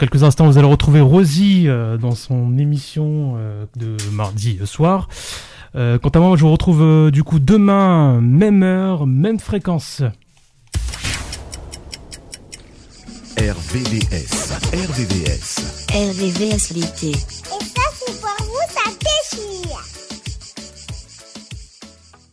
quelques 0.03 0.25
instants, 0.25 0.47
vous 0.47 0.59
allez 0.59 0.67
retrouver 0.67 1.01
Rosie 1.01 1.69
euh, 1.69 1.97
dans 1.97 2.17
son 2.17 2.59
émission 2.59 3.35
euh, 3.37 3.67
de 3.77 3.97
mardi 4.11 4.59
soir. 4.65 5.07
Euh, 5.77 5.97
quant 6.01 6.09
à 6.09 6.19
moi, 6.19 6.37
je 6.37 6.43
vous 6.43 6.51
retrouve 6.51 7.13
du 7.13 7.23
coup 7.23 7.39
demain, 7.39 8.21
même 8.21 8.65
heure, 8.65 9.07
même 9.07 9.39
fréquence. 9.39 10.03
RVVS, 13.39 14.51
RVVS. 14.73 15.87
RVVS 15.93 16.75
l'été. 16.75 17.11
Et 17.11 17.15
ça, 17.15 17.87
c'est 17.95 18.21
pour 18.21 18.37
vous, 18.41 18.67
ça 18.75 18.91
déchire. 18.99 19.85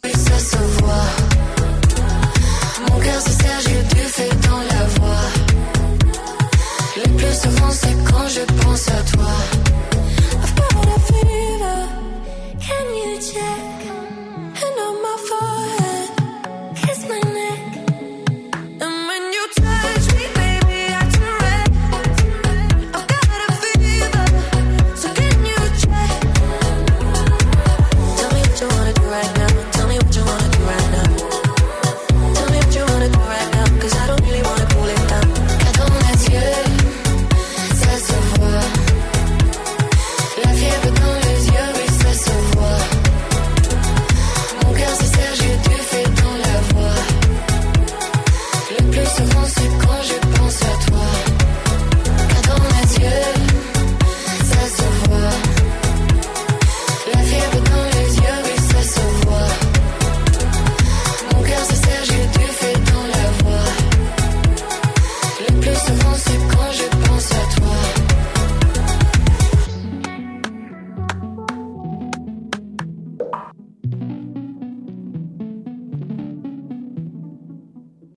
Et 0.05 0.17
ça 0.17 0.39
se 0.39 0.57
voit. 0.81 1.09
Mon 2.89 2.99
cœur 2.99 3.21
se 3.21 3.29
serre, 3.29 3.61
je 3.61 3.99
fais 4.07 4.29
dans 4.47 4.57
la 4.57 4.85
voix 4.85 4.98
plus 7.19 7.41
souvent 7.41 7.71
c'est 7.71 7.97
quand 8.09 8.27
je 8.27 8.43
pense 8.61 8.87
à 8.87 9.01
toi. 9.11 9.33
I've 10.41 10.55
got 10.55 10.87
a 10.87 10.99
fever, 11.07 11.79
can 12.65 12.85
you 12.95 13.19
check? 13.21 13.68